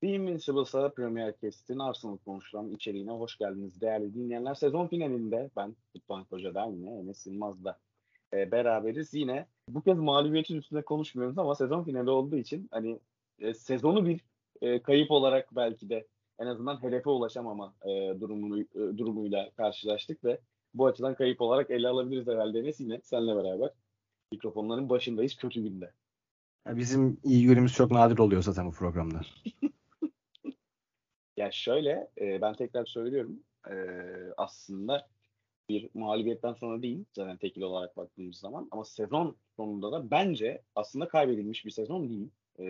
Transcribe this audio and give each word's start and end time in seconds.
The 0.00 0.08
Invincibles'a 0.08 0.88
Premier 0.88 1.34
Cast'in 1.42 1.78
Arsenal 1.78 2.16
konuşulan 2.16 2.70
içeriğine 2.70 3.10
hoş 3.10 3.38
geldiniz 3.38 3.80
değerli 3.80 4.14
dinleyenler. 4.14 4.54
Sezon 4.54 4.86
finalinde 4.86 5.50
ben 5.56 5.76
Lütfen 5.96 6.24
Hoca'da 6.30 6.66
yine 6.66 6.90
Enes 6.90 7.26
Yılmaz'da 7.26 7.78
e, 8.34 8.50
beraberiz. 8.52 9.14
Yine 9.14 9.46
bu 9.68 9.82
kez 9.82 9.98
mağlubiyetin 9.98 10.56
üstünde 10.56 10.82
konuşmuyoruz 10.82 11.38
ama 11.38 11.54
sezon 11.54 11.84
finali 11.84 12.10
olduğu 12.10 12.36
için 12.36 12.68
hani 12.70 13.00
e, 13.38 13.54
sezonu 13.54 14.06
bir 14.06 14.20
e, 14.60 14.82
kayıp 14.82 15.10
olarak 15.10 15.56
belki 15.56 15.88
de 15.88 16.06
en 16.38 16.46
azından 16.46 16.82
hedefe 16.82 17.10
ulaşamama 17.10 17.74
e, 17.84 18.20
durumunu, 18.20 18.60
e, 18.60 18.98
durumuyla 18.98 19.50
karşılaştık 19.56 20.24
ve 20.24 20.40
bu 20.74 20.86
açıdan 20.86 21.14
kayıp 21.14 21.40
olarak 21.40 21.70
ele 21.70 21.88
alabiliriz 21.88 22.26
herhalde 22.26 22.58
Enes 22.58 22.80
yine 22.80 23.00
seninle 23.04 23.36
beraber 23.36 23.70
mikrofonların 24.32 24.88
başındayız 24.88 25.36
kötü 25.36 25.62
günde. 25.62 25.92
bizim 26.66 27.20
iyi 27.24 27.46
günümüz 27.46 27.74
çok 27.74 27.90
nadir 27.90 28.18
oluyor 28.18 28.42
zaten 28.42 28.66
bu 28.66 28.72
programda. 28.72 29.20
Ya 31.40 31.50
şöyle 31.50 32.08
e, 32.20 32.40
ben 32.40 32.54
tekrar 32.54 32.84
söylüyorum 32.84 33.42
e, 33.70 33.74
aslında 34.36 35.08
bir 35.68 35.88
mağlubiyetten 35.94 36.52
sonra 36.52 36.82
değil 36.82 37.04
zaten 37.12 37.36
tekil 37.36 37.62
olarak 37.62 37.96
baktığımız 37.96 38.36
zaman 38.36 38.68
ama 38.70 38.84
sezon 38.84 39.36
sonunda 39.56 39.92
da 39.92 40.10
bence 40.10 40.62
aslında 40.74 41.08
kaybedilmiş 41.08 41.64
bir 41.64 41.70
sezon 41.70 42.08
değil. 42.08 42.30
E, 42.58 42.64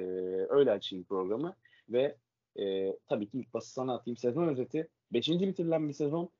öyle 0.48 0.70
açayım 0.70 1.04
programı 1.04 1.56
ve 1.88 2.16
e, 2.58 2.96
tabii 3.08 3.28
ki 3.28 3.38
ilk 3.38 3.54
bası 3.54 3.72
sana 3.72 3.94
atayım 3.94 4.16
sezon 4.16 4.48
özeti. 4.48 4.88
Beşinci 5.12 5.48
bitirilen 5.48 5.88
bir 5.88 5.94
sezon. 5.94 6.30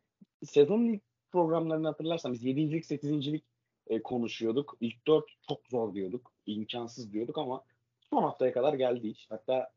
Sezonun 0.45 0.85
ilk 0.85 1.03
programlarını 1.33 1.87
hatırlarsan 1.87 2.33
biz 2.33 2.45
yedincilik, 2.45 2.87
sekizincilik 2.87 3.45
e, 3.87 4.03
konuşuyorduk. 4.03 4.77
İlk 4.81 5.07
dört 5.07 5.25
çok 5.49 5.67
zor 5.67 5.95
diyorduk. 5.95 6.33
imkansız 6.47 7.13
diyorduk 7.13 7.39
ama 7.39 7.65
son 8.11 8.23
haftaya 8.23 8.53
kadar 8.53 8.75
geldi 8.75 9.09
iş. 9.09 9.27
Hatta 9.31 9.71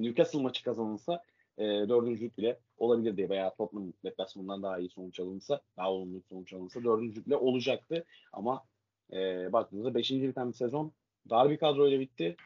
Newcastle 0.00 0.42
maçı 0.42 0.64
kazanılsa 0.64 1.22
e, 1.60 1.88
dördüncülük 1.88 2.38
bile 2.38 2.58
olabilir 2.78 3.16
diye 3.16 3.28
veya 3.28 3.54
Tottenham 3.54 3.92
deplasmanından 4.04 4.62
daha 4.62 4.78
iyi 4.78 4.88
sonuç 4.88 5.20
alınsa, 5.20 5.60
daha 5.76 5.92
olumlu 5.92 6.22
sonuç 6.28 6.52
alınsa 6.52 6.84
dördüncülük 6.84 7.26
bile 7.26 7.36
olacaktı. 7.36 8.04
Ama 8.32 8.64
e, 9.12 9.52
baktığınızda 9.52 9.94
beşinci 9.94 10.28
biten 10.28 10.48
bir 10.48 10.56
sezon 10.56 10.92
dar 11.30 11.50
bir 11.50 11.56
kadroyla 11.56 12.00
bitti. 12.00 12.36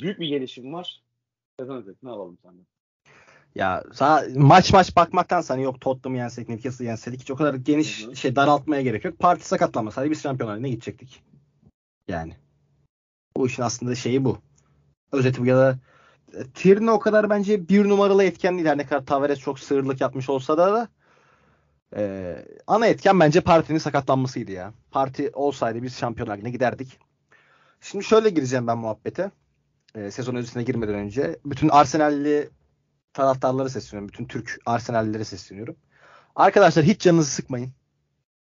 Büyük 0.00 0.20
bir 0.20 0.28
gelişim 0.28 0.72
var. 0.72 1.02
Sezon 1.60 1.76
özetini 1.76 2.10
alalım 2.10 2.38
senden. 2.42 2.66
Ya 3.54 3.84
maç 4.34 4.72
maç 4.72 4.96
bakmaktan 4.96 5.42
hani 5.48 5.62
yok 5.62 5.80
Tottenham 5.80 6.16
yensek, 6.16 6.48
Newcastle 6.48 6.84
yensek 6.84 7.20
hiç 7.20 7.30
o 7.30 7.36
kadar 7.36 7.54
geniş 7.54 8.06
Hı-hı. 8.06 8.16
şey 8.16 8.36
daraltmaya 8.36 8.82
gerek 8.82 9.04
yok. 9.04 9.18
Parti 9.18 9.48
sakatlanmasa 9.48 10.00
hadi 10.00 10.10
biz 10.10 10.22
şampiyonlar 10.22 10.62
ne 10.62 10.68
gidecektik. 10.68 11.22
Yani. 12.08 12.36
Bu 13.36 13.46
işin 13.46 13.62
aslında 13.62 13.94
şeyi 13.94 14.24
bu. 14.24 14.38
Özeti 15.12 15.40
bu 15.40 15.46
ya 15.46 15.56
da 15.56 15.78
Tierney 16.54 16.90
o 16.90 16.98
kadar 16.98 17.30
bence 17.30 17.68
bir 17.68 17.88
numaralı 17.88 18.24
etken 18.24 18.54
değil. 18.54 18.66
Her 18.66 18.78
ne 18.78 18.86
kadar 18.86 19.06
Tavares 19.06 19.38
çok 19.38 19.58
sığırlık 19.58 20.00
yapmış 20.00 20.28
olsa 20.28 20.58
da, 20.58 20.72
da 20.72 20.88
e, 21.96 22.34
ana 22.66 22.86
etken 22.86 23.20
bence 23.20 23.40
partinin 23.40 23.78
sakatlanmasıydı 23.78 24.52
ya. 24.52 24.72
Parti 24.90 25.30
olsaydı 25.32 25.82
biz 25.82 25.98
şampiyonlar 25.98 26.36
ligine 26.36 26.50
giderdik. 26.50 26.98
Şimdi 27.80 28.04
şöyle 28.04 28.30
gireceğim 28.30 28.66
ben 28.66 28.78
muhabbete. 28.78 29.30
E, 29.94 30.10
sezon 30.10 30.34
öncesine 30.34 30.62
girmeden 30.62 30.94
önce. 30.94 31.38
Bütün 31.44 31.68
Arsenal'li 31.68 32.50
taraftarları 33.12 33.70
sesleniyorum. 33.70 34.08
Bütün 34.08 34.24
Türk 34.24 34.58
Arsenal'lilere 34.66 35.24
sesleniyorum. 35.24 35.76
Arkadaşlar 36.36 36.84
hiç 36.84 37.00
canınızı 37.00 37.30
sıkmayın. 37.30 37.72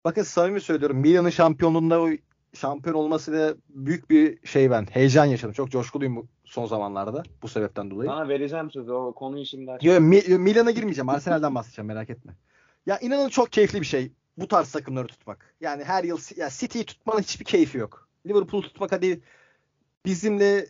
Bakın 0.05 0.23
samimi 0.23 0.61
söylüyorum. 0.61 0.97
Milan'ın 0.97 1.29
şampiyonluğunda 1.29 2.01
o 2.01 2.09
şampiyon 2.53 2.95
olmasıyla 2.95 3.55
büyük 3.69 4.09
bir 4.09 4.47
şey 4.47 4.71
ben. 4.71 4.87
Heyecan 4.91 5.25
yaşadım. 5.25 5.53
Çok 5.53 5.71
coşkuluyum 5.71 6.15
bu 6.15 6.27
son 6.45 6.65
zamanlarda. 6.65 7.23
Bu 7.41 7.47
sebepten 7.47 7.91
dolayı. 7.91 8.09
Sana 8.09 8.27
vereceğim 8.29 8.71
sözü. 8.71 8.91
O 8.91 9.13
konuyu 9.13 9.45
şimdi 9.45 9.71
aç. 9.71 9.83
Yok 9.83 9.99
Mi- 9.99 10.37
Milan'a 10.37 10.71
girmeyeceğim. 10.71 11.09
Arsenal'den 11.09 11.55
bahsedeceğim. 11.55 11.87
Merak 11.87 12.09
etme. 12.09 12.33
Ya 12.85 12.99
inanın 12.99 13.29
çok 13.29 13.51
keyifli 13.51 13.81
bir 13.81 13.85
şey. 13.85 14.11
Bu 14.37 14.47
tarz 14.47 14.71
takımları 14.71 15.07
tutmak. 15.07 15.55
Yani 15.61 15.83
her 15.83 16.03
yıl 16.03 16.17
ya 16.35 16.49
City'yi 16.49 16.85
tutmanın 16.85 17.21
hiçbir 17.21 17.45
keyfi 17.45 17.77
yok. 17.77 18.09
Liverpool 18.27 18.61
tutmak 18.61 18.91
hadi 18.91 19.21
bizimle 20.05 20.65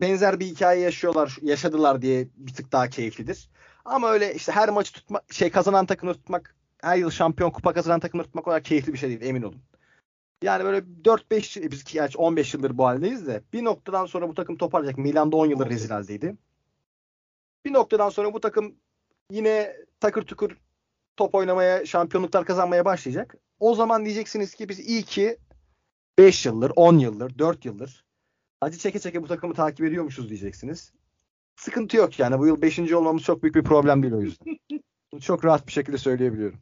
benzer 0.00 0.40
bir 0.40 0.46
hikaye 0.46 0.80
yaşıyorlar, 0.80 1.36
yaşadılar 1.42 2.02
diye 2.02 2.28
bir 2.36 2.54
tık 2.54 2.72
daha 2.72 2.88
keyiflidir. 2.88 3.48
Ama 3.84 4.10
öyle 4.10 4.34
işte 4.34 4.52
her 4.52 4.68
maçı 4.68 4.92
tutma, 4.92 5.20
şey 5.30 5.50
kazanan 5.50 5.86
takımı 5.86 6.14
tutmak, 6.14 6.54
her 6.82 6.96
yıl 6.96 7.10
şampiyon 7.10 7.50
kupa 7.50 7.72
kazanan 7.72 8.00
takımı 8.00 8.22
tutmak 8.24 8.46
o 8.46 8.50
kadar 8.50 8.62
keyifli 8.62 8.92
bir 8.92 8.98
şey 8.98 9.08
değil 9.08 9.22
emin 9.22 9.42
olun. 9.42 9.62
Yani 10.42 10.64
böyle 10.64 10.78
4-5 10.78 11.70
biz 11.70 11.84
gerçi 11.84 12.18
15 12.18 12.54
yıldır 12.54 12.78
bu 12.78 12.86
haldeyiz 12.86 13.26
de 13.26 13.42
bir 13.52 13.64
noktadan 13.64 14.06
sonra 14.06 14.28
bu 14.28 14.34
takım 14.34 14.56
toparlayacak. 14.56 14.98
Milan'da 14.98 15.36
10 15.36 15.46
yıldır 15.46 15.70
rezil 15.70 15.90
haldeydi. 15.90 16.36
Bir 17.64 17.72
noktadan 17.72 18.10
sonra 18.10 18.34
bu 18.34 18.40
takım 18.40 18.74
yine 19.30 19.76
takır 20.00 20.22
tukur 20.22 20.56
top 21.16 21.34
oynamaya, 21.34 21.86
şampiyonluklar 21.86 22.44
kazanmaya 22.44 22.84
başlayacak. 22.84 23.34
O 23.60 23.74
zaman 23.74 24.04
diyeceksiniz 24.04 24.54
ki 24.54 24.68
biz 24.68 24.80
iyi 24.80 25.02
ki 25.02 25.38
5 26.18 26.46
yıldır, 26.46 26.72
10 26.76 26.98
yıldır, 26.98 27.38
4 27.38 27.64
yıldır 27.64 28.04
acı 28.60 28.78
çeke 28.78 28.98
çeke 28.98 29.22
bu 29.22 29.26
takımı 29.26 29.54
takip 29.54 29.86
ediyormuşuz 29.86 30.28
diyeceksiniz. 30.28 30.92
Sıkıntı 31.56 31.96
yok 31.96 32.18
yani. 32.18 32.38
Bu 32.38 32.46
yıl 32.46 32.62
5. 32.62 32.92
olmamız 32.92 33.22
çok 33.22 33.42
büyük 33.42 33.54
bir 33.54 33.64
problem 33.64 34.02
değil 34.02 34.14
o 34.14 34.20
yüzden. 34.20 34.58
çok 35.20 35.44
rahat 35.44 35.66
bir 35.66 35.72
şekilde 35.72 35.98
söyleyebiliyorum. 35.98 36.60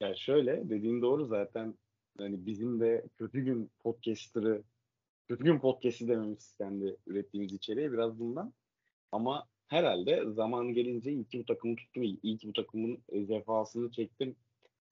Ya 0.00 0.14
şöyle 0.14 0.70
dediğin 0.70 1.02
doğru 1.02 1.26
zaten 1.26 1.74
hani 2.18 2.46
bizim 2.46 2.80
de 2.80 3.04
kötü 3.16 3.40
gün 3.40 3.70
podcaster'ı 3.82 4.62
kötü 5.28 5.44
gün 5.44 5.58
podcast'i 5.58 6.08
dememiz 6.08 6.54
kendi 6.58 6.96
ürettiğimiz 7.06 7.52
içeriğe 7.52 7.92
biraz 7.92 8.18
bundan. 8.18 8.52
Ama 9.12 9.46
herhalde 9.68 10.24
zaman 10.30 10.74
gelince 10.74 11.12
iyi 11.12 11.24
ki 11.24 11.38
bu 11.38 11.46
takımı 11.46 11.76
tuttum, 11.76 12.02
iyi 12.02 12.38
ki 12.38 12.48
bu 12.48 12.52
takımın 12.52 12.98
e, 13.08 13.24
zefasını 13.24 13.90
çektim 13.90 14.36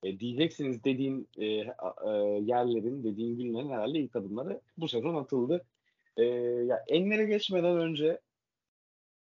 e, 0.03 0.21
diyeceksiniz 0.21 0.84
dediğin 0.84 1.28
e, 1.37 1.47
e, 1.47 2.11
yerlerin, 2.43 3.05
dediğin 3.05 3.39
günlerin 3.39 3.71
herhalde 3.71 3.99
ilk 3.99 4.17
adımları 4.17 4.61
bu 4.77 4.89
sezon 4.89 5.15
atıldı. 5.15 5.65
E, 6.17 6.25
ya 6.65 6.84
enlere 6.89 7.25
geçmeden 7.25 7.78
önce 7.78 8.21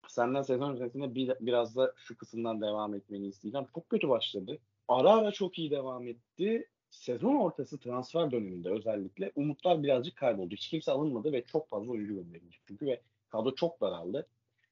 senden 0.07 0.41
sezon 0.41 0.73
özetinde 0.73 1.15
bir, 1.15 1.33
biraz 1.39 1.75
da 1.75 1.93
şu 1.97 2.17
kısımdan 2.17 2.61
devam 2.61 2.95
etmeni 2.95 3.27
isteyeceğim. 3.27 3.67
Çok 3.73 3.89
kötü 3.89 4.09
başladı. 4.09 4.59
Ara 4.87 5.11
ara 5.11 5.31
çok 5.31 5.59
iyi 5.59 5.71
devam 5.71 6.07
etti. 6.07 6.69
Sezon 6.89 7.35
ortası 7.35 7.79
transfer 7.79 8.31
döneminde 8.31 8.69
özellikle 8.69 9.31
umutlar 9.35 9.83
birazcık 9.83 10.15
kayboldu. 10.15 10.55
Hiç 10.55 10.67
kimse 10.69 10.91
alınmadı 10.91 11.31
ve 11.31 11.43
çok 11.45 11.69
fazla 11.69 11.91
oyuncu 11.91 12.15
gönderildi. 12.15 12.55
Çünkü 12.67 12.85
ve 12.85 13.01
kadro 13.29 13.55
çok 13.55 13.81
daraldı. 13.81 14.27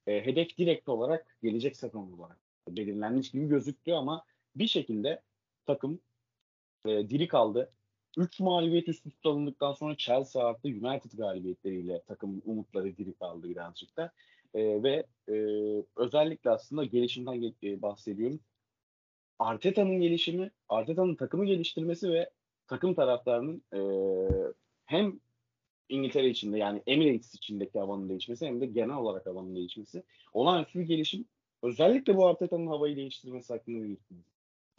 E, 0.08 0.26
hedef 0.26 0.58
direkt 0.58 0.90
olarak 0.90 1.38
gelecek 1.44 1.78
sezon 1.78 2.12
olarak 2.12 2.40
belirlenmiş 2.70 3.31
gibi 3.31 3.48
gözüktü 3.48 3.92
ama 3.92 4.26
bir 4.56 4.68
şekilde 4.68 5.22
takım 5.66 6.00
e, 6.86 7.09
diri 7.09 7.28
kaldı. 7.28 7.72
3 8.18 8.40
mağlubiyet 8.40 8.90
üst 8.90 9.06
üste 9.06 9.30
alındıktan 9.30 9.74
sonra 9.74 9.97
Chelsea 9.97 10.46
artı 10.46 10.68
United 10.68 11.12
galibiyetleriyle 11.18 12.02
takım 12.08 12.42
umutları 12.46 12.97
diri 12.97 13.14
kaldı 13.14 13.50
birazcık 13.50 13.97
da. 13.97 14.12
E, 14.53 14.84
ve 14.84 15.06
e, 15.30 15.34
özellikle 15.96 16.50
aslında 16.50 16.86
gelişimden 16.86 17.53
e, 17.64 17.82
bahsediyorum. 17.82 18.40
Arteta'nın 19.40 20.00
gelişimi, 20.00 20.51
Arteta'nın 20.69 21.16
takımı 21.16 21.46
geliştirmesi 21.46 22.09
ve 22.09 22.29
takım 22.68 22.94
taraftarının 22.94 23.63
e, 23.73 23.79
hem 24.85 25.19
İngiltere 25.90 26.29
içinde 26.29 26.57
yani 26.57 26.84
Emirates 26.88 27.34
içindeki 27.34 27.79
havanın 27.79 28.09
değişmesi 28.09 28.46
hem 28.46 28.62
de 28.62 28.66
genel 28.66 28.96
olarak 28.96 29.25
havanın 29.25 29.56
değişmesi. 29.56 30.03
Olağanüstü 30.34 30.79
bir 30.79 30.85
gelişim. 30.85 31.25
Özellikle 31.63 32.16
bu 32.16 32.28
Arteta'nın 32.28 32.68
havayı 32.68 32.96
değiştirmesi 32.96 33.53
hakkında 33.53 33.84
bir 33.84 33.97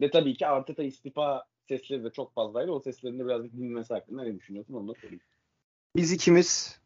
ve 0.01 0.11
tabii 0.11 0.33
ki 0.33 0.47
Arteta 0.47 0.83
istifa 0.83 1.45
sesleri 1.67 2.03
de 2.03 2.09
çok 2.09 2.33
fazlaydı. 2.33 2.71
O 2.71 2.79
seslerin 2.79 3.19
birazcık 3.19 3.53
dinlemesi 3.53 3.93
hakkında 3.93 4.23
ne 4.23 4.35
düşünüyorsun 4.35 4.73
onu 4.73 4.87
da 4.87 4.93
sorayım. 5.01 5.21
Biz 5.95 6.11
ikimiz 6.11 6.79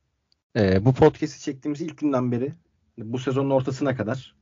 e, 0.55 0.85
bu 0.85 0.93
podcast'i 0.93 1.41
çektiğimiz 1.43 1.81
ilk 1.81 1.97
günden 1.97 2.31
beri 2.31 2.53
bu 2.97 3.19
sezonun 3.19 3.49
ortasına 3.49 3.95
kadar 3.95 4.35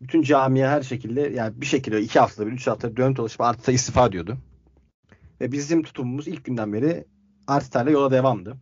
bütün 0.00 0.22
camiye 0.22 0.68
her 0.68 0.82
şekilde 0.82 1.20
yani 1.20 1.60
bir 1.60 1.66
şekilde 1.66 2.00
iki 2.00 2.20
haftada 2.20 2.46
bir, 2.46 2.52
üç 2.52 2.66
haftada 2.66 2.96
dönüp 2.96 3.16
dolaşıp 3.16 3.40
Arteta 3.40 3.72
istifa 3.72 4.12
diyordu. 4.12 4.38
Ve 5.40 5.52
bizim 5.52 5.82
tutumumuz 5.82 6.28
ilk 6.28 6.44
günden 6.44 6.72
beri 6.72 7.04
Arteta 7.46 7.82
ile 7.82 7.90
yola 7.90 8.10
devamdı. 8.10 8.56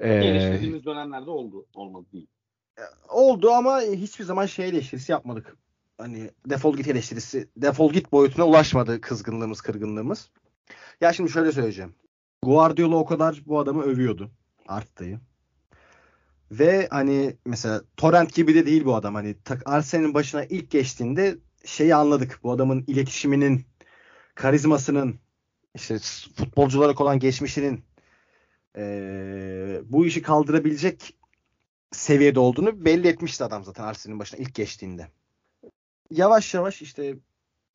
Ee, 0.00 0.14
Eleştirdiğimiz 0.14 0.84
dönemlerde 0.84 1.30
oldu. 1.30 1.66
Olmadı 1.74 2.06
değil. 2.12 2.26
Oldu 3.08 3.50
ama 3.50 3.80
hiçbir 3.80 4.24
zaman 4.24 4.46
şey 4.46 4.68
eleştirisi 4.68 5.12
yapmadık 5.12 5.56
hani 6.00 6.30
defol 6.46 6.76
git 6.76 6.88
eleştirisi, 6.88 7.48
defol 7.56 7.92
git 7.92 8.12
boyutuna 8.12 8.46
ulaşmadı 8.46 9.00
kızgınlığımız, 9.00 9.60
kırgınlığımız. 9.60 10.30
Ya 11.00 11.12
şimdi 11.12 11.30
şöyle 11.30 11.52
söyleyeceğim. 11.52 11.94
Guardiola 12.42 12.96
o 12.96 13.04
kadar 13.04 13.42
bu 13.46 13.58
adamı 13.58 13.82
övüyordu. 13.82 14.30
Arttayı. 14.68 15.20
Ve 16.50 16.88
hani 16.90 17.36
mesela 17.46 17.82
Torrent 17.96 18.34
gibi 18.34 18.54
de 18.54 18.66
değil 18.66 18.84
bu 18.84 18.94
adam. 18.94 19.14
Hani 19.14 19.36
Arsenal'in 19.64 20.14
başına 20.14 20.44
ilk 20.44 20.70
geçtiğinde 20.70 21.38
şeyi 21.64 21.94
anladık. 21.94 22.40
Bu 22.42 22.52
adamın 22.52 22.84
iletişiminin, 22.86 23.64
karizmasının, 24.34 25.20
işte 25.74 25.98
futbolcu 26.36 26.82
olan 26.82 27.18
geçmişinin 27.18 27.84
ee, 28.76 29.80
bu 29.84 30.06
işi 30.06 30.22
kaldırabilecek 30.22 31.18
seviyede 31.92 32.40
olduğunu 32.40 32.84
belli 32.84 33.08
etmişti 33.08 33.44
adam 33.44 33.64
zaten 33.64 33.84
Arsenal'in 33.84 34.20
başına 34.20 34.40
ilk 34.40 34.54
geçtiğinde. 34.54 35.08
Yavaş 36.10 36.54
yavaş 36.54 36.82
işte 36.82 37.16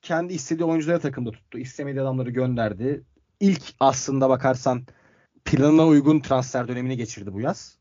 kendi 0.01 0.33
istediği 0.33 0.63
oyuncuları 0.63 0.99
takımda 0.99 1.31
tuttu. 1.31 1.57
İstemediği 1.59 2.01
adamları 2.01 2.29
gönderdi. 2.29 3.03
İlk 3.39 3.63
aslında 3.79 4.29
bakarsan 4.29 4.85
planına 5.45 5.87
uygun 5.87 6.19
transfer 6.19 6.67
dönemini 6.67 6.97
geçirdi 6.97 7.33
bu 7.33 7.41
yaz. 7.41 7.77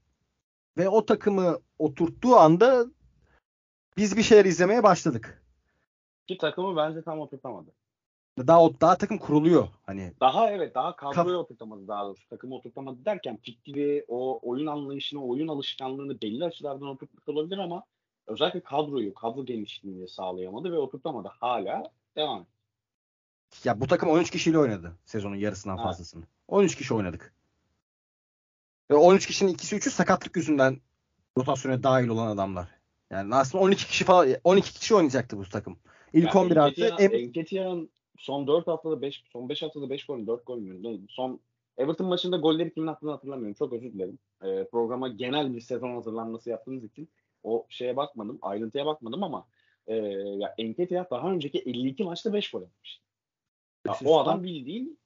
Ve 0.79 0.88
o 0.88 1.06
takımı 1.06 1.59
oturttuğu 1.79 2.37
anda 2.37 2.87
biz 3.97 4.17
bir 4.17 4.23
şeyler 4.23 4.44
izlemeye 4.44 4.82
başladık. 4.82 5.43
Ki 6.26 6.38
takımı 6.38 6.76
bence 6.76 7.03
tam 7.03 7.21
oturtamadı. 7.21 7.71
Daha 8.38 8.81
daha 8.81 8.99
takım 8.99 9.19
kuruluyor 9.19 9.69
hani. 9.87 10.12
Daha 10.21 10.50
evet 10.50 10.75
daha 10.75 10.97
kadroyu 10.97 11.37
oturtamadı 11.37 11.88
daha 11.88 12.05
doğrusu. 12.05 12.29
Takımı 12.29 12.55
oturtamadı 12.55 13.05
derken 13.05 13.38
fikri, 13.43 14.05
o 14.09 14.41
oyun 14.43 14.67
anlayışını, 14.67 15.25
oyun 15.25 15.49
alışkanlığını 15.49 16.21
belli 16.21 16.44
açılardan 16.44 16.88
oturtmuş 16.88 17.29
olabilir 17.29 17.59
ama 17.59 17.85
özellikle 18.27 18.61
kadroyu, 18.61 19.15
kadro 19.15 19.44
genişliğini 19.44 20.09
sağlayamadı 20.09 20.73
ve 20.73 20.79
oturtamadı. 20.79 21.29
Hala 21.41 21.93
devam. 22.17 22.47
Ya 23.65 23.81
bu 23.81 23.87
takım 23.87 24.09
13 24.09 24.31
kişiyle 24.31 24.59
oynadı 24.59 24.93
sezonun 25.05 25.37
yarısından 25.37 25.77
Evet. 25.77 25.87
fazlasını. 25.87 26.25
13 26.49 26.77
kişi 26.77 26.94
oynadık. 26.94 27.35
Ve 28.90 28.94
13 28.94 29.26
kişinin 29.26 29.52
ikisi 29.52 29.76
üçü 29.76 29.90
sakatlık 29.90 30.36
yüzünden 30.36 30.81
rotasyona 31.38 31.82
dahil 31.82 32.08
olan 32.08 32.26
adamlar. 32.26 32.69
Yani 33.10 33.34
aslında 33.34 33.64
12 33.64 33.86
kişi 33.86 34.04
falan 34.04 34.28
12 34.44 34.72
kişi 34.72 34.94
oynayacaktı 34.94 35.38
bu 35.38 35.44
takım. 35.44 35.78
İlk 36.12 36.36
11 36.36 36.56
artı 36.56 36.84
Enketia'nın 36.98 37.90
son 38.19 38.46
4 38.46 38.66
haftada 38.66 39.02
5 39.02 39.25
son 39.32 39.48
5 39.48 39.62
haftada 39.62 39.90
5 39.90 40.06
gol 40.06 40.26
4 40.26 40.46
gol 40.46 40.58
mü? 40.58 40.98
Son 41.08 41.40
Everton 41.78 42.06
maçında 42.06 42.36
golleri 42.36 42.75
kimin 42.75 42.86
attığını 42.86 43.10
hatırlamıyorum. 43.10 43.54
Çok 43.54 43.72
özür 43.72 43.92
dilerim. 43.92 44.19
Ee, 44.42 44.64
programa 44.72 45.08
genel 45.08 45.54
bir 45.54 45.60
sezon 45.60 45.94
hazırlanması 45.94 46.50
yaptığımız 46.50 46.84
için 46.84 47.08
o 47.42 47.66
şeye 47.69 47.96
bakmadım. 47.96 48.38
Ayrıntıya 48.42 48.86
bakmadım 48.86 49.22
ama 49.22 49.46
e, 49.86 49.94
ya 49.94 50.54
Enketia 50.58 51.10
daha 51.10 51.31
önceki 51.31 51.58
52 51.58 52.04
maçta 52.04 52.32
5 52.32 52.50
gol 52.50 52.62
atmış. 52.62 53.00
Ya, 53.86 53.94
o 54.04 54.20
adam 54.20 54.42
bildiğin 54.42 54.98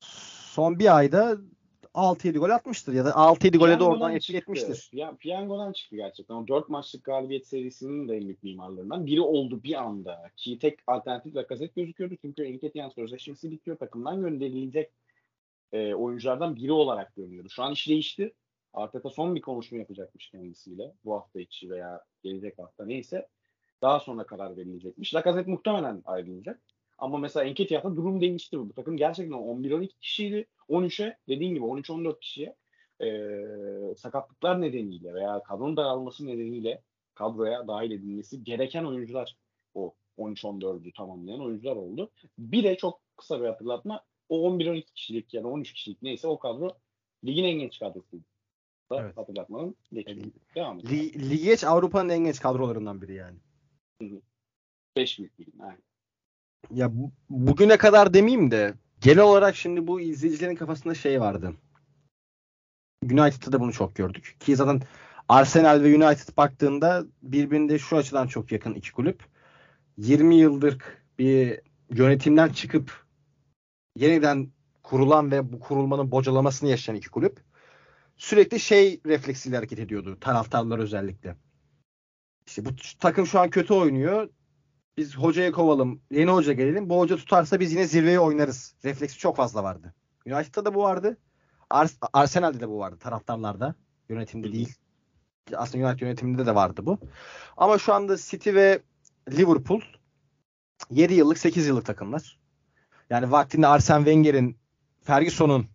son 0.00 0.78
bir 0.78 0.96
ayda 0.96 1.38
6-7 1.94 2.38
gol 2.38 2.50
atmıştır 2.50 2.92
ya 2.92 3.04
da 3.04 3.10
6-7 3.10 3.58
gole 3.58 3.78
de 3.78 3.84
oradan 3.84 4.14
etki 4.14 4.36
etmiştir. 4.36 4.90
Ya, 4.92 5.16
piyangodan 5.16 5.72
çıktı 5.72 5.96
gerçekten. 5.96 6.34
O 6.34 6.48
4 6.48 6.68
maçlık 6.68 7.04
galibiyet 7.04 7.46
serisinin 7.46 8.08
de 8.08 8.16
en 8.16 8.24
büyük 8.24 8.42
mimarlarından 8.42 9.06
biri 9.06 9.20
oldu 9.20 9.62
bir 9.62 9.82
anda. 9.82 10.30
Ki 10.36 10.58
tek 10.58 10.78
alternatif 10.86 11.36
Lacazette 11.36 11.80
gözüküyordu. 11.80 12.16
Çünkü 12.20 12.42
Enketian 12.42 12.88
sözleşmesi 12.88 13.50
bitiyor. 13.50 13.76
Takımdan 13.76 14.20
gönderilecek 14.20 14.90
e, 15.72 15.94
oyunculardan 15.94 16.56
biri 16.56 16.72
olarak 16.72 17.16
görünüyordu. 17.16 17.48
Şu 17.50 17.62
an 17.62 17.72
iş 17.72 17.88
değişti. 17.88 18.34
Arteta 18.72 19.10
son 19.10 19.34
bir 19.34 19.40
konuşma 19.40 19.78
yapacakmış 19.78 20.30
kendisiyle. 20.30 20.92
Bu 21.04 21.14
hafta 21.14 21.40
içi 21.40 21.70
veya 21.70 22.04
gelecek 22.22 22.58
hafta 22.58 22.84
neyse. 22.86 23.28
Daha 23.82 24.00
sonra 24.00 24.26
karar 24.26 24.56
verilecekmiş. 24.56 25.14
Lacazette 25.14 25.50
muhtemelen 25.50 26.02
ayrılacak. 26.04 26.60
Ama 26.98 27.18
mesela 27.18 27.44
Enketiah'ta 27.44 27.96
durum 27.96 28.20
değişti. 28.20 28.58
Bu 28.58 28.72
takım 28.72 28.96
gerçekten 28.96 29.36
11-12 29.36 29.88
kişiydi. 30.00 30.46
13'e 30.68 31.18
dediğin 31.28 31.54
gibi 31.54 31.64
13-14 31.64 32.20
kişiye 32.20 32.56
e, 33.00 33.08
sakatlıklar 33.96 34.60
nedeniyle 34.60 35.14
veya 35.14 35.42
kadronun 35.42 35.76
daralması 35.76 36.26
nedeniyle 36.26 36.82
kadroya 37.14 37.68
dahil 37.68 37.90
edilmesi 37.90 38.44
gereken 38.44 38.84
oyuncular 38.84 39.36
o 39.74 39.94
13-14'ü 40.18 40.92
tamamlayan 40.92 41.40
oyuncular 41.40 41.76
oldu. 41.76 42.10
Bir 42.38 42.64
de 42.64 42.76
çok 42.76 43.00
kısa 43.16 43.40
bir 43.40 43.46
hatırlatma 43.46 44.00
o 44.28 44.50
11-12 44.50 44.84
kişilik 44.94 45.34
ya 45.34 45.44
da 45.44 45.48
13 45.48 45.72
kişilik 45.72 46.02
neyse 46.02 46.28
o 46.28 46.38
kadro 46.38 46.76
ligin 47.24 47.44
en 47.44 47.58
genç 47.58 47.78
kadrosuydu. 47.78 48.24
Evet. 48.92 49.16
Hatırlatmanın 49.16 49.76
geçiyor. 49.92 50.26
Devam 50.54 50.78
et. 50.78 50.90
Li- 50.90 51.30
Ligi 51.30 51.66
Avrupa'nın 51.66 52.08
en 52.08 52.24
genç 52.24 52.40
kadrolarından 52.40 53.02
biri 53.02 53.14
yani. 53.14 53.38
5 54.96 55.18
büyük 55.18 55.40
ligin. 55.40 55.54
Yani. 55.60 55.78
Ya 56.70 56.96
bu- 56.96 57.12
bugüne 57.30 57.76
kadar 57.76 58.14
demeyeyim 58.14 58.50
de 58.50 58.74
genel 59.00 59.22
olarak 59.22 59.56
şimdi 59.56 59.86
bu 59.86 60.00
izleyicilerin 60.00 60.56
kafasında 60.56 60.94
şey 60.94 61.20
vardı. 61.20 61.54
United'da 63.02 63.52
da 63.52 63.60
bunu 63.60 63.72
çok 63.72 63.94
gördük. 63.96 64.36
Ki 64.40 64.56
zaten 64.56 64.82
Arsenal 65.28 65.82
ve 65.82 65.96
United 65.96 66.36
baktığında 66.36 67.04
birbirine 67.22 67.78
şu 67.78 67.96
açıdan 67.96 68.26
çok 68.26 68.52
yakın 68.52 68.74
iki 68.74 68.92
kulüp. 68.92 69.22
20 69.98 70.36
yıldır 70.36 70.78
bir 71.18 71.60
yönetimden 71.90 72.48
çıkıp 72.48 73.04
yeniden 73.96 74.48
kurulan 74.82 75.30
ve 75.30 75.52
bu 75.52 75.60
kurulmanın 75.60 76.10
bocalamasını 76.10 76.70
yaşayan 76.70 76.96
iki 76.96 77.10
kulüp. 77.10 77.40
Sürekli 78.16 78.60
şey 78.60 79.00
refleksiyle 79.06 79.56
hareket 79.56 79.78
ediyordu. 79.78 80.18
Taraftarlar 80.20 80.78
özellikle. 80.78 81.36
İşte 82.46 82.64
bu 82.64 82.70
takım 83.00 83.26
şu 83.26 83.40
an 83.40 83.50
kötü 83.50 83.74
oynuyor 83.74 84.28
biz 84.96 85.16
hocayı 85.16 85.52
kovalım, 85.52 86.02
yeni 86.10 86.30
hoca 86.30 86.52
gelelim. 86.52 86.88
Bu 86.90 86.98
hoca 86.98 87.16
tutarsa 87.16 87.60
biz 87.60 87.72
yine 87.72 87.86
zirveye 87.86 88.20
oynarız. 88.20 88.74
Refleksi 88.84 89.18
çok 89.18 89.36
fazla 89.36 89.62
vardı. 89.62 89.94
United'da 90.26 90.64
da 90.64 90.74
bu 90.74 90.82
vardı. 90.82 91.16
Ars- 91.70 92.08
Arsenal'de 92.12 92.60
de 92.60 92.68
bu 92.68 92.78
vardı 92.78 92.98
taraftarlarda. 92.98 93.74
Yönetimde 94.08 94.52
değil. 94.52 94.74
Aslında 95.56 95.86
United 95.86 96.00
yönetiminde 96.00 96.46
de 96.46 96.54
vardı 96.54 96.86
bu. 96.86 96.98
Ama 97.56 97.78
şu 97.78 97.94
anda 97.94 98.16
City 98.16 98.54
ve 98.54 98.82
Liverpool 99.32 99.80
7 100.90 101.14
yıllık 101.14 101.38
8 101.38 101.66
yıllık 101.66 101.86
takımlar. 101.86 102.38
Yani 103.10 103.30
vaktinde 103.30 103.66
Arsene 103.66 103.98
Wenger'in 103.98 104.58
Ferguson'un 105.02 105.66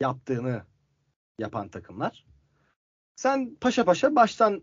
yaptığını 0.00 0.62
yapan 1.38 1.68
takımlar. 1.68 2.26
Sen 3.16 3.56
paşa 3.60 3.84
paşa 3.84 4.16
baştan 4.16 4.62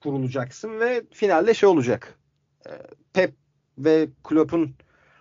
kurulacaksın 0.00 0.80
ve 0.80 1.04
finalde 1.12 1.54
şey 1.54 1.68
olacak. 1.68 2.17
Ee, 2.66 2.70
Pep 3.12 3.34
ve 3.78 4.08
Klopp'un 4.24 4.74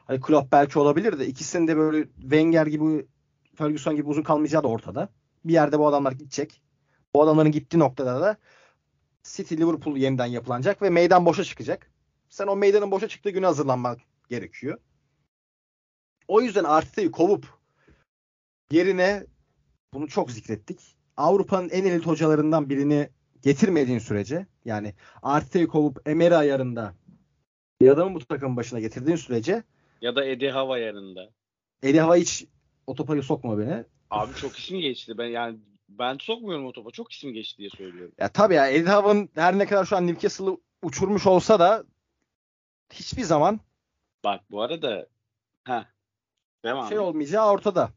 hani 0.06 0.22
Klopp 0.22 0.52
belki 0.52 0.80
olabilir 0.80 1.20
de 1.20 1.28
ikisinin 1.28 1.68
de 1.68 1.78
böyle 1.78 2.04
Wenger 2.04 2.68
gibi 2.68 3.08
Ferguson 3.56 3.96
gibi 3.96 4.10
uzun 4.10 4.24
kalmayacağı 4.24 4.64
da 4.64 4.68
ortada. 4.68 5.10
Bir 5.46 5.54
yerde 5.54 5.80
bu 5.80 5.88
adamlar 5.88 6.12
gidecek. 6.12 6.62
Bu 7.16 7.24
adamların 7.24 7.52
gittiği 7.52 7.80
noktada 7.80 8.22
da 8.22 8.38
City 9.24 9.56
Liverpool 9.56 9.98
yeniden 9.98 10.26
yapılanacak 10.26 10.82
ve 10.82 10.90
meydan 10.90 11.26
boşa 11.26 11.44
çıkacak. 11.44 11.92
Sen 12.30 12.48
o 12.48 12.56
meydanın 12.56 12.92
boşa 12.92 13.08
çıktığı 13.08 13.30
güne 13.30 13.46
hazırlanmak 13.46 14.00
gerekiyor. 14.30 14.78
O 16.28 16.42
yüzden 16.42 16.64
Arteta'yı 16.64 17.12
kovup 17.12 17.48
yerine 18.72 19.26
bunu 19.94 20.08
çok 20.08 20.32
zikrettik. 20.32 20.98
Avrupa'nın 21.18 21.70
en 21.70 21.86
elit 21.86 22.06
hocalarından 22.06 22.70
birini 22.70 23.10
getirmediğin 23.42 24.00
sürece 24.00 24.48
yani 24.66 24.94
Arteta'yı 25.22 25.68
kovup 25.68 26.10
Emery 26.10 26.36
ayarında 26.36 26.94
bir 27.82 27.90
adamı 27.90 28.16
bu 28.16 28.26
takımın 28.26 28.58
başına 28.58 28.80
getirdiğin 28.80 29.18
sürece 29.18 29.64
Ya 30.02 30.16
da 30.16 30.26
Eddie 30.26 30.52
Hava 30.52 30.78
yanında. 30.78 31.30
Eddie 31.84 32.02
Hava 32.02 32.16
hiç 32.16 32.46
o 32.88 32.96
topa 32.96 33.22
sokma 33.22 33.60
beni. 33.60 33.86
Abi 34.10 34.34
çok 34.36 34.58
isim 34.58 34.80
geçti. 34.80 35.18
Ben 35.18 35.26
yani 35.28 35.58
ben 35.90 36.18
sokmuyorum 36.22 36.66
o 36.66 36.72
topa. 36.72 36.92
Çok 36.92 37.12
isim 37.12 37.34
geçti 37.34 37.58
diye 37.58 37.70
söylüyorum. 37.70 38.16
Ya 38.18 38.30
tabii 38.30 38.54
ya 38.54 38.70
Eddie 38.70 38.90
Hava'nın 38.90 39.30
her 39.36 39.58
ne 39.58 39.66
kadar 39.66 39.86
şu 39.86 39.96
an 39.98 40.08
Newcastle'ı 40.08 40.58
uçurmuş 40.84 41.28
olsa 41.28 41.60
da 41.60 41.84
hiçbir 42.94 43.24
zaman 43.24 43.60
Bak 44.24 44.42
bu 44.52 44.62
arada 44.62 45.08
ha 45.64 45.86
devam. 46.66 46.90
şey 46.90 47.00
olmayacağı 47.00 47.52
ortada. 47.52 47.92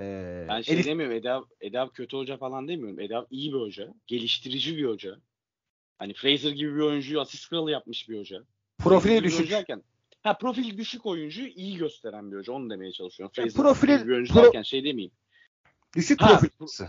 Ee, 0.00 0.46
Ben 0.48 0.62
şey 0.62 0.74
Elif- 0.76 0.84
demiyorum 0.86 1.16
Edab, 1.16 1.42
Edab 1.60 1.88
kötü 1.94 2.16
hoca 2.16 2.36
falan 2.36 2.68
demiyorum. 2.68 3.00
Edab 3.00 3.26
iyi 3.30 3.52
bir 3.52 3.58
hoca. 3.58 3.94
Geliştirici 4.06 4.76
bir 4.76 4.84
hoca. 4.84 5.16
Hani 5.98 6.14
Fraser 6.14 6.50
gibi 6.50 6.74
bir 6.74 6.80
oyuncuyu 6.80 7.20
asist 7.20 7.50
kralı 7.50 7.70
yapmış 7.70 8.08
bir 8.08 8.18
hoca. 8.18 8.42
Profili 8.84 9.24
düşük. 9.24 9.50
derken- 9.50 9.82
ha 10.22 10.38
profil 10.38 10.78
düşük 10.78 11.06
oyuncuyu 11.06 11.48
iyi 11.48 11.76
gösteren 11.76 12.32
bir 12.32 12.36
hoca. 12.36 12.52
Onu 12.52 12.70
demeye 12.70 12.92
çalışıyorum. 12.92 13.32
Ya 13.36 13.44
Fraser 13.44 13.64
profili- 13.64 14.06
bir 14.08 14.12
oyuncu 14.12 14.34
pro- 14.34 14.44
derken 14.44 14.62
şey 14.62 14.84
demeyeyim. 14.84 15.12
Düşük 15.96 16.22
Ha, 16.22 16.40
profil. 16.58 16.84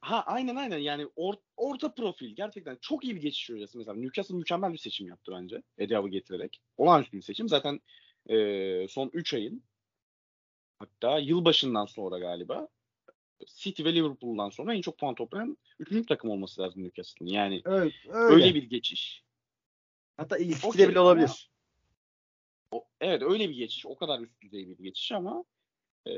Ha 0.00 0.22
aynen 0.26 0.56
aynen 0.56 0.78
yani 0.78 1.02
or- 1.02 1.40
orta 1.56 1.94
profil 1.94 2.36
gerçekten 2.36 2.78
çok 2.80 3.04
iyi 3.04 3.16
bir 3.16 3.20
geçiş 3.20 3.50
hocası 3.50 3.78
mesela 3.78 3.94
Newcastle 3.94 4.34
mükemmel 4.34 4.72
bir 4.72 4.78
seçim 4.78 5.06
yaptı 5.08 5.32
bence 5.34 5.62
Ediab'ı 5.78 6.08
getirerek. 6.08 6.60
Olağanüstü 6.76 7.16
bir 7.16 7.22
seçim. 7.22 7.48
Zaten 7.48 7.80
e, 8.30 8.36
son 8.88 9.10
3 9.12 9.34
ayın 9.34 9.62
hatta 10.78 11.18
yılbaşından 11.18 11.86
sonra 11.86 12.18
galiba 12.18 12.68
City 13.46 13.84
ve 13.84 13.94
Liverpool'dan 13.94 14.50
sonra 14.50 14.74
en 14.74 14.80
çok 14.80 14.98
puan 14.98 15.14
toplayan 15.14 15.56
3. 15.78 16.06
takım 16.08 16.30
olması 16.30 16.60
lazım 16.62 16.84
Newcastle'ın. 16.84 17.28
Yani 17.30 17.62
Öyle, 17.64 17.94
öyle. 18.08 18.34
öyle 18.34 18.54
bir 18.54 18.62
geçiş. 18.62 19.23
Hatta 20.16 20.38
ilk 20.38 20.56
ikide 20.56 20.66
Okey 20.66 20.88
bile 20.88 20.98
ama- 20.98 21.08
olabilir. 21.08 21.50
O, 22.70 22.84
evet 23.00 23.22
öyle 23.22 23.48
bir 23.50 23.54
geçiş. 23.54 23.86
O 23.86 23.96
kadar 23.96 24.20
üst 24.20 24.40
düzey 24.42 24.68
bir 24.68 24.78
geçiş 24.84 25.12
ama 25.12 25.44
e, 26.06 26.12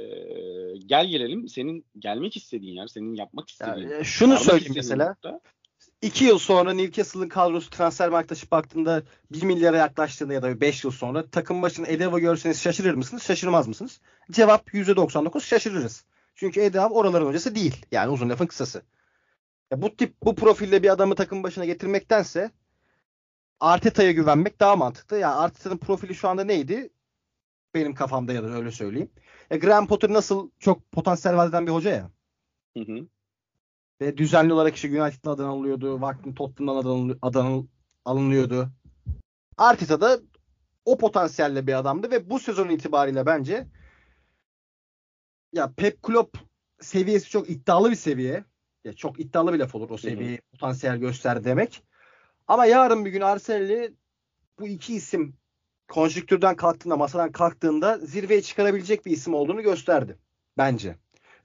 gel 0.86 1.06
gelelim 1.06 1.48
senin 1.48 1.84
gelmek 1.98 2.36
istediğin 2.36 2.74
yer, 2.74 2.86
senin 2.86 3.14
yapmak 3.14 3.48
istediğin. 3.50 3.88
Yani, 3.88 4.00
e, 4.00 4.04
şunu 4.04 4.38
söyleyeyim 4.38 4.72
mesela. 4.76 5.08
nokta- 5.08 5.40
İki 6.02 6.24
yıl 6.24 6.38
sonra 6.38 6.72
Newcastle'ın 6.72 7.28
kadrosu 7.28 7.70
transfer 7.70 8.08
marktaşı 8.08 8.50
baktığında 8.50 9.02
1 9.32 9.42
milyara 9.42 9.76
yaklaştığında 9.76 10.32
ya 10.32 10.42
da 10.42 10.60
5 10.60 10.84
yıl 10.84 10.90
sonra 10.90 11.30
takım 11.30 11.62
başına 11.62 11.86
Edeva 11.86 12.18
görseniz 12.18 12.62
şaşırır 12.62 12.94
mısınız? 12.94 13.22
Şaşırmaz 13.22 13.68
mısınız? 13.68 14.00
Cevap 14.30 14.74
%99 14.74 15.44
şaşırırız. 15.44 16.04
Çünkü 16.34 16.60
Edeva 16.60 16.88
oraların 16.88 17.26
hocası 17.26 17.54
değil. 17.54 17.86
Yani 17.92 18.12
uzun 18.12 18.28
lafın 18.30 18.46
kısası. 18.46 18.82
Ya 19.70 19.82
bu 19.82 19.96
tip 19.96 20.14
bu 20.22 20.34
profilde 20.34 20.82
bir 20.82 20.88
adamı 20.88 21.14
takım 21.14 21.42
başına 21.42 21.64
getirmektense 21.64 22.50
Arteta'ya 23.60 24.12
güvenmek 24.12 24.60
daha 24.60 24.76
mantıklı. 24.76 25.16
Ya 25.16 25.20
yani 25.20 25.34
Arteta'nın 25.34 25.78
profili 25.78 26.14
şu 26.14 26.28
anda 26.28 26.44
neydi? 26.44 26.90
Benim 27.74 27.94
kafamda 27.94 28.32
ya 28.32 28.42
da 28.42 28.46
öyle 28.46 28.70
söyleyeyim. 28.70 29.10
Ya 29.50 29.56
Graham 29.56 29.86
Potter 29.86 30.12
nasıl 30.12 30.50
çok 30.58 30.92
potansiyel 30.92 31.36
vaat 31.36 31.48
eden 31.48 31.66
bir 31.66 31.72
hoca 31.72 31.90
ya. 31.90 32.10
Hı 32.76 32.80
hı. 32.80 33.06
Ve 34.00 34.16
düzenli 34.16 34.52
olarak 34.52 34.74
işte 34.74 35.02
United'ın 35.02 35.30
adını 35.30 35.48
alıyordu. 35.48 36.00
Vaktin 36.00 36.34
Tottenham'dan 36.34 37.18
adını 37.22 37.66
alınıyordu. 38.04 38.70
Arteta 39.56 40.00
da 40.00 40.20
o 40.84 40.98
potansiyelle 40.98 41.66
bir 41.66 41.78
adamdı 41.78 42.10
ve 42.10 42.30
bu 42.30 42.38
sezon 42.38 42.68
itibariyle 42.68 43.26
bence 43.26 43.66
ya 45.52 45.72
Pep 45.76 46.02
Klopp 46.02 46.38
seviyesi 46.80 47.30
çok 47.30 47.50
iddialı 47.50 47.90
bir 47.90 47.96
seviye. 47.96 48.44
Ya 48.84 48.92
çok 48.92 49.20
iddialı 49.20 49.52
bir 49.52 49.58
laf 49.58 49.74
olur 49.74 49.90
o 49.90 49.98
seviyeyi 49.98 50.40
potansiyel 50.52 50.96
göster 50.96 51.44
demek. 51.44 51.82
Ama 52.46 52.66
yarın 52.66 53.04
bir 53.04 53.10
gün 53.10 53.20
Arsenal'i 53.20 53.94
bu 54.58 54.66
iki 54.66 54.94
isim 54.94 55.36
konjüktürden 55.88 56.56
kalktığında, 56.56 56.96
masadan 56.96 57.32
kalktığında 57.32 57.98
zirveye 57.98 58.42
çıkarabilecek 58.42 59.06
bir 59.06 59.10
isim 59.10 59.34
olduğunu 59.34 59.62
gösterdi. 59.62 60.18
Bence. 60.58 60.96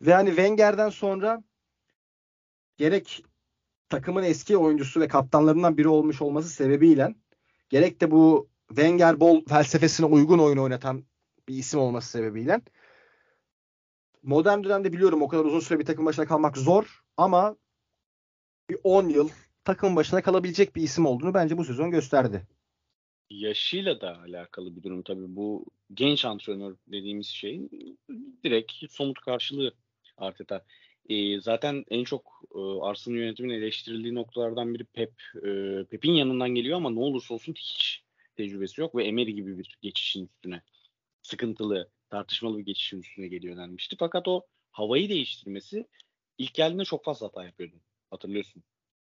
Ve 0.02 0.14
hani 0.14 0.30
Wenger'den 0.30 0.90
sonra 0.90 1.44
gerek 2.78 3.26
takımın 3.90 4.24
eski 4.24 4.58
oyuncusu 4.58 5.02
ve 5.02 5.08
kaptanlarından 5.08 5.78
biri 5.78 5.88
olmuş 5.88 6.22
olması 6.22 6.50
sebebiyle 6.50 7.16
gerek 7.70 8.02
de 8.02 8.12
bu 8.12 8.50
Wenger 8.68 9.20
bol 9.20 9.46
felsefesine 9.46 10.06
uygun 10.06 10.40
oyun 10.40 10.58
oynatan 10.58 11.04
bir 11.48 11.56
isim 11.56 11.80
olması 11.80 12.10
sebebiyle 12.10 12.62
modern 14.24 14.64
dönemde 14.64 14.94
biliyorum 14.94 15.22
o 15.22 15.28
kadar 15.28 15.46
uzun 15.46 15.60
süre 15.60 15.80
bir 15.80 15.86
takım 15.86 16.06
başına 16.06 16.26
kalmak 16.26 16.58
zor 16.58 17.04
ama 17.18 17.56
bir 18.70 18.78
10 18.84 19.10
yıl 19.10 19.30
takım 19.66 19.96
başına 19.96 20.22
kalabilecek 20.22 20.76
bir 20.76 20.82
isim 20.82 21.06
olduğunu 21.06 21.34
bence 21.34 21.58
bu 21.58 21.66
sezon 21.66 21.92
gösterdi. 21.92 22.48
Yaşıyla 23.30 24.02
da 24.02 24.20
alakalı 24.20 24.76
bir 24.76 24.84
durum 24.84 25.04
tabii. 25.04 25.36
Bu 25.36 25.66
genç 25.94 26.26
antrenör 26.26 26.76
dediğimiz 26.88 27.28
şeyin 27.28 27.70
direkt 28.44 28.72
somut 28.90 29.20
karşılığı 29.20 29.74
Arteta. 30.18 30.66
E, 31.10 31.42
zaten 31.42 31.86
en 31.90 32.04
çok 32.04 32.44
e, 32.56 32.60
Arsenal 32.60 33.18
yönetiminin 33.18 33.54
eleştirildiği 33.54 34.16
noktalardan 34.16 34.74
biri 34.74 34.84
Pep. 34.84 35.14
E, 35.36 35.84
Pep'in 35.90 36.12
yanından 36.12 36.50
geliyor 36.50 36.78
ama 36.78 36.90
ne 36.90 37.00
olursa 37.00 37.34
olsun 37.34 37.54
hiç 37.54 38.04
tecrübesi 38.36 38.82
yok 38.82 38.96
ve 38.96 39.04
Emery 39.04 39.32
gibi 39.32 39.58
bir 39.58 39.78
geçişin 39.82 40.26
üstüne 40.26 40.62
sıkıntılı, 41.22 41.90
tartışmalı 42.10 42.58
bir 42.58 42.66
geçişin 42.66 43.02
üstüne 43.02 43.28
geliyor 43.28 43.58
denmişti. 43.58 43.96
Fakat 44.00 44.28
o 44.28 44.46
havayı 44.72 45.10
değiştirmesi 45.10 45.88
ilk 46.38 46.54
geldiğinde 46.54 46.86
çok 46.86 47.06
fazla 47.06 47.28
hata 47.28 47.46
yapıyordu. 47.46 47.76
Hatırlıyorsun. 48.10 48.64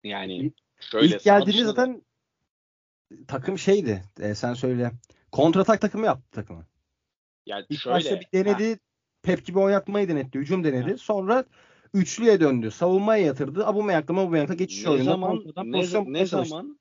Yani 0.05 0.53
şöyle 0.81 1.07
ilk 1.07 1.25
geldiğinde 1.25 1.65
zaten 1.65 2.03
takım 3.29 3.59
şeydi. 3.59 4.03
E, 4.21 4.35
sen 4.35 4.55
söyle. 4.55 4.93
Kontratak 5.33 5.81
takımı 5.81 6.07
yaptı 6.07 6.31
takımı. 6.31 6.67
Yani 7.47 7.67
İlk 7.69 7.81
şöyle, 7.81 7.95
başta 7.95 8.21
bir 8.21 8.29
denedi. 8.33 8.71
Ha. 8.71 8.79
Pep 9.23 9.47
gibi 9.47 9.59
oynatmayı 9.59 10.09
denetti. 10.09 10.39
Hücum 10.39 10.65
denedi. 10.65 10.91
Ha. 10.91 10.97
Sonra 10.97 11.45
üçlüye 11.95 12.41
döndü. 12.41 12.71
Savunmaya 12.71 13.25
yatırdı. 13.25 13.67
Abumeyak'ta 13.67 14.15
Abumeyak'ta 14.15 14.55
geçiş 14.55 14.85
ne 14.85 14.91
oyunda. 14.91 15.11
Zaman, 15.11 15.45
ne, 15.65 16.13
ne 16.13 16.27
zaman 16.27 16.79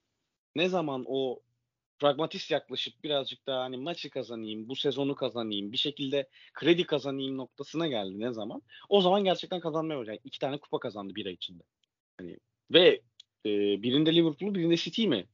ne 0.55 0.69
zaman 0.69 1.03
o 1.07 1.39
pragmatist 1.99 2.51
yaklaşıp 2.51 3.03
birazcık 3.03 3.47
daha 3.47 3.63
hani 3.63 3.77
maçı 3.77 4.09
kazanayım, 4.09 4.69
bu 4.69 4.75
sezonu 4.75 5.15
kazanayım, 5.15 5.71
bir 5.71 5.77
şekilde 5.77 6.29
kredi 6.53 6.83
kazanayım 6.83 7.37
noktasına 7.37 7.87
geldi 7.87 8.19
ne 8.19 8.33
zaman? 8.33 8.61
O 8.89 9.01
zaman 9.01 9.23
gerçekten 9.23 9.59
kazanmaya 9.59 9.99
başladı. 9.99 10.17
İki 10.23 10.39
tane 10.39 10.57
kupa 10.57 10.79
kazandı 10.79 11.15
bir 11.15 11.25
ay 11.25 11.33
içinde. 11.33 11.63
Hani 12.17 12.37
ve 12.71 13.01
e, 13.45 13.49
birinde 13.83 14.15
Liverpool'u 14.15 14.55
birinde 14.55 14.77
City 14.77 15.07
mi 15.07 15.25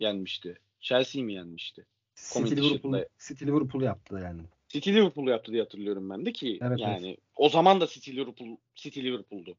yenmişti? 0.00 0.58
Chelsea 0.80 1.22
mi 1.22 1.32
yenmişti? 1.32 1.86
City 2.14 2.54
Liverpool, 2.54 3.04
City 3.18 3.44
Liverpool 3.44 3.82
yaptı 3.82 4.14
yani. 4.22 4.42
City 4.68 4.90
Liverpool 4.90 5.28
yaptı 5.28 5.52
diye 5.52 5.62
hatırlıyorum 5.62 6.10
ben 6.10 6.26
de 6.26 6.32
ki 6.32 6.58
evet, 6.62 6.78
yani 6.80 7.08
evet. 7.08 7.18
o 7.36 7.48
zaman 7.48 7.80
da 7.80 7.86
City 7.86 8.10
Liverpool 8.10 8.56
City 8.74 9.00
Liverpool'du. 9.00 9.56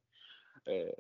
Ee, 0.68 0.96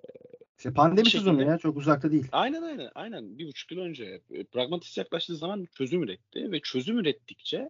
işte 0.58 0.74
pandemi 0.74 1.05
şekilde, 1.05 1.32
sezonu 1.32 1.43
ya 1.43 1.58
çok 1.58 1.77
uzakta 1.77 2.12
değil. 2.12 2.27
Aynen 2.32 2.62
aynen 2.62 2.89
aynen 2.96 3.38
bir 3.38 3.48
buçuk 3.48 3.72
yıl 3.72 3.79
önce 3.79 4.22
e, 4.32 4.43
pragmatist 4.43 4.98
yaklaştığı 4.98 5.36
zaman 5.36 5.67
çözüm 5.77 6.03
üretti 6.03 6.51
ve 6.51 6.60
çözüm 6.60 7.00
ürettikçe 7.00 7.70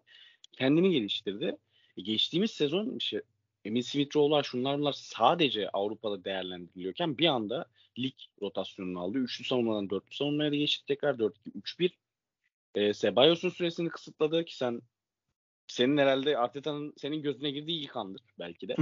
kendini 0.51 0.91
geliştirdi. 0.91 1.57
E, 1.97 2.01
geçtiğimiz 2.01 2.51
sezon 2.51 2.95
işte 2.97 3.21
Emil 3.65 3.81
Smith 3.81 4.15
Rowe'lar 4.15 4.43
şunlar 4.43 4.79
bunlar 4.79 4.93
sadece 4.93 5.69
Avrupa'da 5.69 6.23
değerlendiriliyorken 6.23 7.17
bir 7.17 7.27
anda 7.27 7.65
lig 7.99 8.13
rotasyonunu 8.41 8.99
aldı. 8.99 9.17
Üçlü 9.17 9.45
savunmadan 9.45 9.89
dörtlü 9.89 10.15
savunmaya 10.15 10.51
da 10.51 10.55
geçti 10.55 10.85
tekrar 10.87 11.13
4-2-3-1. 11.13 11.91
E, 12.75 12.93
Sebayos'un 12.93 13.49
süresini 13.49 13.89
kısıtladı 13.89 14.45
ki 14.45 14.57
sen 14.57 14.81
senin 15.67 15.97
herhalde 15.97 16.37
Arteta'nın 16.37 16.93
senin 16.97 17.21
gözüne 17.21 17.51
girdiği 17.51 17.81
ilk 17.81 17.95
andır 17.97 18.21
belki 18.39 18.67
de. 18.67 18.75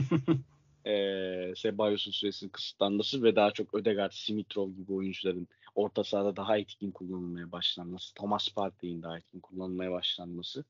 e, 0.92 1.56
Sebayos'un 1.56 2.12
süresinin 2.12 2.52
kısıtlanması 2.52 3.24
ve 3.24 3.36
daha 3.36 3.52
çok 3.52 3.74
Ödegaard, 3.74 4.12
Simitrov 4.12 4.72
gibi 4.72 4.94
oyuncuların 4.94 5.48
orta 5.76 6.04
sahada 6.04 6.36
daha 6.36 6.58
etkin 6.58 6.92
kullanılmaya 6.92 7.52
başlanması, 7.52 8.14
Thomas 8.14 8.50
Partey'in 8.50 9.02
daha 9.02 9.18
etkin 9.18 9.40
kullanılmaya 9.40 9.92
başlanması. 9.92 10.66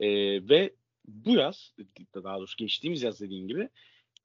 E, 0.00 0.08
ve 0.48 0.74
bu 1.08 1.30
yaz, 1.30 1.72
daha 2.14 2.38
doğrusu 2.38 2.56
geçtiğimiz 2.56 3.02
yaz 3.02 3.20
dediğim 3.20 3.48
gibi 3.48 3.68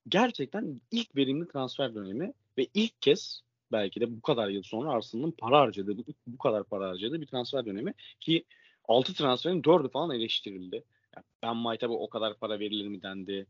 gerçekten 0.07 0.81
ilk 0.91 1.15
verimli 1.15 1.47
transfer 1.47 1.95
dönemi 1.95 2.33
ve 2.57 2.67
ilk 2.73 3.01
kez 3.01 3.41
belki 3.71 4.01
de 4.01 4.17
bu 4.17 4.21
kadar 4.21 4.49
yıl 4.49 4.63
sonra 4.63 4.89
Arsenal'ın 4.89 5.31
para 5.31 5.59
harcadığı, 5.59 5.97
bu, 5.97 6.03
bu 6.27 6.37
kadar 6.37 6.63
para 6.63 6.89
harcadığı 6.89 7.21
bir 7.21 7.27
transfer 7.27 7.65
dönemi 7.65 7.93
ki 8.19 8.45
6 8.87 9.13
transferin 9.13 9.61
4'ü 9.61 9.91
falan 9.91 10.15
eleştirildi. 10.15 10.83
Yani 11.15 11.25
ben 11.43 11.63
White'a 11.63 11.89
o 11.89 12.09
kadar 12.09 12.37
para 12.37 12.59
verilir 12.59 12.87
mi 12.87 13.01
dendi. 13.01 13.47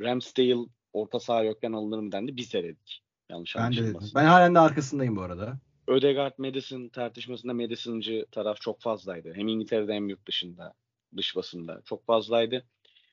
Ramsdale 0.00 0.56
orta 0.92 1.20
saha 1.20 1.42
yokken 1.42 1.72
alınır 1.72 1.98
mı 1.98 2.12
dendi. 2.12 2.36
Biz 2.36 2.52
de 2.52 2.62
dedik. 2.62 3.02
Yanlış 3.30 3.56
ben 3.56 3.72
de 3.72 3.76
dedim. 3.76 4.00
Ben 4.14 4.24
halen 4.24 4.54
de 4.54 4.58
arkasındayım 4.58 5.16
bu 5.16 5.22
arada. 5.22 5.58
Ödegaard 5.86 6.32
Madison 6.38 6.88
tartışmasında 6.88 7.54
Madison'cı 7.54 8.26
taraf 8.30 8.60
çok 8.60 8.80
fazlaydı. 8.80 9.32
Hem 9.34 9.48
İngiltere'de 9.48 9.94
hem 9.94 10.08
yurt 10.08 10.26
dışında, 10.26 10.74
dış 11.16 11.36
basında 11.36 11.82
çok 11.84 12.06
fazlaydı. 12.06 12.64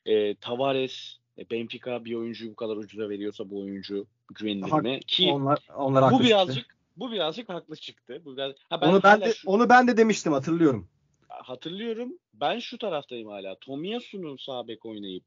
E, 0.06 0.34
Tavares, 0.34 1.16
e, 1.38 1.50
Benfica 1.50 2.04
bir 2.04 2.14
oyuncuyu 2.14 2.50
bu 2.50 2.56
kadar 2.56 2.76
ucuza 2.76 3.08
veriyorsa 3.08 3.50
bu 3.50 3.60
oyuncu 3.60 4.06
güvenilir 4.34 4.72
mi? 4.72 5.00
Ki 5.06 5.30
onlar, 5.32 5.58
onlar 5.76 6.12
bu 6.12 6.20
birazcık 6.20 6.56
çıktı. 6.56 6.76
bu 6.96 7.12
birazcık 7.12 7.48
haklı 7.48 7.76
çıktı. 7.76 8.22
Bu 8.24 8.36
biraz, 8.36 8.52
ha 8.70 8.80
ben 8.80 8.88
onu 8.88 9.02
ben 9.02 9.20
de 9.20 9.32
şu, 9.32 9.48
onu 9.48 9.68
ben 9.68 9.88
de 9.88 9.96
demiştim 9.96 10.32
hatırlıyorum. 10.32 10.88
Hatırlıyorum. 11.28 12.18
Ben 12.34 12.58
şu 12.58 12.78
taraftayım 12.78 13.28
hala. 13.28 13.58
Tomiyasu'nun 13.58 14.36
sağ 14.36 14.68
bek 14.68 14.86
oynayıp 14.86 15.24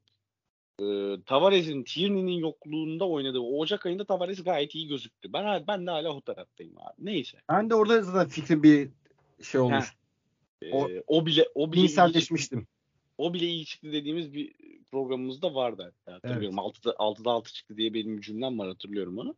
e, 0.80 0.84
Tavares'in 1.26 1.82
Tierney'nin 1.82 2.38
yokluğunda 2.38 3.08
oynadığı 3.08 3.40
Ocak 3.40 3.86
ayında 3.86 4.04
Tavares 4.04 4.44
gayet 4.44 4.74
iyi 4.74 4.88
gözüktü. 4.88 5.32
Ben 5.32 5.64
ben 5.66 5.86
de 5.86 5.90
hala 5.90 6.08
o 6.08 6.20
taraftayım 6.20 6.78
abi. 6.78 6.94
Neyse. 6.98 7.38
Ben 7.48 7.70
de 7.70 7.74
orada 7.74 8.02
zaten 8.02 8.28
fikrim 8.28 8.62
bir 8.62 8.90
şey 9.42 9.60
olmuş. 9.60 9.84
Heh. 9.84 10.05
O, 10.72 10.90
e, 10.90 11.02
o 11.06 11.26
bile 11.26 11.48
o 11.54 11.72
bile 11.72 11.80
iyi 11.80 12.66
o 13.18 13.34
bile 13.34 13.46
iyi 13.46 13.64
çıktı 13.64 13.92
dediğimiz 13.92 14.34
bir 14.34 14.54
programımızda 14.90 15.54
vardı. 15.54 15.94
Hatırlıyorum. 16.06 16.58
Evet. 16.58 16.76
6'da, 16.76 16.90
6'da 16.90 17.30
6 17.30 17.52
çıktı 17.52 17.76
diye 17.76 17.94
benim 17.94 18.20
cümlem 18.20 18.58
var 18.58 18.68
hatırlıyorum 18.68 19.18
onu. 19.18 19.36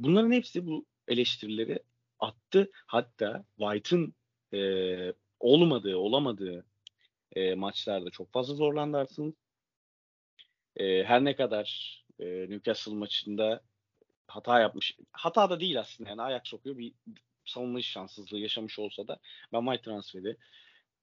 Bunların 0.00 0.32
hepsi 0.32 0.66
bu 0.66 0.86
eleştirileri 1.08 1.78
attı. 2.18 2.70
Hatta 2.86 3.44
White'ın 3.58 4.14
e, 4.54 5.12
olmadığı, 5.40 5.96
olamadığı 5.96 6.64
e, 7.36 7.54
maçlarda 7.54 8.10
çok 8.10 8.32
fazla 8.32 8.54
zorlandı 8.54 8.96
Arsenal. 8.96 9.32
E, 10.76 11.04
her 11.04 11.24
ne 11.24 11.36
kadar 11.36 11.96
e, 12.18 12.26
Newcastle 12.26 12.94
maçında 12.94 13.60
hata 14.26 14.60
yapmış. 14.60 14.96
Hata 15.12 15.50
da 15.50 15.60
değil 15.60 15.80
aslında 15.80 16.10
yani 16.10 16.22
ayak 16.22 16.48
sokuyor 16.48 16.78
bir 16.78 16.92
savunma 17.50 17.82
şanssızlığı 17.82 18.38
yaşamış 18.38 18.78
olsa 18.78 19.08
da 19.08 19.18
ben 19.52 19.60
White 19.60 19.82
transferi 19.82 20.36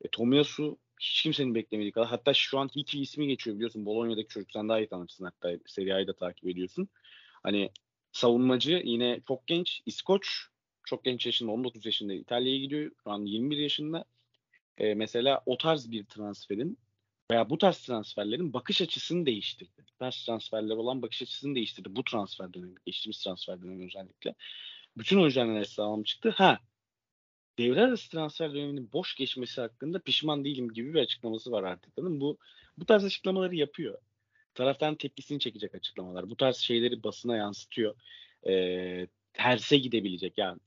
e, 0.01 0.08
Tomiyasu 0.08 0.77
hiç 1.00 1.24
kimsenin 1.24 1.56
beklemediği 1.56 1.92
kadar. 1.92 2.08
Hatta 2.08 2.34
şu 2.34 2.60
an 2.60 2.70
Hiki 2.75 3.01
ismi 3.01 3.27
geçiyor 3.27 3.56
biliyorsun. 3.56 3.86
Bolonya'daki 3.86 4.27
çocuk 4.27 4.51
sen 4.51 4.70
daha 4.70 4.80
iyi 4.80 4.88
tanırsın 4.88 5.25
hatta 5.25 5.51
Serie 5.66 5.94
A'yı 5.94 6.08
da 6.08 6.16
takip 6.16 6.50
ediyorsun. 6.50 6.89
Hani 7.44 7.72
savunmacı 8.12 8.82
yine 8.86 9.22
çok 9.27 9.48
genç. 9.48 9.82
İskoç 9.86 10.48
çok 10.86 11.04
genç 11.04 11.25
yaşında 11.25 11.51
19 11.51 11.86
yaşında 11.86 12.13
İtalya'ya 12.13 12.60
gidiyor. 12.60 12.92
Şu 13.04 13.12
an 13.12 13.25
21 13.25 13.58
yaşında. 13.58 14.06
Ee, 14.77 14.94
mesela 14.94 15.44
o 15.46 15.58
tarz 15.58 15.92
bir 15.92 16.06
transferin 16.06 16.77
veya 17.32 17.50
bu 17.50 17.58
tarz 17.58 17.77
transferlerin 17.77 18.54
bakış 18.54 18.82
açısını 18.82 19.25
değiştirdi. 19.25 19.84
Bu 19.94 19.98
tarz 20.00 20.25
transferler 20.25 20.75
olan 20.75 21.01
bakış 21.01 21.22
açısını 21.22 21.56
değiştirdi. 21.56 21.96
Bu 21.96 22.04
transfer 22.04 22.54
dönemi, 22.54 22.75
geçtiğimiz 22.86 23.20
transfer 23.20 23.62
dönemi 23.62 23.86
özellikle. 23.86 24.36
Bütün 24.98 25.18
oyuncuların 25.18 25.63
sağlam 25.63 26.04
çıktı. 26.04 26.30
Ha 26.30 26.60
devre 27.58 27.82
arası 27.82 28.10
transfer 28.10 28.54
döneminin 28.54 28.94
boş 28.94 29.16
geçmesi 29.16 29.62
hakkında 29.62 30.00
pişman 30.00 30.46
değilim 30.46 30.70
gibi 30.74 30.94
bir 30.94 31.00
açıklaması 31.00 31.51
var 31.51 31.63
Arteta'nın. 31.63 32.22
Bu 32.22 32.38
bu 32.77 32.86
tarz 32.86 33.04
açıklamaları 33.06 33.56
yapıyor. 33.56 33.98
Taraftan 34.54 34.96
tepkisini 34.96 35.39
çekecek 35.39 35.75
açıklamalar. 35.75 36.30
Bu 36.30 36.38
tarz 36.38 36.58
şeyleri 36.58 37.04
basına 37.04 37.36
yansıtıyor. 37.36 37.96
Ee, 38.48 39.08
terse 39.34 39.77
gidebilecek 39.77 40.38
yani. 40.38 40.60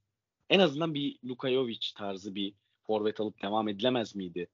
En 0.51 0.59
azından 0.59 0.95
bir 0.95 1.19
Luka 1.25 1.51
Jovic 1.51 1.87
tarzı 1.97 2.35
bir 2.35 2.55
forvet 2.87 3.21
alıp 3.21 3.43
devam 3.43 3.69
edilemez 3.69 4.15
miydi? 4.15 4.49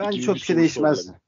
Bence 0.00 0.20
çok 0.20 0.34
bir 0.34 0.40
şey 0.40 0.46
soru 0.46 0.58
değişmez. 0.58 0.98
sorulabilir. 0.98 1.22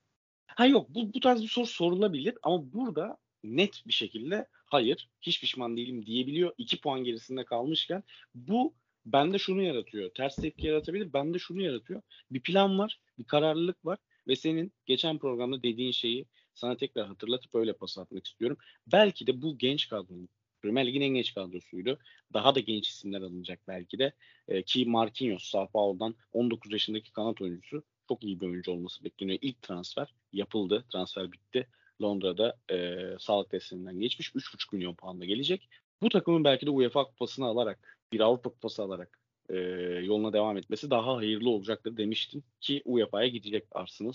Ha 0.47 0.67
yok 0.67 0.87
bu, 0.89 1.15
bu 1.15 1.21
tarz 1.21 1.43
bir 1.43 1.49
soru 1.49 1.67
sorulabilir 1.67 2.39
ama 2.43 2.73
burada 2.73 3.19
net 3.45 3.83
bir 3.87 3.93
şekilde 3.93 4.47
hayır 4.67 5.09
hiç 5.21 5.41
pişman 5.41 5.77
değilim 5.77 6.07
diyebiliyor. 6.07 6.53
2 6.59 6.81
puan 6.81 7.05
gerisinde 7.05 7.45
kalmışken 7.45 8.03
bu 8.35 8.75
bende 9.07 9.39
şunu 9.39 9.63
yaratıyor. 9.63 10.11
Ters 10.11 10.37
tepki 10.37 10.67
yaratabilir. 10.67 11.13
Bende 11.13 11.39
şunu 11.39 11.63
yaratıyor. 11.63 12.03
Bir 12.31 12.41
plan 12.41 12.79
var, 12.79 13.01
bir 13.19 13.25
kararlılık 13.25 13.85
var 13.85 13.99
ve 14.29 14.37
senin 14.37 14.73
geçen 14.87 15.19
programda 15.19 15.63
dediğin 15.63 15.93
şeyi 15.93 16.27
sana 16.55 16.77
tekrar 16.77 17.07
hatırlatıp 17.07 17.55
öyle 17.55 17.73
pas 17.73 17.99
atmak 17.99 18.27
istiyorum. 18.27 18.57
Belki 18.93 19.27
de 19.27 19.43
bu 19.43 19.59
genç 19.59 19.89
kadronun 19.89 20.29
Premier 20.63 20.87
Lig'in 20.87 21.01
en 21.01 21.15
genç 21.15 21.35
kadrosuydu. 21.35 21.99
Daha 22.33 22.55
da 22.55 22.61
genç 22.61 22.89
isimler 22.89 23.21
alınacak 23.21 23.61
belki 23.69 23.99
de. 23.99 24.13
E, 24.49 24.63
ki 24.63 24.85
Marquinhos 24.85 25.45
Sao 25.45 25.69
Paulo'dan 25.69 26.15
19 26.33 26.73
yaşındaki 26.73 27.13
kanat 27.13 27.41
oyuncusu 27.41 27.83
çok 28.09 28.25
iyi 28.25 28.41
bir 28.41 28.47
oyuncu 28.47 28.73
olması 28.73 29.05
bekleniyor. 29.05 29.39
İlk 29.43 29.63
transfer 29.63 30.15
yapıldı. 30.33 30.85
Transfer 30.93 31.33
bitti. 31.33 31.69
Londra'da 32.03 32.57
e, 32.71 32.99
sağlık 33.19 33.51
testlerinden 33.51 34.01
geçmiş. 34.01 34.31
3,5 34.31 34.77
milyon 34.77 34.95
poundla 34.95 35.25
gelecek. 35.25 35.69
Bu 36.03 36.09
takımın 36.09 36.45
belki 36.45 36.67
de 36.67 36.71
UEFA 36.71 37.05
kupasını 37.05 37.47
alarak, 37.47 37.99
bir 38.13 38.21
Avrupa 38.21 38.51
kupası 38.51 38.83
alarak 38.83 39.19
e, 39.49 39.57
yoluna 40.05 40.33
devam 40.33 40.57
etmesi 40.57 40.91
daha 40.91 41.17
hayırlı 41.17 41.51
olacaktır 41.51 41.97
demiştim 41.97 42.43
ki 42.61 42.83
UEFA'ya 42.85 43.29
gidecek 43.29 43.65
Arsenal. 43.73 44.13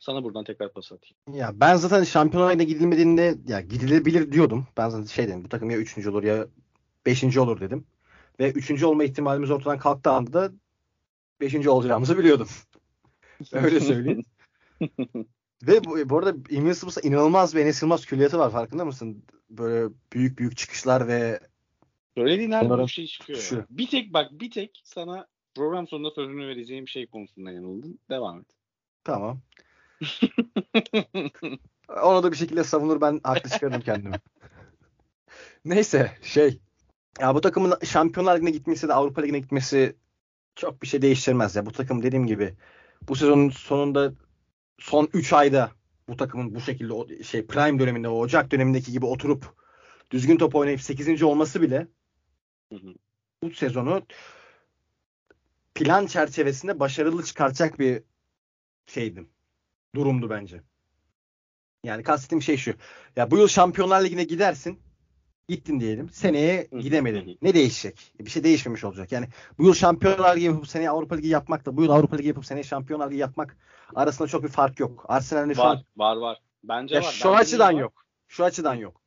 Sana 0.00 0.24
buradan 0.24 0.44
tekrar 0.44 0.72
pas 0.72 0.92
atayım. 0.92 1.38
Ya 1.40 1.52
ben 1.54 1.76
zaten 1.76 2.04
Şampiyonlar 2.04 2.50
Ligi'ne 2.50 2.64
gidilmediğinde 2.64 3.38
ya 3.48 3.60
gidilebilir 3.60 4.32
diyordum. 4.32 4.66
Ben 4.76 4.88
zaten 4.88 5.06
şey 5.06 5.26
dedim 5.28 5.44
bu 5.44 5.48
takım 5.48 5.70
ya 5.70 5.78
3. 5.78 6.06
olur 6.06 6.22
ya 6.22 6.46
5. 7.06 7.36
olur 7.36 7.60
dedim. 7.60 7.86
Ve 8.40 8.50
3. 8.50 8.82
olma 8.82 9.04
ihtimalimiz 9.04 9.50
ortadan 9.50 9.78
kalktığı 9.78 10.10
anda 10.10 10.32
da 10.32 10.52
5. 11.40 11.66
olacağımızı 11.66 12.18
biliyordum. 12.18 12.48
Öyle 13.52 13.80
söyleyeyim. 13.80 14.22
Ve 15.62 15.84
bu, 15.84 16.10
bu 16.10 16.18
arada 16.18 16.34
Invincibles'ta 16.50 17.00
inanılmaz 17.00 17.54
bir 17.54 17.60
Enes 17.60 17.82
Yılmaz 17.82 18.06
külliyatı 18.06 18.38
var 18.38 18.50
farkında 18.50 18.84
mısın? 18.84 19.24
Böyle 19.50 19.94
büyük 20.12 20.38
büyük 20.38 20.56
çıkışlar 20.56 21.08
ve 21.08 21.40
Söylediğin 22.14 22.52
her 22.52 22.78
bir 22.78 22.88
şey 22.88 23.06
çıkıyor. 23.06 23.38
şu. 23.38 23.64
Bir 23.70 23.86
tek 23.86 24.12
bak 24.12 24.30
bir 24.32 24.50
tek 24.50 24.80
sana 24.84 25.26
program 25.54 25.88
sonunda 25.88 26.10
sözünü 26.10 26.48
vereceğim 26.48 26.88
şey 26.88 27.06
konusunda 27.06 27.50
yanıldın. 27.50 27.98
Devam 28.10 28.40
et. 28.40 28.46
tamam. 29.04 29.40
Onu 32.02 32.22
da 32.22 32.32
bir 32.32 32.36
şekilde 32.36 32.64
savunur 32.64 33.00
ben 33.00 33.20
haklı 33.24 33.50
çıkardım 33.50 33.80
kendimi. 33.80 34.16
Neyse 35.64 36.12
şey 36.22 36.58
ya 37.20 37.34
bu 37.34 37.40
takımın 37.40 37.74
Şampiyonlar 37.84 38.36
Ligi'ne 38.36 38.50
gitmesi 38.50 38.88
de 38.88 38.92
Avrupa 38.92 39.20
Ligi'ne 39.20 39.38
gitmesi 39.38 39.96
çok 40.56 40.82
bir 40.82 40.86
şey 40.86 41.02
değiştirmez 41.02 41.56
ya. 41.56 41.66
Bu 41.66 41.72
takım 41.72 42.02
dediğim 42.02 42.26
gibi 42.26 42.54
bu 43.08 43.16
sezonun 43.16 43.50
sonunda 43.50 44.12
son 44.78 45.08
3 45.12 45.32
ayda 45.32 45.70
bu 46.08 46.16
takımın 46.16 46.54
bu 46.54 46.60
şekilde 46.60 46.92
o- 46.92 47.22
şey 47.22 47.46
prime 47.46 47.78
döneminde 47.78 48.08
o 48.08 48.18
Ocak 48.18 48.50
dönemindeki 48.50 48.92
gibi 48.92 49.06
oturup 49.06 49.54
düzgün 50.10 50.36
top 50.36 50.54
oynayıp 50.54 50.80
8. 50.82 51.24
olması 51.24 51.62
bile 51.62 51.88
Hı 52.72 52.76
hı. 52.76 52.94
bu 53.42 53.50
sezonu 53.50 54.02
plan 55.74 56.06
çerçevesinde 56.06 56.80
başarılı 56.80 57.24
çıkartacak 57.24 57.78
bir 57.78 58.02
şeydi. 58.86 59.26
Durumdu 59.94 60.30
bence. 60.30 60.62
Yani 61.84 62.02
kastettiğim 62.02 62.42
şey 62.42 62.56
şu. 62.56 62.74
Ya 63.16 63.30
bu 63.30 63.38
yıl 63.38 63.48
Şampiyonlar 63.48 64.04
Ligi'ne 64.04 64.24
gidersin. 64.24 64.80
Gittin 65.48 65.80
diyelim. 65.80 66.10
Seneye 66.10 66.68
gidemedin. 66.80 67.38
Ne 67.42 67.54
değişecek? 67.54 68.12
Bir 68.20 68.30
şey 68.30 68.44
değişmemiş 68.44 68.84
olacak. 68.84 69.12
Yani 69.12 69.28
bu 69.58 69.64
yıl 69.64 69.74
Şampiyonlar 69.74 70.36
Ligi 70.36 70.44
yapıp 70.46 70.68
seneye 70.68 70.90
Avrupa 70.90 71.14
Ligi 71.14 71.28
yapmakla 71.28 71.76
bu 71.76 71.82
yıl 71.82 71.90
Avrupa 71.90 72.16
Ligi 72.16 72.28
yapıp 72.28 72.46
seneye 72.46 72.62
Şampiyonlar 72.62 73.10
Ligi 73.10 73.20
yapmak 73.20 73.56
arasında 73.94 74.28
çok 74.28 74.42
bir 74.42 74.48
fark 74.48 74.80
yok. 74.80 75.04
Arsenal'in 75.08 75.52
şu 75.52 75.62
an 75.62 75.84
Var, 75.96 76.16
var. 76.16 76.38
Bence 76.64 76.94
ya 76.94 77.00
var. 77.00 77.12
şu 77.12 77.28
Bence 77.28 77.38
açıdan 77.38 77.74
var. 77.74 77.80
yok. 77.80 78.04
Şu 78.28 78.44
açıdan 78.44 78.74
yok. 78.74 79.00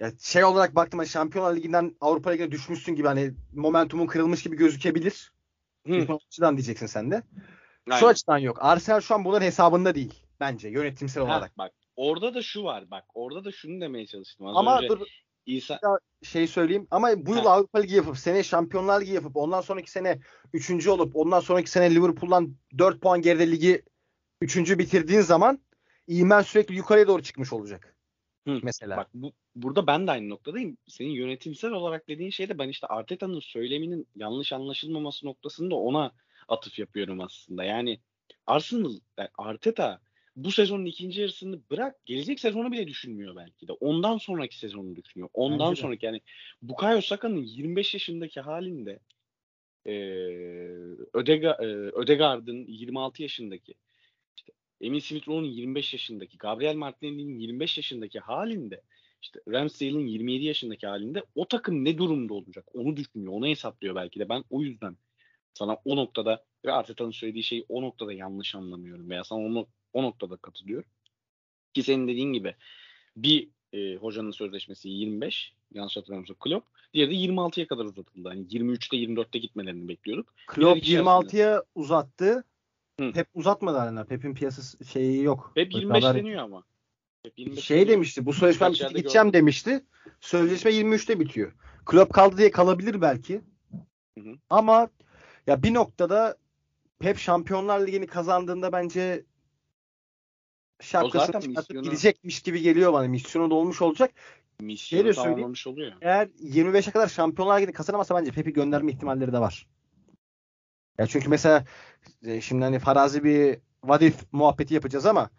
Ya 0.00 0.12
şey 0.20 0.44
olarak 0.44 0.74
baktım 0.74 0.98
hani 0.98 1.08
Şampiyonlar 1.08 1.56
Ligi'nden 1.56 1.96
Avrupa 2.00 2.30
Ligi'ne 2.30 2.50
düşmüşsün 2.50 2.94
gibi 2.94 3.06
hani 3.08 3.32
momentumun 3.54 4.06
kırılmış 4.06 4.42
gibi 4.42 4.56
gözükebilir. 4.56 5.32
Hı. 5.86 6.06
Açıdan 6.28 6.56
diyeceksin 6.56 6.86
sen 6.86 7.10
de. 7.10 7.22
Aynen. 7.90 8.00
Şu 8.00 8.08
açıdan 8.08 8.38
yok. 8.38 8.58
Arsenal 8.60 9.00
şu 9.00 9.14
an 9.14 9.24
bunların 9.24 9.46
hesabında 9.46 9.94
değil 9.94 10.22
bence 10.40 10.68
yönetimsel 10.68 11.24
Ha, 11.24 11.28
olarak. 11.32 11.58
bak 11.58 11.72
orada 11.96 12.34
da 12.34 12.42
şu 12.42 12.64
var. 12.64 12.90
Bak 12.90 13.04
orada 13.14 13.44
da 13.44 13.52
şunu 13.52 13.80
demeye 13.80 14.06
çalıştım. 14.06 14.46
Az 14.46 14.56
Ama 14.56 14.78
önce 14.78 14.88
dur 14.88 15.00
İsa 15.46 15.80
şey 16.22 16.46
söyleyeyim 16.46 16.86
ama 16.90 17.26
bu 17.26 17.30
yıl 17.30 17.44
Ha. 17.44 17.50
Avrupa 17.50 17.78
Ligi 17.78 17.94
yapıp 17.94 18.18
seneye 18.18 18.42
Şampiyonlar 18.42 19.00
Ligi 19.00 19.12
yapıp 19.12 19.36
ondan 19.36 19.60
sonraki 19.60 19.90
sene 19.90 20.18
3. 20.52 20.88
olup 20.88 21.16
ondan 21.16 21.40
sonraki 21.40 21.70
sene 21.70 21.94
Liverpool'dan 21.94 22.56
4 22.78 23.00
puan 23.00 23.22
geride 23.22 23.50
ligi 23.50 23.82
3. 24.40 24.78
bitirdiğin 24.78 25.20
zaman 25.20 25.60
imen 26.06 26.42
sürekli 26.42 26.74
yukarıya 26.74 27.06
doğru 27.08 27.22
çıkmış 27.22 27.52
olacak. 27.52 27.96
Hı. 28.46 28.60
Mesela. 28.62 28.96
Bak 28.96 29.08
bu, 29.14 29.32
burada 29.54 29.86
ben 29.86 30.06
de 30.06 30.10
aynı 30.10 30.28
noktadayım. 30.28 30.76
Senin 30.86 31.10
yönetimsel 31.10 31.70
olarak 31.70 32.08
dediğin 32.08 32.30
şeyde 32.30 32.58
ben 32.58 32.68
işte 32.68 32.86
Arteta'nın 32.86 33.40
söyleminin 33.40 34.08
yanlış 34.16 34.52
anlaşılmaması 34.52 35.26
noktasında 35.26 35.74
ona 35.74 36.12
atıf 36.48 36.78
yapıyorum 36.78 37.20
aslında. 37.20 37.64
Yani 37.64 38.00
Arsenal, 38.46 38.94
yani 39.18 39.28
Arteta 39.38 40.00
bu 40.36 40.52
sezonun 40.52 40.84
ikinci 40.86 41.20
yarısını 41.20 41.60
bırak 41.70 42.06
gelecek 42.06 42.40
sezonu 42.40 42.72
bile 42.72 42.86
düşünmüyor 42.88 43.36
belki 43.36 43.68
de. 43.68 43.72
Ondan 43.72 44.18
sonraki 44.18 44.58
sezonu 44.58 44.96
düşünüyor. 44.96 45.28
Ondan 45.34 45.68
Bence 45.70 45.82
de. 45.82 45.82
sonraki 45.82 46.06
yani 46.06 46.20
Bukayo 46.62 47.00
Saka'nın 47.00 47.42
25 47.42 47.94
yaşındaki 47.94 48.40
halinde 48.40 49.00
eee 49.86 50.70
Ödega, 51.14 51.58
eee, 51.62 51.68
Ödegaard'ın 51.68 52.66
26 52.66 53.22
yaşındaki 53.22 53.74
işte 54.36 54.52
Emil 54.80 55.00
Smith 55.00 55.28
Rowe'un 55.28 55.50
25 55.52 55.92
yaşındaki, 55.92 56.38
Gabriel 56.38 56.76
Martinelli'nin 56.76 57.38
25 57.38 57.76
yaşındaki 57.76 58.20
halinde, 58.20 58.82
işte 59.22 59.40
Ramsdale'ın 59.48 60.06
27 60.06 60.44
yaşındaki 60.44 60.86
halinde 60.86 61.22
o 61.34 61.48
takım 61.48 61.84
ne 61.84 61.98
durumda 61.98 62.34
olacak? 62.34 62.64
Onu 62.74 62.96
düşünüyor, 62.96 63.32
onu 63.32 63.46
hesaplıyor 63.46 63.94
belki 63.94 64.20
de. 64.20 64.28
Ben 64.28 64.44
o 64.50 64.62
yüzden 64.62 64.96
sana 65.54 65.78
o 65.84 65.96
noktada 65.96 66.44
ve 66.66 66.72
Arteta'nın 66.72 67.10
söylediği 67.10 67.42
şeyi 67.44 67.66
o 67.68 67.82
noktada 67.82 68.12
yanlış 68.12 68.54
anlamıyorum 68.54 69.10
veya 69.10 69.24
sana 69.24 69.40
onu 69.40 69.68
o 69.96 70.02
noktada 70.02 70.36
katılıyorum. 70.36 70.90
Ki 71.74 71.82
senin 71.82 72.08
dediğin 72.08 72.32
gibi 72.32 72.54
bir 73.16 73.48
e, 73.72 73.96
hocanın 73.96 74.30
sözleşmesi 74.30 74.88
25, 74.88 75.54
yanlış 75.74 75.96
hatırlamıyorsam 75.96 76.36
Klopp, 76.40 76.66
diğeri 76.94 77.10
de 77.10 77.14
26'ya 77.14 77.66
kadar 77.66 77.84
uzatıldı. 77.84 78.28
Hani 78.28 78.46
23'te 78.46 78.96
24'te 78.96 79.38
gitmelerini 79.38 79.88
bekliyorduk. 79.88 80.34
Klopp 80.46 80.78
ikisi 80.78 80.94
26'ya 80.96 81.64
uzattı. 81.74 82.44
Hı. 83.00 83.12
Pep 83.12 83.26
uzatmadı 83.34 83.78
hala. 83.78 84.04
Pep'in 84.04 84.34
piyasası 84.34 84.84
şeyi 84.84 85.22
yok. 85.22 85.52
Böyle 85.56 85.76
25 85.76 86.04
haber- 86.04 86.20
deniyor 86.20 86.42
ama. 86.42 86.64
Hep 87.22 87.38
25 87.38 87.64
Şey 87.64 87.76
deniyor. 87.76 87.92
demişti. 87.92 88.26
Bu 88.26 88.32
sözleşmem 88.32 88.72
bitti 88.72 88.88
gideceğim 88.88 89.26
gördüm. 89.26 89.32
demişti. 89.40 89.84
Sözleşme 90.20 90.70
23'te 90.70 91.20
bitiyor. 91.20 91.52
Klopp 91.86 92.12
kaldı 92.12 92.38
diye 92.38 92.50
kalabilir 92.50 93.00
belki. 93.00 93.40
Hı 94.18 94.20
hı. 94.20 94.34
Ama 94.50 94.88
ya 95.46 95.62
bir 95.62 95.74
noktada 95.74 96.36
Pep 96.98 97.18
Şampiyonlar 97.18 97.86
Ligi'ni 97.86 98.06
kazandığında 98.06 98.72
bence 98.72 99.24
şapkasını 100.80 101.26
çıkartıp 101.40 101.56
misyonu- 101.56 101.82
gidecekmiş 101.82 102.42
gibi 102.42 102.62
geliyor 102.62 102.92
bana. 102.92 103.08
Misyonu 103.08 103.50
dolmuş 103.50 103.82
olacak. 103.82 104.10
Misyonu 104.60 105.12
tamamlamış 105.14 105.66
oluyor. 105.66 105.92
Eğer 106.00 106.26
25'e 106.26 106.90
kadar 106.92 107.08
Şampiyonlar 107.08 107.56
Ligi'ni 107.60 107.72
kazanamazsa 107.72 108.14
bence 108.16 108.30
Pep'i 108.30 108.52
gönderme 108.52 108.92
ihtimalleri 108.92 109.32
de 109.32 109.38
var. 109.38 109.66
Ya 110.98 111.06
çünkü 111.06 111.28
mesela 111.28 111.64
e, 112.26 112.40
şimdi 112.40 112.64
hani 112.64 112.78
farazi 112.78 113.24
bir 113.24 113.58
what 113.80 114.02
if 114.02 114.32
muhabbeti 114.32 114.74
yapacağız 114.74 115.06
ama 115.06 115.30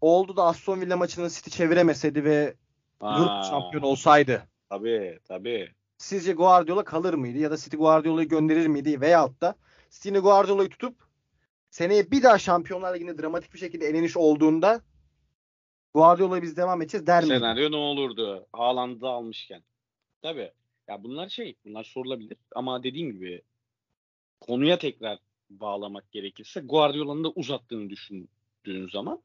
oldu 0.00 0.36
da 0.36 0.44
Aston 0.44 0.80
Villa 0.80 0.96
maçını 0.96 1.30
City 1.30 1.50
çeviremeseydi 1.50 2.24
ve 2.24 2.54
Aa, 3.00 3.42
şampiyon 3.42 3.82
olsaydı 3.82 4.42
Tabii 4.68 5.18
tabii. 5.28 5.72
sizce 5.98 6.32
Guardiola 6.32 6.84
kalır 6.84 7.14
mıydı 7.14 7.38
ya 7.38 7.50
da 7.50 7.56
City 7.56 7.76
Guardiola'yı 7.76 8.28
gönderir 8.28 8.66
miydi 8.66 9.00
veyahut 9.00 9.40
da 9.40 9.54
City'nin 9.90 10.20
Guardiola'yı 10.20 10.68
tutup 10.68 11.05
seneye 11.76 12.10
bir 12.10 12.22
daha 12.22 12.38
Şampiyonlar 12.38 12.94
Ligi'nde 12.94 13.18
dramatik 13.18 13.54
bir 13.54 13.58
şekilde 13.58 13.86
eleniş 13.86 14.16
olduğunda 14.16 14.80
Guardiola'yı 15.94 16.42
biz 16.42 16.56
devam 16.56 16.82
edeceğiz 16.82 17.06
der 17.06 17.22
miydi? 17.22 17.34
Senaryo 17.34 17.70
ne 17.70 17.76
olurdu? 17.76 18.46
Haaland'ı 18.52 19.08
almışken. 19.08 19.62
Tabii. 20.22 20.52
Ya 20.88 21.04
bunlar 21.04 21.28
şey, 21.28 21.56
bunlar 21.64 21.84
sorulabilir 21.84 22.36
ama 22.54 22.82
dediğim 22.82 23.12
gibi 23.12 23.42
konuya 24.40 24.78
tekrar 24.78 25.18
bağlamak 25.50 26.12
gerekirse 26.12 26.60
Guardiola'nın 26.60 27.24
da 27.24 27.30
uzattığını 27.30 27.90
düşündüğün 27.90 28.88
zaman 28.92 29.22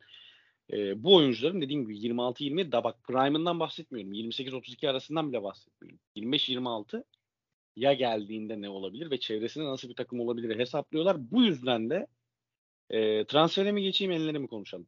e, 0.74 1.04
bu 1.04 1.16
oyuncuların 1.16 1.62
dediğim 1.62 1.88
gibi 1.88 2.08
26-20 2.08 2.72
da 2.72 2.84
bak 2.84 3.04
prime'ından 3.04 3.60
bahsetmiyorum. 3.60 4.14
28-32 4.14 4.90
arasından 4.90 5.32
bile 5.32 5.44
bahsetmiyorum. 5.44 6.00
25-26 6.16 7.04
ya 7.76 7.94
geldiğinde 7.94 8.62
ne 8.62 8.70
olabilir 8.70 9.12
ve 9.12 9.20
çevresinde 9.20 9.66
nasıl 9.66 9.90
bir 9.90 9.96
takım 9.96 10.20
olabilir 10.20 10.60
hesaplıyorlar. 10.60 11.32
Bu 11.32 11.44
yüzden 11.44 11.90
de 11.90 12.08
e, 12.92 13.26
transfere 13.26 13.72
mi 13.72 13.84
geçeyim 13.84 14.12
enleri 14.12 14.40
mi 14.40 14.48
konuşalım? 14.48 14.88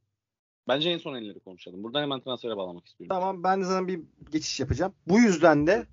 Bence 0.68 0.89
en 0.89 0.98
son 0.98 1.16
enleri 1.16 1.39
konuşalım. 1.39 1.84
Buradan 1.84 2.02
hemen 2.02 2.20
transfere 2.20 2.58
bağlamak 2.58 2.88
istiyorum. 2.88 3.16
Tamam 3.16 3.44
ben 3.44 3.62
de 3.62 3.66
sana 3.66 3.88
bir 3.88 4.00
geçiş 4.32 4.60
yapacağım. 4.60 4.94
Bu 5.08 5.20
yüzden 5.20 5.68
de 5.68 5.86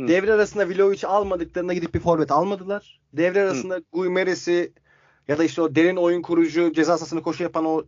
Hı. 0.00 0.08
Devre 0.08 0.32
arasında 0.32 0.68
Vlahovic'i 0.68 1.06
almadıklarında 1.06 1.72
gidip 1.72 1.94
bir 1.94 2.00
forvet 2.00 2.30
almadılar. 2.30 3.00
Devre 3.12 3.42
arasında 3.42 3.80
Guimeres'i 3.92 4.72
ya 5.28 5.38
da 5.38 5.44
işte 5.44 5.62
o 5.62 5.74
derin 5.74 5.96
oyun 5.96 6.22
kurucu 6.22 6.72
ceza 6.72 6.98
sahasını 6.98 7.22
koşu 7.22 7.42
yapan 7.42 7.64
o 7.64 7.84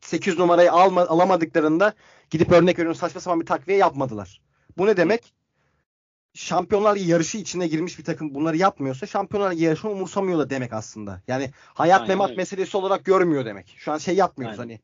8 0.00 0.38
numarayı 0.38 0.72
alma, 0.72 1.00
alamadıklarında 1.00 1.94
gidip 2.30 2.52
örnek 2.52 2.78
veriyorum 2.78 3.00
saçma 3.00 3.20
sapan 3.20 3.40
bir 3.40 3.46
takviye 3.46 3.78
yapmadılar. 3.78 4.40
Bu 4.78 4.86
ne 4.86 4.96
demek? 4.96 5.32
Şampiyonlar 6.38 6.96
yarışı 6.96 7.38
içine 7.38 7.66
girmiş 7.66 7.98
bir 7.98 8.04
takım 8.04 8.34
bunları 8.34 8.56
yapmıyorsa 8.56 9.06
Şampiyonlar 9.06 9.52
yarışını 9.52 9.90
umursamıyor 9.90 10.38
da 10.38 10.50
demek 10.50 10.72
aslında. 10.72 11.22
Yani 11.28 11.50
hayat 11.74 12.00
Aynen. 12.00 12.08
memat 12.08 12.36
meselesi 12.36 12.76
olarak 12.76 13.04
görmüyor 13.04 13.44
demek. 13.44 13.74
Şu 13.78 13.92
an 13.92 13.98
şey 13.98 14.16
yapmıyoruz 14.16 14.60
Aynen. 14.60 14.72
hani 14.72 14.80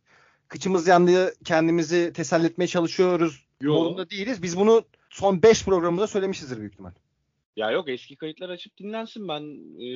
kıçımız 0.48 0.88
yandı 0.88 1.34
kendimizi 1.44 2.12
teselli 2.14 2.46
etmeye 2.46 2.66
çalışıyoruz. 2.66 3.46
Yolunda 3.60 4.10
değiliz. 4.10 4.42
Biz 4.42 4.56
bunu 4.56 4.84
son 5.10 5.42
5 5.42 5.64
programımızda 5.64 6.06
söylemişizdir 6.06 6.58
büyük 6.58 6.72
ihtimal. 6.72 6.92
Ya 7.56 7.70
yok 7.70 7.88
eski 7.88 8.16
kayıtlar 8.16 8.48
açıp 8.48 8.78
dinlensin. 8.78 9.28
Ben 9.28 9.42
e, 9.84 9.88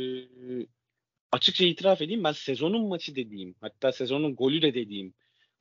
açıkça 1.32 1.64
itiraf 1.64 2.02
edeyim. 2.02 2.24
Ben 2.24 2.32
sezonun 2.32 2.88
maçı 2.88 3.16
dediğim 3.16 3.54
hatta 3.60 3.92
sezonun 3.92 4.36
golü 4.36 4.62
de 4.62 4.74
dediğim 4.74 5.14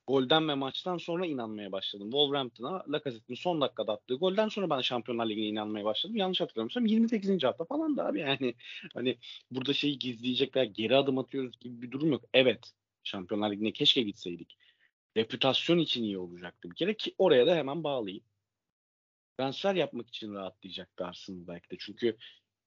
golden 0.08 0.48
ve 0.48 0.54
maçtan 0.54 0.98
sonra 0.98 1.26
inanmaya 1.26 1.72
başladım. 1.72 2.10
Wolverhampton'a 2.10 2.84
Lacazette'in 2.88 3.36
son 3.36 3.60
dakikada 3.60 3.92
attığı 3.92 4.14
golden 4.14 4.48
sonra 4.48 4.70
ben 4.70 4.80
Şampiyonlar 4.80 5.28
Ligi'ne 5.28 5.46
inanmaya 5.46 5.84
başladım. 5.84 6.16
Yanlış 6.16 6.40
hatırlamıyorsam 6.40 6.86
28. 6.86 7.44
hafta 7.44 7.64
falan 7.64 7.96
da 7.96 8.06
abi 8.06 8.20
yani 8.20 8.54
hani 8.94 9.18
burada 9.50 9.72
şeyi 9.72 9.98
gizleyecek 9.98 10.56
veya 10.56 10.64
geri 10.64 10.96
adım 10.96 11.18
atıyoruz 11.18 11.58
gibi 11.60 11.82
bir 11.82 11.90
durum 11.90 12.12
yok. 12.12 12.24
Evet 12.32 12.72
Şampiyonlar 13.04 13.50
Ligi'ne 13.50 13.72
keşke 13.72 14.02
gitseydik. 14.02 14.58
Reputasyon 15.16 15.78
için 15.78 16.02
iyi 16.02 16.18
olacaktı 16.18 16.70
bir 16.70 16.76
kere 16.76 16.96
ki 16.96 17.14
oraya 17.18 17.46
da 17.46 17.56
hemen 17.56 17.84
bağlayayım. 17.84 18.24
Transfer 19.38 19.74
yapmak 19.74 20.08
için 20.08 20.34
rahatlayacaktı 20.34 21.06
Arsenal 21.06 21.46
belki 21.46 21.70
de. 21.70 21.76
Çünkü 21.78 22.16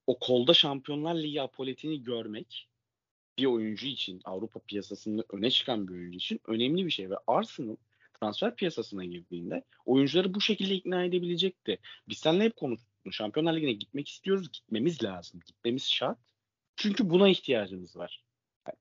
o 0.06 0.18
kolda 0.18 0.54
Şampiyonlar 0.54 1.14
Ligi 1.14 1.42
apoletini 1.42 2.02
görmek 2.02 2.68
bir 3.38 3.44
oyuncu 3.44 3.86
için 3.86 4.20
Avrupa 4.24 4.60
piyasasında 4.60 5.24
öne 5.32 5.50
çıkan 5.50 5.88
bir 5.88 5.92
oyuncu 5.92 6.16
için 6.16 6.40
önemli 6.46 6.86
bir 6.86 6.90
şey 6.90 7.10
ve 7.10 7.14
Arsenal 7.26 7.76
transfer 8.20 8.56
piyasasına 8.56 9.04
girdiğinde 9.04 9.62
oyuncuları 9.86 10.34
bu 10.34 10.40
şekilde 10.40 10.74
ikna 10.74 11.04
edebilecekti. 11.04 11.78
Biz 12.08 12.18
seninle 12.18 12.44
hep 12.44 12.56
konuştuk. 12.56 12.88
Şampiyonlar 13.10 13.56
Ligi'ne 13.56 13.72
gitmek 13.72 14.08
istiyoruz. 14.08 14.52
Gitmemiz 14.52 15.04
lazım. 15.04 15.40
Gitmemiz 15.46 15.88
şart. 15.88 16.18
Çünkü 16.76 17.10
buna 17.10 17.28
ihtiyacımız 17.28 17.96
var. 17.96 18.24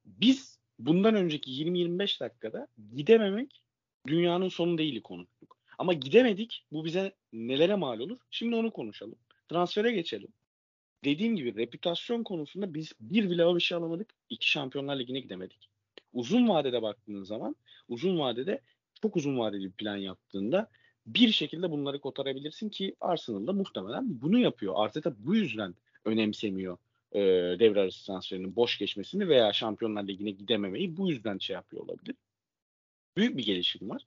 biz 0.06 0.60
bundan 0.80 1.16
önceki 1.16 1.52
20-25 1.52 2.20
dakikada 2.20 2.68
gidememek 2.96 3.62
dünyanın 4.08 4.50
sonu 4.50 4.78
değil 4.78 5.02
konuştuk. 5.02 5.58
Ama 5.78 5.94
gidemedik. 5.94 6.66
Bu 6.72 6.86
bize 6.86 7.16
nelere 7.34 7.76
mal 7.76 8.00
olur? 8.00 8.18
Şimdi 8.32 8.56
onu 8.56 8.72
konuşalım. 8.72 9.16
Transfere 9.50 9.92
geçelim 9.92 10.34
dediğim 11.04 11.36
gibi 11.36 11.56
reputasyon 11.56 12.24
konusunda 12.24 12.74
biz 12.74 12.94
bir 13.00 13.30
bile 13.30 13.56
bir 13.56 13.60
şey 13.62 13.78
alamadık. 13.78 14.10
iki 14.30 14.50
Şampiyonlar 14.50 15.00
Ligi'ne 15.00 15.20
gidemedik. 15.20 15.70
Uzun 16.14 16.50
vadede 16.50 16.82
baktığın 16.82 17.24
zaman 17.24 17.56
uzun 17.90 18.20
vadede 18.20 18.62
çok 19.02 19.16
uzun 19.16 19.38
vadeli 19.38 19.66
bir 19.66 19.72
plan 19.72 19.98
yaptığında 19.98 20.70
bir 21.06 21.32
şekilde 21.32 21.72
bunları 21.72 22.02
kotarabilirsin 22.02 22.70
ki 22.70 22.96
Arsenal'da 23.02 23.54
muhtemelen 23.54 24.22
bunu 24.22 24.40
yapıyor. 24.40 24.74
Arteta 24.78 25.14
bu 25.18 25.36
yüzden 25.36 25.76
önemsemiyor 26.06 26.78
e, 27.12 27.20
devre 27.60 27.80
arası 27.82 28.06
transferinin 28.06 28.56
boş 28.56 28.78
geçmesini 28.78 29.28
veya 29.28 29.54
Şampiyonlar 29.54 30.08
Ligi'ne 30.08 30.32
gidememeyi 30.32 30.98
bu 30.98 31.10
yüzden 31.10 31.38
şey 31.38 31.54
yapıyor 31.54 31.84
olabilir. 31.84 32.16
Büyük 33.18 33.38
bir 33.38 33.46
gelişim 33.46 33.90
var. 33.90 34.02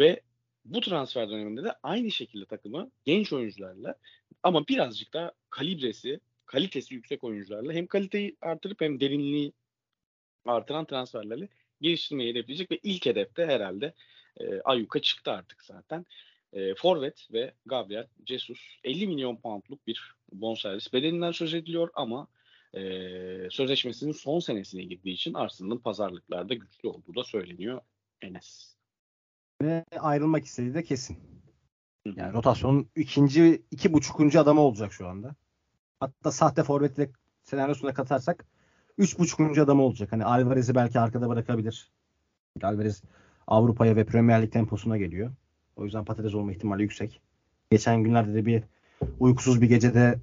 Ve 0.00 0.20
bu 0.64 0.80
transfer 0.80 1.30
döneminde 1.30 1.64
de 1.64 1.72
aynı 1.82 2.10
şekilde 2.10 2.44
takımı 2.46 2.90
genç 3.04 3.32
oyuncularla 3.32 3.94
ama 4.42 4.68
birazcık 4.68 5.12
da 5.14 5.32
kalibresi, 5.50 6.20
kalitesi 6.46 6.94
yüksek 6.94 7.24
oyuncularla 7.24 7.72
hem 7.72 7.86
kaliteyi 7.86 8.36
artırıp 8.40 8.80
hem 8.80 9.00
derinliği 9.00 9.52
artıran 10.44 10.84
transferlerle 10.84 11.48
geliştirmeyi 11.80 12.30
hedefleyecek 12.30 12.70
ve 12.70 12.78
ilk 12.82 13.06
hedefte 13.06 13.46
herhalde 13.46 13.94
e, 14.40 14.60
Ayuka 14.60 15.02
çıktı 15.02 15.32
artık 15.32 15.64
zaten. 15.64 16.06
E, 16.52 16.74
Forvet 16.74 17.28
ve 17.32 17.54
Gabriel 17.66 18.06
Jesus 18.26 18.60
50 18.84 19.06
milyon 19.06 19.36
poundluk 19.36 19.86
bir 19.86 20.14
bonservis 20.32 20.92
bedelinden 20.92 21.32
söz 21.32 21.54
ediliyor 21.54 21.90
ama 21.94 22.28
e, 22.74 22.80
sözleşmesinin 23.50 24.12
son 24.12 24.40
senesine 24.40 24.82
girdiği 24.82 25.12
için 25.12 25.34
Arsenal'ın 25.34 25.78
pazarlıklarda 25.78 26.54
güçlü 26.54 26.88
olduğu 26.88 27.14
da 27.14 27.24
söyleniyor 27.24 27.80
Enes. 28.20 28.69
Ve 29.62 29.84
ayrılmak 29.98 30.44
istediği 30.44 30.74
de 30.74 30.82
kesin. 30.82 31.18
Yani 32.16 32.32
rotasyonun 32.32 32.88
ikinci, 32.96 33.62
iki 33.70 33.92
buçukuncu 33.92 34.40
adamı 34.40 34.60
olacak 34.60 34.92
şu 34.92 35.08
anda. 35.08 35.34
Hatta 36.00 36.32
sahte 36.32 36.62
forvetle 36.62 37.10
senaryosuna 37.42 37.94
katarsak 37.94 38.46
üç 38.98 39.18
buçukuncu 39.18 39.62
adamı 39.62 39.82
olacak. 39.82 40.12
Hani 40.12 40.24
Alvarez'i 40.24 40.74
belki 40.74 41.00
arkada 41.00 41.28
bırakabilir. 41.28 41.90
Alvarez 42.62 43.02
Avrupa'ya 43.46 43.96
ve 43.96 44.06
Premier 44.06 44.42
Lig 44.42 44.52
temposuna 44.52 44.96
geliyor. 44.96 45.30
O 45.76 45.84
yüzden 45.84 46.04
patates 46.04 46.34
olma 46.34 46.52
ihtimali 46.52 46.82
yüksek. 46.82 47.20
Geçen 47.70 48.02
günlerde 48.02 48.34
de 48.34 48.46
bir 48.46 48.62
uykusuz 49.20 49.60
bir 49.60 49.68
gecede 49.68 50.18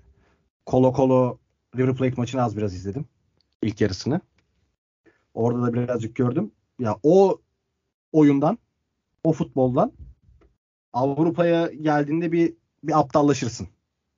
Kolo 0.65 0.93
Kolo 0.93 1.37
River 1.75 1.95
Plate 1.95 2.15
maçını 2.17 2.43
az 2.43 2.57
biraz 2.57 2.75
izledim. 2.75 3.05
İlk 3.61 3.81
yarısını. 3.81 4.21
Orada 5.33 5.61
da 5.61 5.73
birazcık 5.73 6.15
gördüm. 6.15 6.51
Ya 6.79 6.97
o 7.03 7.41
oyundan, 8.11 8.57
o 9.27 9.33
futboldan 9.33 9.91
Avrupa'ya 10.93 11.67
geldiğinde 11.67 12.31
bir 12.31 12.53
bir 12.83 12.99
aptallaşırsın. 12.99 13.67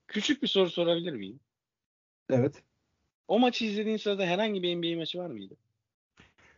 Küçük 0.08 0.44
bir 0.44 0.48
soru 0.48 0.70
sorabilir 0.70 1.14
miyim? 1.14 1.40
Evet. 2.30 2.64
O 3.28 3.40
maçı 3.40 3.66
izlediğin 3.66 3.98
sırada 3.98 4.26
herhangi 4.26 4.64
bir 4.64 4.76
NBA 4.76 5.00
maçı 5.00 5.20
var 5.20 5.30
mıydı? 5.30 5.58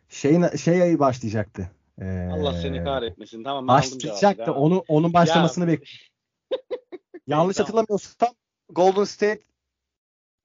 Şey 0.10 0.58
şey 0.58 1.00
başlayacaktı. 1.00 1.72
Ee, 2.02 2.30
Allah 2.34 2.54
seni 2.54 2.84
kahretmesin. 2.84 3.44
Tamam 3.44 3.68
ben 3.68 3.76
başlayacaktı. 3.76 4.54
Onu 4.54 4.84
onun 4.88 5.14
başlamasını 5.14 5.68
bekliyorum. 5.68 6.08
Yanlış 7.28 7.58
tamam. 7.58 7.68
hatırlamıyorsam 7.68 8.30
Golden 8.70 9.04
State 9.04 9.42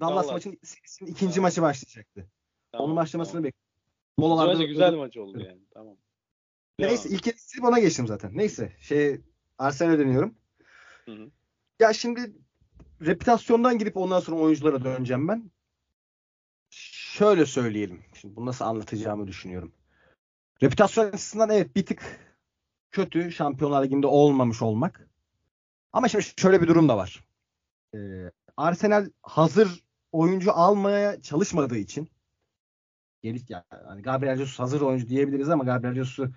Dallas 0.01 0.33
maçın 0.33 0.59
ikinci 1.01 1.35
tamam. 1.35 1.43
maçı 1.43 1.63
başlayacaktı. 1.63 2.27
Tamam, 2.73 2.87
onun 2.87 2.97
başlamasını 2.97 3.33
tamam. 3.33 3.45
bekliyorum. 3.45 3.67
Molalarda 4.19 4.63
güzel 4.63 4.95
maç 4.95 5.17
oldu 5.17 5.39
yani. 5.39 5.61
Tamam. 5.75 5.97
Neyse 6.79 7.09
ilk 7.09 7.23
kez 7.23 7.53
ona 7.63 7.79
geçtim 7.79 8.07
zaten. 8.07 8.31
Neyse 8.35 8.73
şey 8.81 9.21
Arsenal'e 9.59 9.99
dönüyorum. 9.99 10.35
Hı 11.05 11.13
hı. 11.13 11.31
Ya 11.81 11.93
şimdi 11.93 12.33
reputasyondan 13.01 13.79
girip 13.79 13.97
ondan 13.97 14.21
sonra 14.21 14.37
oyunculara 14.37 14.85
döneceğim 14.85 15.29
ben. 15.29 15.51
Şöyle 16.71 17.47
söyleyelim. 17.47 18.03
Şimdi 18.15 18.37
bunu 18.37 18.47
nasıl 18.47 18.65
anlatacağımı 18.65 19.27
düşünüyorum. 19.27 19.73
Reputasyon 20.63 21.09
açısından 21.09 21.51
evet 21.51 21.77
bir 21.77 21.87
tık 21.87 22.21
kötü 22.91 23.33
Şampiyonlar 23.33 23.85
Ligi'nde 23.85 24.07
olmamış 24.07 24.63
olmak. 24.63 25.09
Ama 25.93 26.09
şimdi 26.09 26.25
şöyle 26.37 26.63
bir 26.63 26.69
durum 26.69 26.89
da 26.89 26.97
var. 26.97 27.25
Ee, 27.95 28.31
Arsenal 28.57 29.11
hazır 29.23 29.85
oyuncu 30.13 30.53
almaya 30.53 31.23
çalışmadığı 31.23 31.77
için 31.77 32.09
gelip 33.23 33.51
yani 33.51 34.03
Gabriel 34.03 34.37
Jesus 34.37 34.59
hazır 34.59 34.81
oyuncu 34.81 35.09
diyebiliriz 35.09 35.49
ama 35.49 35.65
Gabriel 35.65 35.95
Jesus'u 35.95 36.31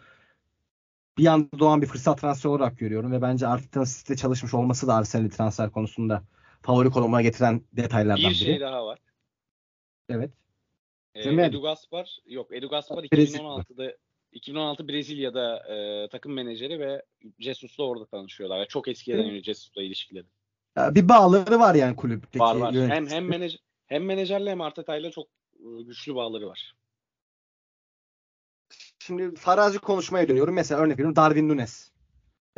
bir 1.19 1.27
anda 1.27 1.59
doğan 1.59 1.81
bir 1.81 1.87
fırsat 1.87 2.21
transfer 2.21 2.49
olarak 2.49 2.79
görüyorum 2.79 3.11
ve 3.11 3.21
bence 3.21 3.47
Arteta'nın 3.47 3.85
City'de 3.85 4.15
çalışmış 4.15 4.53
olması 4.53 4.87
da 4.87 4.95
Arsenal'i 4.95 5.29
transfer 5.29 5.71
konusunda 5.71 6.23
favori 6.61 6.89
konumuna 6.89 7.21
getiren 7.21 7.61
detaylardan 7.73 8.17
bir 8.17 8.23
biri. 8.23 8.31
Bir 8.31 8.45
şey 8.45 8.59
daha 8.59 8.85
var. 8.85 8.99
Evet. 10.09 10.31
Ee, 11.15 11.29
Edu 11.29 11.61
Gaspar 11.61 12.17
yok 12.25 12.53
Edu 12.53 12.69
Gaspar 12.69 13.03
2016'da 13.03 13.93
2016 14.31 14.87
Brezilya'da 14.87 15.73
e, 15.73 16.07
takım 16.09 16.33
menajeri 16.33 16.79
ve 16.79 17.05
Jesus'la 17.39 17.83
orada 17.83 18.05
tanışıyorlar. 18.05 18.67
çok 18.67 18.87
eskiden 18.87 19.19
önce 19.19 19.43
Jesus'la 19.43 19.83
ilişkileri. 19.83 20.25
Ya 20.77 20.95
bir 20.95 21.09
bağları 21.09 21.59
var 21.59 21.75
yani 21.75 21.95
kulüpteki. 21.95 22.39
Var 22.39 22.55
var. 22.55 22.73
Hem 22.73 23.07
hem 23.07 23.25
menajer 23.25 23.59
hem 23.85 24.05
menajerle 24.05 24.51
hem 24.51 24.61
Arteta'yla 24.61 25.11
çok 25.11 25.27
e, 25.53 25.83
güçlü 25.83 26.15
bağları 26.15 26.47
var. 26.47 26.75
Şimdi 29.09 29.35
farazi 29.35 29.79
konuşmaya 29.79 30.27
dönüyorum. 30.27 30.53
Mesela 30.55 30.81
örnek 30.81 30.93
veriyorum 30.93 31.15
Darwin 31.15 31.49
Nunes. 31.49 31.91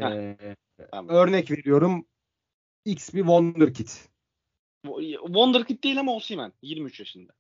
Ee, 0.01 0.37
tamam. 0.91 1.15
Örnek 1.15 1.51
veriyorum 1.51 2.05
X 2.85 3.13
bir 3.13 3.19
Wonderkid. 3.19 3.89
Wonderkid 5.25 5.83
değil 5.83 5.99
ama 5.99 6.15
Osimhen. 6.15 6.53
23 6.61 6.99
yaşında. 6.99 7.33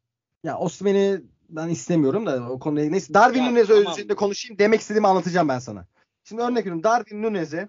Ya 0.43 0.57
Osimhen'i 0.57 1.21
ben 1.49 1.69
istemiyorum 1.69 2.25
da 2.25 2.49
o 2.51 2.59
konuda 2.59 2.81
neyse 2.81 3.13
Darwin 3.13 3.45
Nunes 3.45 3.67
tamam. 3.67 3.91
üzerinde 3.91 4.15
konuşayım. 4.15 4.59
Demek 4.59 4.81
istediğimi 4.81 5.07
anlatacağım 5.07 5.49
ben 5.49 5.59
sana. 5.59 5.87
Şimdi 6.23 6.41
örnek 6.41 6.57
veriyorum 6.57 6.83
Darwin 6.83 7.23
Nunes'e 7.23 7.67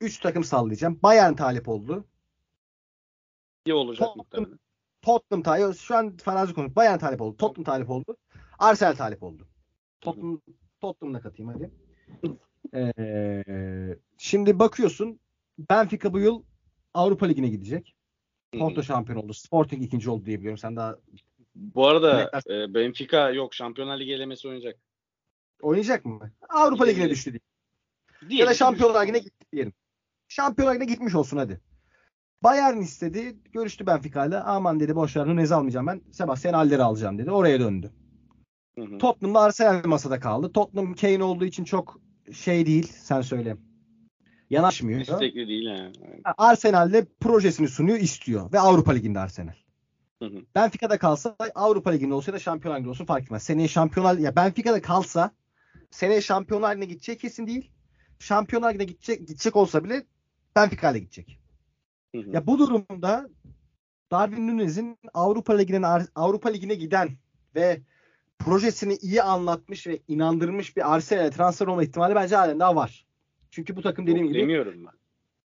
3 0.00 0.18
e, 0.18 0.22
takım 0.22 0.44
sallayacağım. 0.44 1.00
Bayern 1.02 1.34
talip 1.34 1.68
oldu. 1.68 2.04
İyi 3.66 3.74
olacak 3.74 4.08
Tottenham, 4.14 4.58
Tottenham 5.02 5.42
talip 5.42 5.76
Şu 5.78 5.96
an 5.96 6.16
farazi 6.16 6.54
konuş. 6.54 6.76
Bayern 6.76 6.98
talip 6.98 7.20
oldu. 7.20 7.36
Tottenham 7.36 7.64
talip 7.64 7.90
oldu. 7.90 8.16
Arsenal 8.62 8.94
talip 8.94 9.22
oldu. 9.22 9.48
Tottenham, 10.00 10.40
Tottenham'da 10.80 11.20
katayım 11.20 11.52
hadi. 11.52 11.70
Ee, 12.74 13.96
şimdi 14.18 14.58
bakıyorsun 14.58 15.20
Benfica 15.58 16.12
bu 16.12 16.18
yıl 16.20 16.42
Avrupa 16.94 17.26
Ligi'ne 17.26 17.48
gidecek. 17.48 17.94
Porto 18.58 18.82
şampiyon 18.82 19.18
oldu. 19.18 19.34
Sporting 19.34 19.84
ikinci 19.84 20.10
oldu 20.10 20.26
diye 20.26 20.38
biliyorum. 20.38 20.58
Sen 20.58 20.76
daha 20.76 20.96
Bu 21.54 21.88
arada 21.88 22.30
e, 22.50 22.74
Benfica 22.74 23.30
yok 23.30 23.54
Şampiyonlar 23.54 24.00
Ligi 24.00 24.12
elemesi 24.12 24.48
oynayacak. 24.48 24.78
oynayacak 25.62 26.04
mı? 26.04 26.30
Avrupa 26.48 26.84
Ligi'ne 26.84 27.10
düştü 27.10 27.32
diye. 27.32 27.40
Ya 28.22 28.28
Diyelim 28.30 28.46
da 28.46 28.52
ki 28.52 28.58
Şampiyonlar. 28.58 29.02
Ligi'ne 29.02 29.18
gitti 29.18 29.46
diyelim. 29.52 29.72
Şampiyonlar 30.28 30.74
Ligi'ne 30.74 30.92
gitmiş 30.92 31.14
olsun 31.14 31.36
hadi. 31.36 31.60
Bayern 32.42 32.80
istedi. 32.80 33.36
Görüştü 33.52 33.86
Benfica 33.86 34.26
ile. 34.26 34.38
Aman 34.38 34.80
dedi 34.80 34.96
boş 34.96 35.16
ver 35.16 35.26
Nunez'i 35.26 35.54
almayacağım 35.54 35.86
ben. 35.86 36.00
Sebastian 36.12 36.54
Haller'i 36.54 36.82
alacağım 36.82 37.18
dedi. 37.18 37.30
Oraya 37.30 37.60
döndü. 37.60 37.92
Hı 38.78 39.38
Arsenal 39.38 39.84
masada 39.84 40.20
kaldı. 40.20 40.52
Tottenham 40.52 40.94
Kane 40.94 41.24
olduğu 41.24 41.44
için 41.44 41.64
çok 41.64 42.00
şey 42.32 42.66
değil. 42.66 42.92
Sen 42.92 43.20
söyle. 43.20 43.56
Yanaşmıyor. 44.50 45.00
İstekli 45.00 45.48
değil 45.48 45.66
yani. 45.66 45.92
Arsenal'de 46.38 47.06
projesini 47.20 47.68
sunuyor, 47.68 47.98
istiyor. 47.98 48.52
Ve 48.52 48.60
Avrupa 48.60 48.92
Ligi'nde 48.92 49.18
Arsenal. 49.18 49.54
Hı 50.22 50.28
hı. 50.28 50.42
Benfica'da 50.54 50.98
kalsa 50.98 51.36
Avrupa 51.54 51.90
Ligi'nde 51.90 52.14
olsa 52.14 52.30
ya 52.30 52.34
da 52.34 52.38
Şampiyonlar 52.38 52.78
Ligi'nde 52.78 52.90
olsun 52.90 53.04
fark 53.04 53.24
etmez. 53.24 53.42
Seneye 53.42 53.68
Şampiyonlar 53.68 54.18
ya 54.18 54.36
Benfica'da 54.36 54.82
kalsa 54.82 55.30
seneye 55.90 56.20
Şampiyonlar 56.20 56.76
Ligi'ne 56.76 56.84
gidecek 56.84 57.20
kesin 57.20 57.46
değil. 57.46 57.70
Şampiyonlar 58.18 58.74
Ligi'ne 58.74 58.84
gidecek, 58.84 59.20
gidecek 59.20 59.56
olsa 59.56 59.84
bile 59.84 60.06
Benfica 60.56 60.90
ile 60.90 60.98
gidecek. 60.98 61.38
Hı 62.14 62.18
hı. 62.18 62.30
Ya 62.30 62.46
bu 62.46 62.58
durumda 62.58 63.28
Darwin 64.10 64.48
Nunez'in 64.48 64.98
Avrupa 65.14 65.52
Ligi'ne 65.52 65.86
Avrupa 66.14 66.48
Ligi'ne 66.48 66.74
giden 66.74 67.08
ve 67.54 67.80
projesini 68.44 68.96
iyi 68.96 69.22
anlatmış 69.22 69.86
ve 69.86 69.98
inandırmış 70.08 70.76
bir 70.76 70.94
Arsenal'e 70.94 71.30
transfer 71.30 71.66
olma 71.66 71.82
ihtimali 71.82 72.14
bence 72.14 72.36
halen 72.36 72.60
daha 72.60 72.76
var. 72.76 73.06
Çünkü 73.50 73.76
bu 73.76 73.82
takım 73.82 74.06
dediğim 74.06 74.28
gibi 74.28 74.38
Demiyorum 74.38 74.86
ben. 74.86 74.92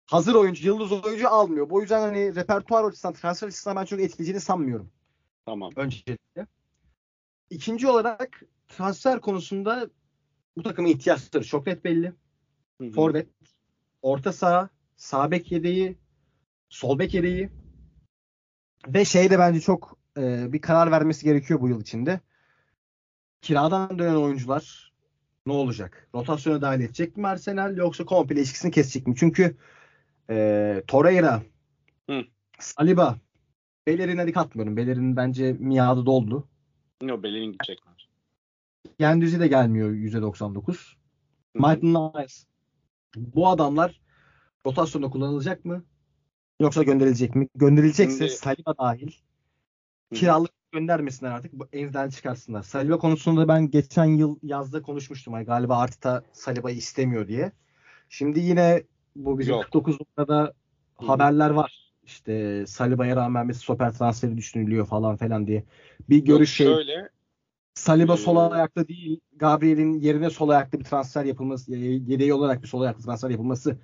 hazır 0.05 0.35
oyuncu, 0.35 0.67
yıldız 0.67 0.91
oyuncu 0.91 1.29
almıyor. 1.29 1.69
Bu 1.69 1.81
yüzden 1.81 2.01
hani 2.01 2.35
repertuar 2.35 2.83
açısından, 2.83 3.13
transfer 3.13 3.47
açısından 3.47 3.77
ben 3.77 3.85
çok 3.85 3.99
etkileyeceğini 3.99 4.41
sanmıyorum 4.41 4.91
Tamam. 5.45 5.71
öncelikle. 5.75 6.47
İkinci 7.49 7.87
olarak 7.87 8.41
transfer 8.67 9.21
konusunda 9.21 9.89
bu 10.57 10.63
takımın 10.63 10.89
ihtiyaçları 10.89 11.43
çok 11.43 11.67
net 11.67 11.83
belli. 11.83 12.13
Forvet, 12.95 13.27
orta 14.01 14.33
saha, 14.33 14.69
sağ 14.95 15.31
bek 15.31 15.51
yedeği, 15.51 15.97
sol 16.69 16.99
bek 16.99 17.13
yedeği 17.13 17.49
ve 18.87 19.05
şey 19.05 19.29
de 19.29 19.39
bence 19.39 19.59
çok 19.59 19.97
e, 20.17 20.53
bir 20.53 20.61
karar 20.61 20.91
vermesi 20.91 21.25
gerekiyor 21.25 21.61
bu 21.61 21.69
yıl 21.69 21.81
içinde. 21.81 22.19
Kiradan 23.41 23.99
dönen 23.99 24.15
oyuncular 24.15 24.91
ne 25.45 25.53
olacak? 25.53 26.07
Rotasyona 26.15 26.61
dahil 26.61 26.79
edecek 26.81 27.17
mi 27.17 27.27
Arsenal 27.27 27.77
yoksa 27.77 28.05
komple 28.05 28.35
ilişkisini 28.35 28.71
kesecek 28.71 29.07
mi? 29.07 29.15
Çünkü 29.17 29.57
e, 30.29 30.83
Torreira, 30.87 31.41
Hı. 32.09 32.21
Saliba, 32.59 33.17
Bellerin 33.87 34.17
hadi 34.17 34.31
katmıyorum. 34.31 34.77
Bellerin 34.77 35.15
bence 35.15 35.53
miadı 35.53 36.05
doldu. 36.05 36.47
Yok 37.03 37.23
Bellerin 37.23 37.51
gidecekler. 37.51 38.09
Gendüzi 38.99 39.39
de 39.39 39.47
gelmiyor 39.47 39.89
%99. 39.91 40.65
Hı 40.67 40.71
hı. 40.71 40.75
Maitland 41.61 42.15
Niles. 42.15 42.45
Bu 43.15 43.47
adamlar 43.47 44.01
rotasyonda 44.65 45.09
kullanılacak 45.09 45.65
mı? 45.65 45.83
Yoksa 46.59 46.83
gönderilecek 46.83 47.35
mi? 47.35 47.47
Gönderilecekse 47.55 48.17
Şimdi- 48.17 48.31
Saliba 48.31 48.77
dahil 48.77 49.11
kiralık 50.13 50.51
göndermesinler 50.71 51.31
artık. 51.31 51.53
Bu 51.53 51.67
Elden 51.73 52.09
çıkarsınlar. 52.09 52.63
Saliba 52.63 52.97
konusunda 52.97 53.47
ben 53.47 53.71
geçen 53.71 54.05
yıl 54.05 54.35
yazda 54.43 54.81
konuşmuştum. 54.81 55.33
Ay, 55.33 55.45
galiba 55.45 55.77
Arteta 55.77 56.23
Saliba'yı 56.31 56.77
istemiyor 56.77 57.27
diye. 57.27 57.51
Şimdi 58.09 58.39
yine 58.39 58.83
bu 59.15 59.39
bizim 59.39 59.53
Yok. 59.53 59.63
49 59.63 59.97
numarada 59.99 60.53
Hı. 60.99 61.05
haberler 61.05 61.49
var. 61.49 61.93
İşte 62.03 62.65
Saliba'ya 62.67 63.15
rağmen 63.15 63.49
bir 63.49 63.53
stoper 63.53 63.91
transferi 63.93 64.37
düşünülüyor 64.37 64.85
falan 64.85 65.15
falan 65.15 65.47
diye. 65.47 65.63
Bir 66.09 66.15
Yok, 66.15 66.27
görüş 66.27 66.53
şey 66.53 66.67
şöyle 66.67 67.09
Saliba 67.73 68.13
Ee, 68.13 68.17
sol 68.17 68.51
ayakta 68.51 68.87
değil, 68.87 69.19
Gabriel'in 69.35 69.93
yerine 69.93 70.29
sol 70.29 70.49
ayakta 70.49 70.79
bir 70.79 70.83
transfer 70.83 71.25
yapılması, 71.25 71.75
yedeği 71.75 72.33
olarak 72.33 72.63
bir 72.63 72.67
sol 72.67 72.81
ayaklı 72.81 73.03
transfer 73.03 73.29
yapılması 73.29 73.77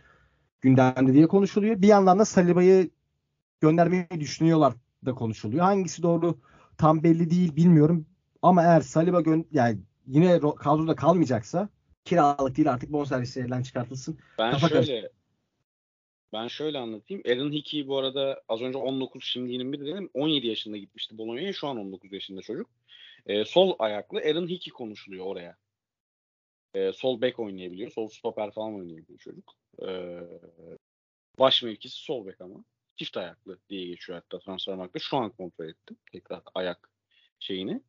gündemde 0.62 1.14
diye 1.14 1.28
konuşuluyor. 1.28 1.82
Bir 1.82 1.88
yandan 1.88 2.20
da 2.20 2.26
Saliba'yı 2.26 2.90
göndermeyi 3.62 4.08
düşünüyorlar 4.20 4.74
da 5.06 5.14
konuşuluyor. 5.14 5.66
Hangisi 5.66 6.04
doğru 6.04 6.38
tam 6.78 7.04
belli 7.04 7.30
değil 7.30 7.56
bilmiyorum. 7.56 8.08
Ama 8.42 8.64
eğer 8.64 8.82
Saliba 8.82 9.22
gön 9.22 9.48
yani 9.52 9.80
yine 10.08 10.36
ro- 10.36 10.56
kadroda 10.56 10.96
kalmayacaksa 10.96 11.70
kiralık 12.06 12.58
değil 12.58 12.72
artık 12.72 12.92
bonservisi 12.92 13.40
elden 13.40 13.64
çıkartılsın. 13.64 14.20
ben 14.40 14.52
Kafa 14.52 14.70
şöyle 14.70 15.12
ben 16.34 16.48
şöyle 16.48 16.78
anlatayım. 16.78 17.24
Aaron 17.28 17.52
Hickey 17.52 17.88
bu 17.88 17.98
arada 17.98 18.44
az 18.50 18.62
önce 18.62 18.78
19 18.78 19.24
şimdi 19.24 19.52
21 19.52 19.80
dedim. 19.80 20.10
17 20.14 20.48
yaşında 20.48 20.78
gitmişti 20.78 21.18
Bologna'ya. 21.18 21.54
Şu 21.54 21.68
an 21.68 21.78
19 21.78 22.14
yaşında 22.14 22.42
çocuk. 22.42 22.70
Ee, 23.26 23.46
sol 23.46 23.76
ayaklı 23.80 24.20
Aaron 24.20 24.48
Hickey 24.48 24.74
konuşuluyor 24.74 25.26
oraya. 25.26 25.58
Ee, 26.74 26.92
sol 26.92 27.22
bek 27.22 27.40
oynayabiliyor. 27.40 27.92
Sol 27.92 28.08
stoper 28.08 28.52
falan 28.52 28.76
oynayabiliyor 28.76 29.20
çocuk. 29.20 29.54
Ee, 29.88 30.20
baş 31.40 31.64
mevkisi 31.64 31.96
sol 31.96 32.26
bek 32.26 32.42
ama. 32.42 32.64
Çift 32.98 33.18
ayaklı 33.18 33.60
diye 33.70 33.88
geçiyor 33.88 34.20
hatta 34.20 34.40
Transfermarkt'ta. 34.40 35.00
Şu 35.00 35.18
an 35.18 35.30
kontrol 35.30 35.68
ettim. 35.68 35.98
Tekrar 36.12 36.42
ayak 36.56 36.90
şeyini. 37.40 37.82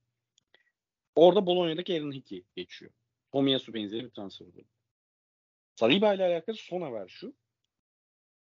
Orada 1.14 1.46
Bologna'daki 1.46 1.94
Aaron 1.94 2.12
Hickey 2.12 2.44
geçiyor. 2.56 2.92
Tomiyasu 3.32 3.74
benzeri 3.74 4.04
bir 4.04 4.10
transfer 4.10 4.46
oldu. 4.46 4.64
Saliba 5.74 6.14
ile 6.14 6.24
alakalı 6.24 6.56
son 6.56 6.82
haber 6.82 7.08
şu. 7.08 7.34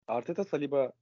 Arteta 0.07 0.43
Saliba 0.43 0.93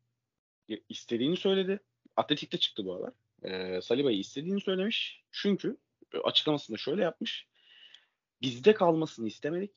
istediğini 0.89 1.37
söyledi. 1.37 1.79
Atletik'te 2.15 2.57
çıktı 2.57 2.85
bu 2.85 2.95
haber. 2.95 3.13
Ee, 3.43 3.81
Saliba'yı 3.81 4.19
istediğini 4.19 4.61
söylemiş. 4.61 5.23
Çünkü 5.31 5.77
e, 6.13 6.17
açıklamasında 6.17 6.77
şöyle 6.77 7.03
yapmış. 7.03 7.47
Bizde 8.41 8.73
kalmasını 8.73 9.27
istemedik. 9.27 9.71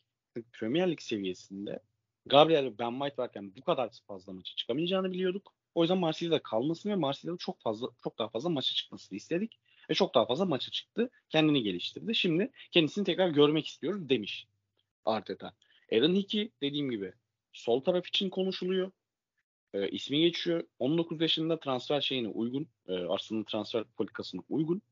Premier 0.52 0.90
Lig 0.90 1.00
seviyesinde 1.00 1.80
Gabriel 2.26 2.64
ve 2.64 2.78
Ben 2.78 2.90
White 2.90 3.22
varken 3.22 3.56
bu 3.56 3.64
kadar 3.64 3.90
fazla 4.06 4.32
maça 4.32 4.56
çıkamayacağını 4.56 5.12
biliyorduk. 5.12 5.54
O 5.74 5.82
yüzden 5.82 5.98
Marsilya'da 5.98 6.42
kalmasını 6.42 6.92
ve 6.92 6.96
Marsilya'da 6.96 7.38
çok 7.38 7.60
fazla 7.60 7.88
çok 8.04 8.18
daha 8.18 8.28
fazla 8.28 8.50
maça 8.50 8.74
çıkmasını 8.74 9.16
istedik. 9.16 9.58
Ve 9.90 9.94
çok 9.94 10.14
daha 10.14 10.26
fazla 10.26 10.44
maça 10.44 10.70
çıktı. 10.70 11.10
Kendini 11.28 11.62
geliştirdi. 11.62 12.14
Şimdi 12.14 12.50
kendisini 12.70 13.04
tekrar 13.04 13.28
görmek 13.28 13.66
istiyoruz 13.66 14.08
demiş 14.08 14.46
Arteta. 15.04 15.54
Aaron 15.92 16.14
Hickey 16.14 16.50
dediğim 16.62 16.90
gibi 16.90 17.12
sol 17.52 17.80
taraf 17.80 18.06
için 18.06 18.30
konuşuluyor. 18.30 18.92
E, 19.74 19.88
ismi 19.88 20.20
geçiyor. 20.20 20.64
19 20.78 21.20
yaşında 21.20 21.60
transfer 21.60 22.00
şeyine 22.00 22.28
uygun. 22.28 22.68
E, 22.88 22.92
Arsenal'ın 22.92 23.44
transfer 23.44 23.84
politikasına 23.84 24.42
uygun. 24.48 24.82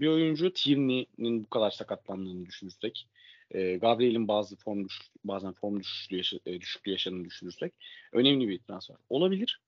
Bir 0.00 0.06
oyuncu 0.06 0.52
Tierney'nin 0.52 1.44
bu 1.44 1.50
kadar 1.50 1.70
sakatlandığını 1.70 2.46
düşünürsek, 2.46 3.08
e, 3.50 3.76
Gabriel'in 3.76 4.28
bazı 4.28 4.56
form 4.56 4.84
düş, 4.84 5.00
bazen 5.24 5.52
form 5.52 5.80
düşüşlüğü, 5.80 6.16
yaşa, 6.16 6.38
e, 6.46 6.60
düşüklüğü 6.60 6.92
yaşadığını 6.92 7.24
düşünürsek 7.24 7.74
önemli 8.12 8.48
bir 8.48 8.58
transfer 8.58 8.96
olabilir. 9.08 9.60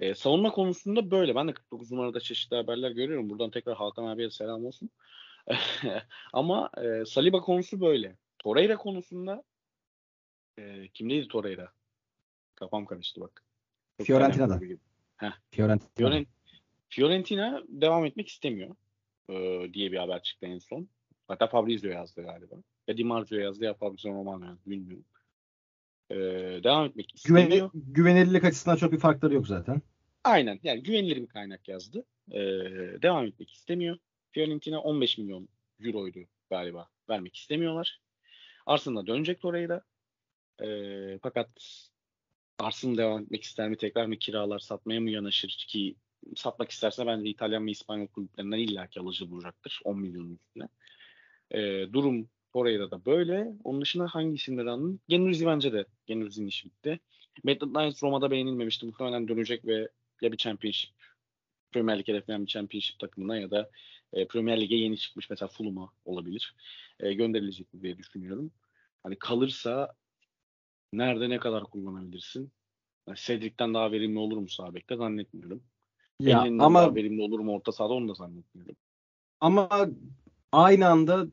E, 0.00 0.14
savunma 0.14 0.50
konusunda 0.52 1.10
böyle. 1.10 1.34
Ben 1.34 1.48
de 1.48 1.54
49 1.54 1.92
numarada 1.92 2.20
çeşitli 2.20 2.56
haberler 2.56 2.90
görüyorum. 2.90 3.30
Buradan 3.30 3.50
tekrar 3.50 3.76
Hakan 3.76 4.04
abiye 4.06 4.30
selam 4.30 4.64
olsun. 4.64 4.90
Ama 6.32 6.70
e, 6.82 7.04
Saliba 7.04 7.40
konusu 7.40 7.80
böyle. 7.80 8.16
Torreira 8.38 8.76
konusunda 8.76 9.42
e, 10.58 10.88
kimdeydi 10.88 11.28
Torreira? 11.28 11.72
Kafam 12.54 12.86
karıştı 12.86 13.20
bak. 13.20 13.44
Çok 13.98 14.06
Fiorentina'da. 14.06 14.58
Fiorentina. 15.50 15.90
Fioren- 15.98 16.26
Fiorentina 16.88 17.62
devam 17.68 18.04
etmek 18.04 18.28
istemiyor 18.28 18.76
e, 19.28 19.66
diye 19.74 19.92
bir 19.92 19.96
haber 19.96 20.22
çıktı 20.22 20.46
en 20.46 20.58
son. 20.58 20.88
Hatta 21.28 21.46
Fabrizio 21.46 21.90
yazdı 21.90 22.22
galiba. 22.22 22.54
Ya 22.88 22.96
Di 22.96 23.04
Marzio 23.04 23.38
yazdı 23.38 23.64
ya 23.64 23.74
Fabrizio 23.74 24.14
Romano 24.14 24.44
yazdı 24.44 24.70
bilmiyorum. 24.70 25.04
E, 26.10 26.16
devam 26.64 26.86
etmek 26.86 27.14
istemiyor. 27.14 27.48
Güveni, 27.48 27.70
güvenilirlik 27.74 28.44
açısından 28.44 28.76
çok 28.76 28.92
bir 28.92 28.98
farkları 28.98 29.34
yok 29.34 29.46
zaten. 29.46 29.82
Aynen 30.24 30.60
yani 30.62 30.82
güvenilir 30.82 31.16
bir 31.16 31.26
kaynak 31.26 31.68
yazdı. 31.68 32.04
E, 32.30 32.40
devam 33.02 33.26
etmek 33.26 33.52
istemiyor. 33.52 33.98
Fiorentina 34.32 34.80
15 34.80 35.18
milyon 35.18 35.48
euroydu 35.80 36.18
galiba. 36.50 36.88
Vermek 37.08 37.36
istemiyorlar. 37.36 38.00
Arsenal'a 38.66 39.06
dönecek 39.06 39.44
orayı 39.44 39.68
da. 39.68 39.82
E, 40.62 41.18
fakat 41.22 41.48
Arsenal 42.58 42.96
devam 42.96 43.22
etmek 43.22 43.42
ister 43.42 43.68
mi? 43.68 43.76
Tekrar 43.76 44.06
mı 44.06 44.16
kiralar 44.16 44.58
satmaya 44.58 45.00
mı 45.00 45.10
yanaşır 45.10 45.64
ki 45.68 45.94
satmak 46.36 46.70
isterse 46.70 47.06
bence 47.06 47.30
İtalyan 47.30 47.66
ve 47.66 47.70
İspanyol 47.70 48.06
kulüplerinden 48.06 48.58
illaki 48.58 49.00
alıcı 49.00 49.30
bulacaktır 49.30 49.80
10 49.84 50.00
milyonun 50.00 50.34
üstüne. 50.34 50.68
E, 51.50 51.92
durum 51.92 52.28
oraya 52.52 52.90
da 52.90 53.04
böyle. 53.04 53.52
Onun 53.64 53.80
dışında 53.80 54.06
hangi 54.06 54.34
isimleri 54.34 54.70
anladın? 54.70 55.00
Genuzzi 55.08 55.46
bence 55.46 55.72
de. 55.72 55.84
Genuzzi'nin 56.06 56.46
işi 56.46 56.64
bitti. 56.64 57.00
Maitland 57.44 57.76
Niles 57.76 58.02
Roma'da 58.02 58.30
beğenilmemişti. 58.30 58.86
Muhtemelen 58.86 59.28
dönecek 59.28 59.66
ve 59.66 59.88
ya 60.20 60.32
bir 60.32 60.36
Championship 60.36 60.90
Premier 61.72 61.98
Lig 61.98 62.08
hedefleyen 62.08 62.42
bir 62.42 62.50
Championship 62.50 62.98
takımına 62.98 63.36
ya 63.36 63.50
da 63.50 63.70
e, 64.12 64.26
Premier 64.26 64.60
Lig'e 64.60 64.76
yeni 64.76 64.98
çıkmış 64.98 65.30
mesela 65.30 65.48
Fulham'a 65.48 65.90
olabilir. 66.04 66.54
E, 67.00 67.12
gönderilecek 67.12 67.66
diye 67.82 67.98
düşünüyorum. 67.98 68.50
Hani 69.02 69.18
kalırsa 69.18 69.94
nerede 70.92 71.28
ne 71.28 71.38
kadar 71.38 71.64
kullanabilirsin? 71.64 72.52
Yani 73.08 73.18
Cedric'ten 73.20 73.74
daha 73.74 73.92
verimli 73.92 74.18
olur 74.18 74.36
mu 74.36 74.48
sağ 74.48 74.74
bekte 74.74 74.96
zannetmiyorum. 74.96 75.62
Ya 76.20 76.42
Elinden 76.42 76.64
ama 76.64 76.82
daha 76.82 76.94
verimli 76.94 77.22
olur 77.22 77.40
mu 77.40 77.52
orta 77.52 77.72
sahada 77.72 77.92
onu 77.92 78.08
da 78.08 78.14
zannetmiyorum. 78.14 78.76
ama 79.40 79.88
aynı 80.52 80.88
anda 80.88 81.26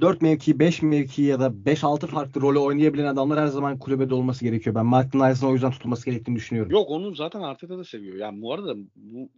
4 0.00 0.22
mevki, 0.22 0.58
5 0.58 0.82
mevki 0.82 1.22
ya 1.22 1.40
da 1.40 1.46
5-6 1.46 2.06
farklı 2.06 2.40
rolü 2.40 2.58
oynayabilen 2.58 3.06
adamlar 3.06 3.40
her 3.40 3.46
zaman 3.46 3.78
kulübede 3.78 4.14
olması 4.14 4.44
gerekiyor. 4.44 4.74
Ben 4.74 4.86
Martin 4.86 5.18
Nice'ın 5.18 5.50
o 5.50 5.52
yüzden 5.52 5.70
tutulması 5.70 6.04
gerektiğini 6.06 6.36
düşünüyorum. 6.36 6.72
Yok 6.72 6.90
onu 6.90 7.14
zaten 7.14 7.40
Arteta 7.40 7.78
da 7.78 7.84
seviyor. 7.84 8.16
Yani 8.16 8.42
bu 8.42 8.54
arada 8.54 8.74
bu, 8.96 9.30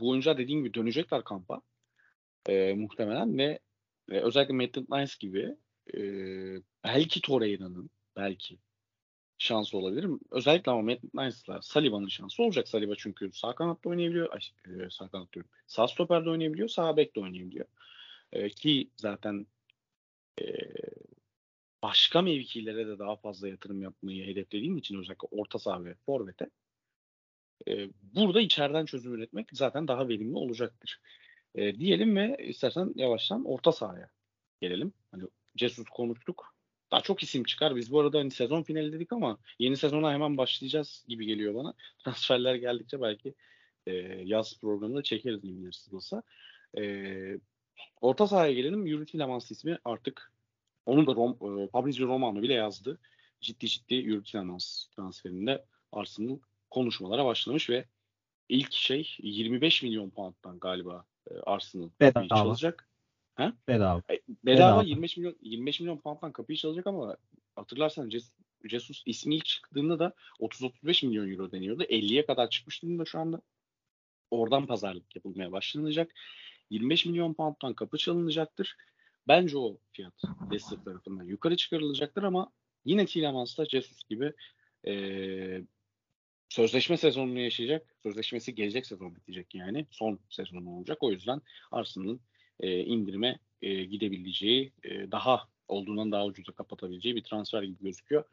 bu 0.00 0.10
oyuncular 0.10 0.38
dediğin 0.38 0.58
gibi 0.58 0.74
dönecekler 0.74 1.24
kampa. 1.24 1.62
Ee, 2.48 2.74
muhtemelen 2.74 3.38
ve 3.38 3.58
e, 4.10 4.20
özellikle 4.20 4.54
Maitland 4.54 4.86
Nice 4.90 5.14
gibi 5.20 5.56
e, 5.94 6.00
belki 6.84 7.20
Torreira'nın 7.20 7.90
belki 8.16 8.58
şansı 9.38 9.78
olabilir. 9.78 10.10
Özellikle 10.30 10.72
ama 10.72 10.82
Maitland 10.82 11.26
Nice'la 11.26 11.62
Saliva'nın 11.62 12.08
şansı 12.08 12.42
olacak. 12.42 12.68
Saliba 12.68 12.94
çünkü 12.98 13.30
sağ 13.32 13.54
kanatta 13.54 13.88
oynayabiliyor. 13.90 14.28
Ay, 14.32 14.40
e, 14.74 14.90
sağ 14.90 15.08
kanat 15.08 15.32
diyorum. 15.32 15.50
Sağ 15.66 15.88
stoperde 15.88 16.30
oynayabiliyor. 16.30 16.68
Sağ 16.68 16.96
bekte 16.96 17.20
oynayabiliyor. 17.20 17.66
E, 18.32 18.48
ki 18.50 18.90
zaten 18.96 19.46
başka 21.82 22.22
mevkilere 22.22 22.86
de 22.86 22.98
daha 22.98 23.16
fazla 23.16 23.48
yatırım 23.48 23.82
yapmayı 23.82 24.26
hedeflediğim 24.26 24.76
için 24.76 24.98
özellikle 25.00 25.28
orta 25.30 25.58
saha 25.58 25.84
ve 25.84 25.94
forvete 25.94 26.50
e, 27.68 27.88
burada 28.14 28.40
içeriden 28.40 28.84
çözüm 28.84 29.14
üretmek 29.14 29.48
zaten 29.52 29.88
daha 29.88 30.08
verimli 30.08 30.36
olacaktır. 30.36 31.00
E, 31.54 31.78
diyelim 31.78 32.16
ve 32.16 32.36
istersen 32.46 32.92
yavaştan 32.96 33.44
orta 33.44 33.72
sahaya 33.72 34.10
gelelim. 34.60 34.92
Hani 35.10 35.22
Jesus 35.56 35.86
konuştuk. 35.88 36.54
Daha 36.90 37.00
çok 37.00 37.22
isim 37.22 37.44
çıkar. 37.44 37.76
Biz 37.76 37.92
bu 37.92 38.00
arada 38.00 38.18
hani 38.18 38.30
sezon 38.30 38.62
finali 38.62 38.92
dedik 38.92 39.12
ama 39.12 39.38
yeni 39.58 39.76
sezona 39.76 40.12
hemen 40.12 40.36
başlayacağız 40.36 41.04
gibi 41.08 41.26
geliyor 41.26 41.54
bana. 41.54 41.74
Transferler 42.04 42.54
geldikçe 42.54 43.00
belki 43.00 43.34
e, 43.86 43.92
yaz 44.24 44.60
programında 44.60 45.02
çekeriz 45.02 45.44
İngiliz 45.44 45.88
olsa. 45.92 46.22
E, 46.78 46.82
orta 48.00 48.26
sahaya 48.26 48.52
gelelim. 48.52 48.86
Yuri 48.86 49.06
Tillemans 49.06 49.50
ismi 49.50 49.78
artık 49.84 50.32
onu 50.86 51.06
da 51.06 51.14
Rom, 51.14 51.62
e, 51.62 51.68
Fabrizio 51.68 52.08
Romano 52.08 52.42
bile 52.42 52.54
yazdı. 52.54 52.98
Ciddi 53.40 53.68
ciddi 53.68 53.94
Yuri 53.94 54.22
Tillemans 54.22 54.86
transferinde 54.96 55.64
Arsenal 55.92 56.38
konuşmalara 56.70 57.24
başlamış 57.24 57.70
ve 57.70 57.84
ilk 58.48 58.72
şey 58.72 59.16
25 59.18 59.82
milyon 59.82 60.10
pound'dan 60.10 60.58
galiba 60.58 61.04
e, 61.30 61.34
Arsenal 61.34 61.88
Bedava. 62.00 62.28
çalacak. 62.28 62.88
Bedava. 63.68 64.02
E, 64.10 64.20
Bedava 64.44 64.76
Bedava. 64.76 64.82
25 64.82 65.16
milyon 65.16 65.36
25 65.42 65.80
milyon 65.80 65.98
pound'dan 65.98 66.32
kapıyı 66.32 66.56
çalacak 66.56 66.86
ama 66.86 67.16
hatırlarsan 67.56 68.10
Jesus, 68.10 68.32
Jesus 68.64 69.02
ismi 69.06 69.34
ilk 69.34 69.44
çıktığında 69.44 69.98
da 69.98 70.12
30-35 70.40 71.06
milyon 71.06 71.30
euro 71.32 71.52
deniyordu. 71.52 71.82
50'ye 71.82 72.26
kadar 72.26 72.50
çıkmış 72.50 72.82
durumda 72.82 73.04
şu 73.04 73.18
anda. 73.18 73.40
Oradan 74.30 74.66
pazarlık 74.66 75.16
yapılmaya 75.16 75.52
başlanacak. 75.52 76.14
25 76.72 77.06
milyon 77.06 77.34
pound'dan 77.34 77.74
kapı 77.74 77.98
çalınacaktır. 77.98 78.76
Bence 79.28 79.58
o 79.58 79.78
fiyat 79.92 80.22
Leicester 80.50 80.84
tarafından 80.84 81.24
yukarı 81.24 81.56
çıkarılacaktır 81.56 82.22
ama 82.22 82.50
yine 82.84 83.06
Tillemans'la 83.06 83.64
Jesus 83.66 84.04
gibi 84.08 84.32
eee 84.84 85.62
sözleşme 86.48 86.96
sezonunu 86.96 87.38
yaşayacak. 87.38 87.96
Sözleşmesi 88.02 88.54
gelecek 88.54 88.86
sezon 88.86 89.16
bitecek 89.16 89.54
yani. 89.54 89.86
Son 89.90 90.18
sezonu 90.28 90.70
olacak. 90.76 90.98
O 91.00 91.10
yüzden 91.10 91.40
Arsenal'ın 91.70 92.20
e, 92.60 92.78
indirime 92.78 93.38
e, 93.62 93.84
gidebileceği, 93.84 94.72
e, 94.84 95.10
daha 95.10 95.48
olduğundan 95.68 96.12
daha 96.12 96.26
ucuza 96.26 96.52
kapatabileceği 96.52 97.16
bir 97.16 97.24
transfer 97.24 97.62
gibi 97.62 97.84
gözüküyor. 97.84 98.24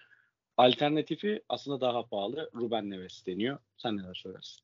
Alternatifi 0.57 1.41
aslında 1.49 1.81
daha 1.81 2.05
pahalı. 2.05 2.49
Ruben 2.55 2.89
Neves 2.89 3.25
deniyor. 3.25 3.59
Sen 3.77 3.97
neler 3.97 4.13
söylersin? 4.13 4.63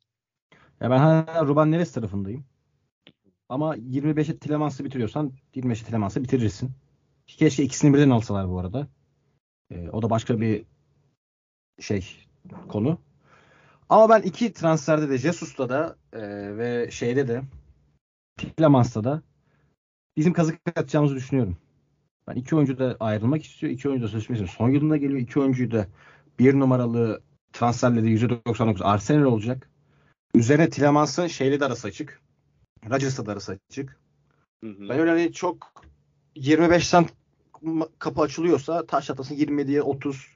Ya 0.82 0.90
ben 0.90 0.98
hala 0.98 1.46
Ruben 1.46 1.72
Neves 1.72 1.92
tarafındayım. 1.92 2.46
Ama 3.50 3.78
25'e 3.78 4.38
Tillemans'ı 4.38 4.86
bitiriyorsan 4.86 5.32
25'e 5.56 5.86
Tillemans'ı 5.86 6.24
bitirirsin. 6.24 6.72
Keşke 7.28 7.64
ikisini 7.64 7.94
birden 7.94 8.10
alsalar 8.10 8.50
bu 8.50 8.60
arada. 8.60 8.88
Ee, 9.72 9.90
o 9.90 10.02
da 10.02 10.10
başka 10.10 10.42
bir 10.42 10.66
şey 11.80 12.28
konu. 12.68 13.00
Ama 13.90 14.10
ben 14.10 14.22
iki 14.22 14.54
transferde 14.54 15.10
de 15.10 15.18
Jesus'ta 15.18 15.70
da 15.70 15.96
e, 16.14 16.20
ve 16.58 16.92
şeyde 16.92 17.28
de 17.28 17.42
Tillemans'ta 18.38 19.04
da 19.04 19.22
bizim 20.18 20.34
kazık 20.34 20.60
atacağımızı 20.70 21.16
düşünüyorum. 21.16 21.58
Ben 22.28 22.36
iki 22.36 22.56
oyuncu 22.56 22.80
da 22.80 22.98
ayrılmak 23.00 23.44
istiyor. 23.44 23.74
iki 23.74 23.90
oyuncu 23.90 24.06
da 24.06 24.10
sözleşmesi 24.10 24.48
son 24.48 24.70
yılında 24.70 24.98
geliyor. 24.98 25.20
İki 25.20 25.40
oyuncuyu 25.40 25.72
da 25.72 25.88
bir 26.40 26.60
numaralı 26.60 27.22
transferleri 27.54 28.20
%99 28.20 28.84
Arsenal 28.84 29.24
olacak. 29.24 29.70
Üzerine 30.36 30.70
Tillemans'ın 30.70 31.28
şeyle 31.28 31.60
de 31.60 31.66
arası 31.66 31.88
açık. 31.88 32.25
Rodgers'la 32.90 33.26
da 33.26 33.32
arası 33.32 33.60
açık. 33.70 34.00
Hı 34.64 34.70
hı. 34.70 34.90
Ben 34.90 35.00
öyle 35.00 35.10
hani 35.12 35.34
çok 35.34 35.74
25'ten 36.36 37.06
ma- 37.64 37.90
kapı 38.00 38.22
açılıyorsa 38.22 38.86
taş 38.86 39.10
atlasın 39.10 39.36
27'ye 39.36 39.82
30 39.82 40.28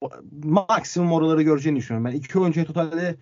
O- 0.00 0.10
maksimum 0.44 1.12
oraları 1.12 1.42
göreceğini 1.42 1.78
düşünüyorum. 1.78 2.12
Ben 2.12 2.16
iki 2.18 2.38
oyuncuya 2.38 2.66
totalde 2.66 3.16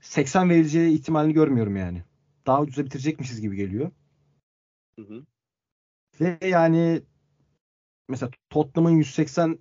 80 0.00 0.50
verileceği 0.50 0.94
ihtimalini 0.98 1.32
görmüyorum 1.32 1.76
yani. 1.76 2.02
Daha 2.46 2.60
ucuza 2.62 2.84
bitirecekmişiz 2.84 3.40
gibi 3.40 3.56
geliyor. 3.56 3.90
Hı 4.98 5.02
hı. 5.02 5.24
Ve 6.20 6.38
yani 6.46 7.02
mesela 8.08 8.30
Tottenham'ın 8.50 8.96
180 8.96 9.58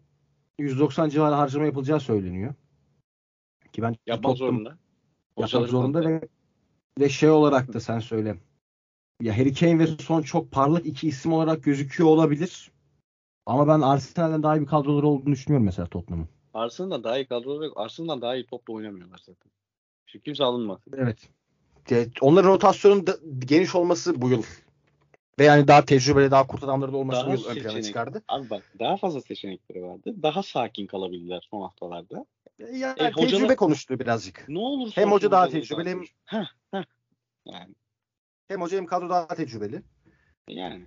190 0.59 1.09
civarı 1.09 1.35
harcama 1.35 1.65
yapılacağı 1.65 1.99
söyleniyor. 1.99 2.53
Ki 3.73 3.81
ben 3.81 3.95
Yapmak 4.05 4.31
Tottenham- 4.31 4.37
zorunda. 4.37 4.77
yapmak 5.37 5.67
zorunda 5.69 6.09
ve 6.09 6.27
ve 6.99 7.09
şey 7.09 7.29
olarak 7.29 7.73
da 7.73 7.79
sen 7.79 7.99
söyle. 7.99 8.37
Ya 9.21 9.37
Harry 9.37 9.53
Kane 9.53 9.79
ve 9.79 9.87
Son 9.87 10.21
çok 10.21 10.51
parlak 10.51 10.85
iki 10.85 11.07
isim 11.07 11.33
olarak 11.33 11.63
gözüküyor 11.63 12.09
olabilir. 12.09 12.71
Ama 13.45 13.67
ben 13.67 13.81
Arsenal'den 13.81 14.43
daha 14.43 14.57
iyi 14.57 14.61
bir 14.61 14.65
kadroları 14.65 15.07
olduğunu 15.07 15.31
düşünüyorum 15.33 15.65
mesela 15.65 15.87
Tottenham'ın. 15.87 16.27
Arsenal'dan 16.53 17.03
daha 17.03 17.17
iyi 17.17 17.25
kadroları 17.25 17.65
yok. 17.65 17.77
Arsenal'dan 17.77 18.21
daha 18.21 18.35
iyi 18.35 18.45
topla 18.45 18.73
oynamıyorlar 18.73 19.17
zaten. 19.25 19.51
Şimdi 20.05 20.25
kimse 20.25 20.43
alınmasın. 20.43 20.93
Evet. 20.97 21.29
De- 21.89 22.09
Onların 22.21 22.49
rotasyonun 22.49 23.05
geniş 23.39 23.75
olması 23.75 24.21
bu 24.21 24.29
yıl. 24.29 24.43
Ve 25.39 25.43
yani 25.43 25.67
daha 25.67 25.85
tecrübeli, 25.85 26.31
daha 26.31 26.47
kurt 26.47 26.63
adamları 26.63 26.93
da 26.93 26.97
olması 26.97 27.21
Daha 27.25 27.33
ön 27.51 27.55
plana 27.55 27.81
çıkardı. 27.81 28.23
Abi 28.27 28.49
bak 28.49 28.63
daha 28.79 28.97
fazla 28.97 29.21
seçenekleri 29.21 29.83
vardı. 29.83 30.15
Daha 30.23 30.43
sakin 30.43 30.87
kalabildiler 30.87 31.47
son 31.51 31.61
haftalarda. 31.61 32.25
Yani 32.59 32.93
E, 32.99 33.11
tecrübe 33.11 33.21
hocalar- 33.37 33.55
konuştu 33.55 33.99
birazcık. 33.99 34.45
Ne 34.49 34.59
olursa 34.59 35.01
Hem 35.01 35.11
hoca 35.11 35.31
daha 35.31 35.49
tecrübeli 35.49 35.89
hem-. 35.89 36.03
Heh, 36.25 36.45
heh. 36.71 36.83
Yani, 37.45 37.75
Hem 38.47 38.61
hoca 38.61 38.77
hem 38.77 38.85
kadro 38.85 39.09
daha 39.09 39.27
tecrübeli. 39.27 39.81
yani. 40.49 40.83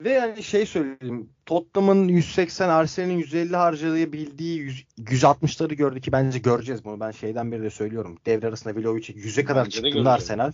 Ve 0.00 0.10
yani 0.10 0.42
şey 0.42 0.66
söyleyeyim. 0.66 1.30
Tottenham'ın 1.46 2.08
180, 2.08 2.68
Arsenal'in 2.68 3.18
150 3.18 3.56
harcayabildiği 3.56 4.58
100, 4.58 4.84
160'ları 4.98 5.74
gördü 5.74 6.00
ki 6.00 6.12
bence 6.12 6.38
göreceğiz 6.38 6.84
bunu. 6.84 7.00
Ben 7.00 7.10
şeyden 7.10 7.52
beri 7.52 7.62
de 7.62 7.70
söylüyorum. 7.70 8.18
Devre 8.26 8.46
arasında 8.46 8.76
Vlahovic 8.76 9.02
100'e 9.02 9.44
kadar 9.44 9.70
çıktığında. 9.70 10.12
Arsenal 10.12 10.52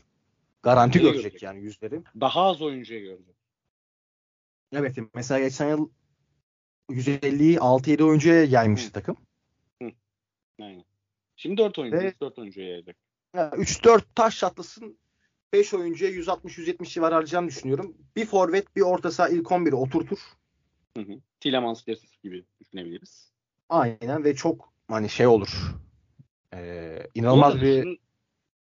garanti 0.63 0.99
de 0.99 1.03
görecek 1.03 1.23
görecek. 1.23 1.43
yani 1.43 1.61
yüzleri. 1.61 2.03
Daha 2.21 2.41
az 2.43 2.63
oyuncuya 2.63 3.01
gördüm. 3.01 3.35
Evet 4.73 4.97
mesela 5.15 5.41
geçen 5.41 5.69
yıl 5.69 5.91
150'yi 6.91 7.59
6-7 7.59 8.05
oyuncuya 8.05 8.45
yaymıştı 8.45 8.89
Hı. 8.89 8.93
takım. 8.93 9.17
Aynen. 10.61 10.85
Şimdi 11.37 11.57
4 11.57 11.79
oyuncu. 11.79 11.99
Ve- 11.99 12.15
4 12.21 12.39
oyuncuya 12.39 12.69
yayacak. 12.69 12.97
Yani 13.37 13.55
3-4 13.55 14.15
taş 14.15 14.39
çatlasın 14.39 14.99
5 15.53 15.75
oyuncuya 15.75 16.11
160-170 16.11 16.95
civar 16.95 17.13
harcayacağını 17.13 17.49
düşünüyorum. 17.49 17.97
Bir 18.17 18.27
forvet 18.27 18.77
bir 18.77 18.81
orta 18.81 19.11
saha 19.11 19.29
ilk 19.29 19.47
11'i 19.47 19.75
oturtur. 19.75 20.19
Hı 20.97 21.03
hı. 21.03 21.13
Tillemans 21.41 21.85
Jesus 21.85 22.19
gibi 22.23 22.45
düşünebiliriz. 22.61 23.33
Aynen 23.69 24.25
ve 24.25 24.35
çok 24.35 24.73
hani 24.89 25.09
şey 25.09 25.27
olur. 25.27 25.75
Ee, 26.55 27.07
inanılmaz 27.15 27.61
bir 27.61 27.99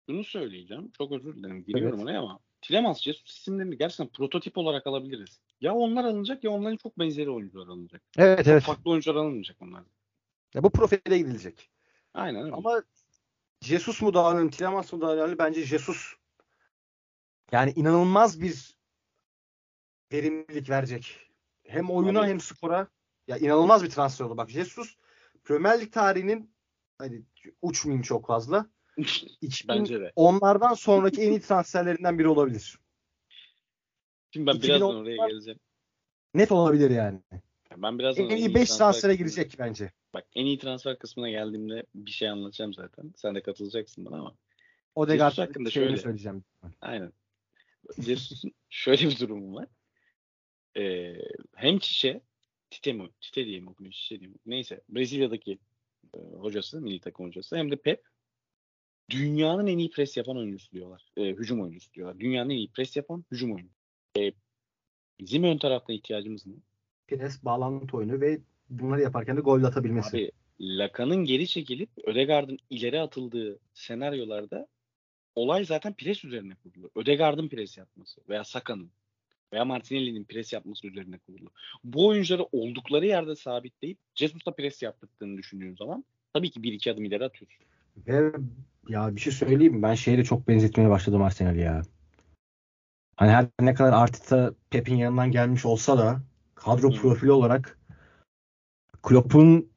şunu, 0.05 0.23
söyleyeceğim. 0.23 0.91
Çok 0.97 1.11
özür 1.11 1.35
dilerim. 1.35 1.63
Giriyorum 1.63 1.99
oraya 1.99 2.19
ama 2.19 2.39
Tillemans, 2.61 3.01
Jesus 3.01 3.37
isimlerini 3.37 3.77
gerçekten 3.77 4.07
prototip 4.07 4.57
olarak 4.57 4.87
alabiliriz. 4.87 5.39
Ya 5.61 5.75
onlar 5.75 6.03
alınacak 6.03 6.43
ya 6.43 6.51
onların 6.51 6.77
çok 6.77 6.99
benzeri 6.99 7.29
oyuncular 7.29 7.67
alınacak. 7.67 8.01
Evet 8.17 8.47
evet. 8.47 8.63
Farklı 8.63 8.91
oyuncular 8.91 9.15
alınmayacak 9.15 9.61
onlar. 9.61 9.83
Ya 10.53 10.63
bu 10.63 10.69
profile 10.69 11.17
gidilecek. 11.17 11.69
Aynen 12.13 12.43
öyle. 12.43 12.55
Ama 12.55 12.83
Jesus 13.61 14.01
mu 14.01 14.13
daha 14.13 14.33
önemli, 14.33 14.51
Tielemans 14.51 14.93
mı 14.93 15.01
daha 15.01 15.13
önemli? 15.15 15.37
Bence 15.37 15.65
Jesus 15.65 16.13
yani 17.51 17.73
inanılmaz 17.75 18.41
bir 18.41 18.77
verimlilik 20.11 20.69
verecek. 20.69 21.19
Hem 21.63 21.89
oyuna 21.89 22.19
Tabii. 22.19 22.29
hem 22.29 22.39
spora. 22.39 22.87
Ya 23.27 23.37
inanılmaz 23.37 23.83
bir 23.83 23.89
transfer 23.89 24.25
oldu. 24.25 24.37
Bak 24.37 24.49
Jesus 24.49 24.95
Premier 25.43 25.81
Lig 25.81 25.91
tarihinin 25.91 26.55
hani 26.97 27.23
uçmayayım 27.61 28.01
çok 28.01 28.27
fazla. 28.27 28.69
2000 28.97 29.79
Bence 29.79 30.01
de. 30.01 30.11
Onlardan 30.15 30.73
sonraki 30.73 31.21
en 31.21 31.31
iyi 31.31 31.41
transferlerinden 31.41 32.19
biri 32.19 32.27
olabilir. 32.27 32.79
Şimdi 34.31 34.47
ben 34.47 34.53
2010 34.55 34.79
birazdan 34.79 34.95
oraya 34.95 35.27
geleceğim. 35.27 35.59
Net 36.33 36.51
olabilir 36.51 36.89
yani. 36.89 37.19
Ben 37.77 37.99
birazdan 37.99 38.25
En 38.25 38.29
iyi 38.29 38.39
iyi 38.39 38.47
5 38.47 38.53
transfer 38.53 38.77
transfere 38.77 39.13
kısmına- 39.13 39.17
girecek 39.17 39.55
bence. 39.59 39.91
Bak 40.13 40.25
en 40.35 40.45
iyi 40.45 40.59
transfer 40.59 40.99
kısmına 40.99 41.29
geldiğimde 41.29 41.83
bir 41.95 42.11
şey 42.11 42.29
anlatacağım 42.29 42.73
zaten. 42.73 43.13
Sen 43.15 43.35
de 43.35 43.41
katılacaksın 43.41 44.05
bana 44.05 44.15
ama. 44.15 44.35
Odegaard 44.95 45.31
Jesus 45.31 45.47
hakkında 45.47 45.71
şöyle. 45.71 45.97
söyleyeceğim. 45.97 46.43
Aynen. 46.81 47.13
Jesus'un 47.97 48.51
şöyle 48.69 49.09
bir 49.09 49.19
durumu 49.19 49.55
var. 49.55 49.67
Ee, 50.77 51.15
hem 51.55 51.79
Çişe, 51.79 52.21
Tite 52.69 52.93
mi? 52.93 53.09
Tite 53.21 53.45
diye 53.45 53.59
mi 53.59 53.69
okunuyor? 53.69 53.93
Çişe 53.93 54.19
diye 54.19 54.29
mi? 54.29 54.35
Neyse. 54.45 54.81
Brezilya'daki 54.89 55.59
e, 56.13 56.17
hocası, 56.19 56.81
milli 56.81 56.99
takım 56.99 57.27
hocası. 57.27 57.57
Hem 57.57 57.71
de 57.71 57.75
Pep 57.75 58.03
dünyanın 59.09 59.67
en 59.67 59.77
iyi 59.77 59.89
pres 59.89 60.17
yapan 60.17 60.37
oyuncusu 60.37 60.71
diyorlar. 60.71 61.05
E, 61.17 61.23
hücum 61.23 61.61
oyuncusu 61.61 61.93
diyorlar. 61.93 62.19
Dünyanın 62.19 62.49
en 62.49 62.55
iyi 62.55 62.71
pres 62.71 62.95
yapan 62.95 63.25
hücum 63.31 63.53
oyuncusu. 63.53 63.79
E, 64.19 64.31
bizim 65.19 65.43
ön 65.43 65.57
tarafta 65.57 65.93
ihtiyacımız 65.93 66.47
ne? 66.47 66.53
Pires, 67.07 67.45
bağlantı 67.45 67.97
oyunu 67.97 68.21
ve 68.21 68.39
bunları 68.69 69.01
yaparken 69.01 69.37
de 69.37 69.41
gol 69.41 69.63
atabilmesi. 69.63 70.17
Abi 70.17 70.31
Lakan'ın 70.59 71.25
geri 71.25 71.47
çekilip 71.47 71.89
Ödegaard'ın 72.03 72.59
ileri 72.69 73.01
atıldığı 73.01 73.59
senaryolarda 73.73 74.67
olay 75.35 75.65
zaten 75.65 75.93
pres 75.93 76.25
üzerine 76.25 76.55
kurulu. 76.55 76.91
Ödegaard'ın 76.95 77.47
pres 77.47 77.77
yapması 77.77 78.21
veya 78.29 78.43
Saka'nın 78.43 78.91
veya 79.53 79.65
Martinelli'nin 79.65 80.23
pres 80.23 80.53
yapması 80.53 80.87
üzerine 80.87 81.17
kurulu. 81.17 81.51
Bu 81.83 82.07
oyuncuları 82.07 82.43
oldukları 82.51 83.05
yerde 83.05 83.35
sabitleyip 83.35 83.97
Jesus'ta 84.15 84.51
pres 84.51 84.81
yaptırdığını 84.81 85.37
düşündüğün 85.37 85.75
zaman 85.75 86.05
tabii 86.33 86.51
ki 86.51 86.63
bir 86.63 86.73
iki 86.73 86.91
adım 86.91 87.05
ileri 87.05 87.25
atıyorsun. 87.25 87.65
Ve 87.97 88.31
ya 88.87 89.15
bir 89.15 89.21
şey 89.21 89.33
söyleyeyim? 89.33 89.81
Ben 89.81 89.93
şeye 89.93 90.17
de 90.17 90.23
çok 90.23 90.47
benzetmeye 90.47 90.89
başladım 90.89 91.21
Arsenal'i 91.21 91.61
ya. 91.61 91.81
Hani 93.15 93.31
her 93.31 93.47
ne 93.59 93.73
kadar 93.73 93.93
Arteta 93.93 94.53
Pep'in 94.69 94.95
yanından 94.95 95.31
gelmiş 95.31 95.65
olsa 95.65 95.97
da 95.97 96.21
kadro 96.55 96.91
Hı. 96.91 96.95
profili 96.95 97.31
olarak 97.31 97.79
Klopp'un 99.03 99.71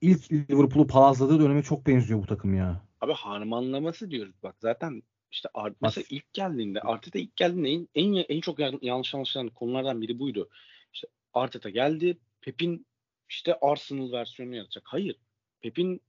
ilk 0.00 0.32
Liverpool'u 0.32 0.86
palazladığı 0.86 1.40
döneme 1.40 1.62
çok 1.62 1.86
benziyor 1.86 2.22
bu 2.22 2.26
takım 2.26 2.54
ya. 2.54 2.82
Abi 3.00 3.12
harmanlaması 3.12 4.10
diyoruz 4.10 4.34
bak 4.42 4.56
zaten 4.60 5.02
işte 5.30 5.48
Ar- 5.54 5.74
mesela 5.80 6.04
ilk 6.10 6.32
geldiğinde 6.32 6.80
Arteta 6.80 7.18
ilk 7.18 7.36
geldiğinde 7.36 7.70
en, 7.70 7.88
en, 7.94 8.24
en 8.28 8.40
çok 8.40 8.58
yan- 8.58 8.78
yanlış 8.82 9.14
anlaşılan 9.14 9.48
konulardan 9.48 10.00
biri 10.00 10.18
buydu. 10.18 10.48
İşte 10.92 11.08
Arteta 11.34 11.70
geldi 11.70 12.18
Pep'in 12.40 12.86
işte 13.28 13.58
Arsenal 13.60 14.12
versiyonunu 14.12 14.56
yaratacak. 14.56 14.84
Hayır. 14.86 15.16
Pep'in 15.60 16.00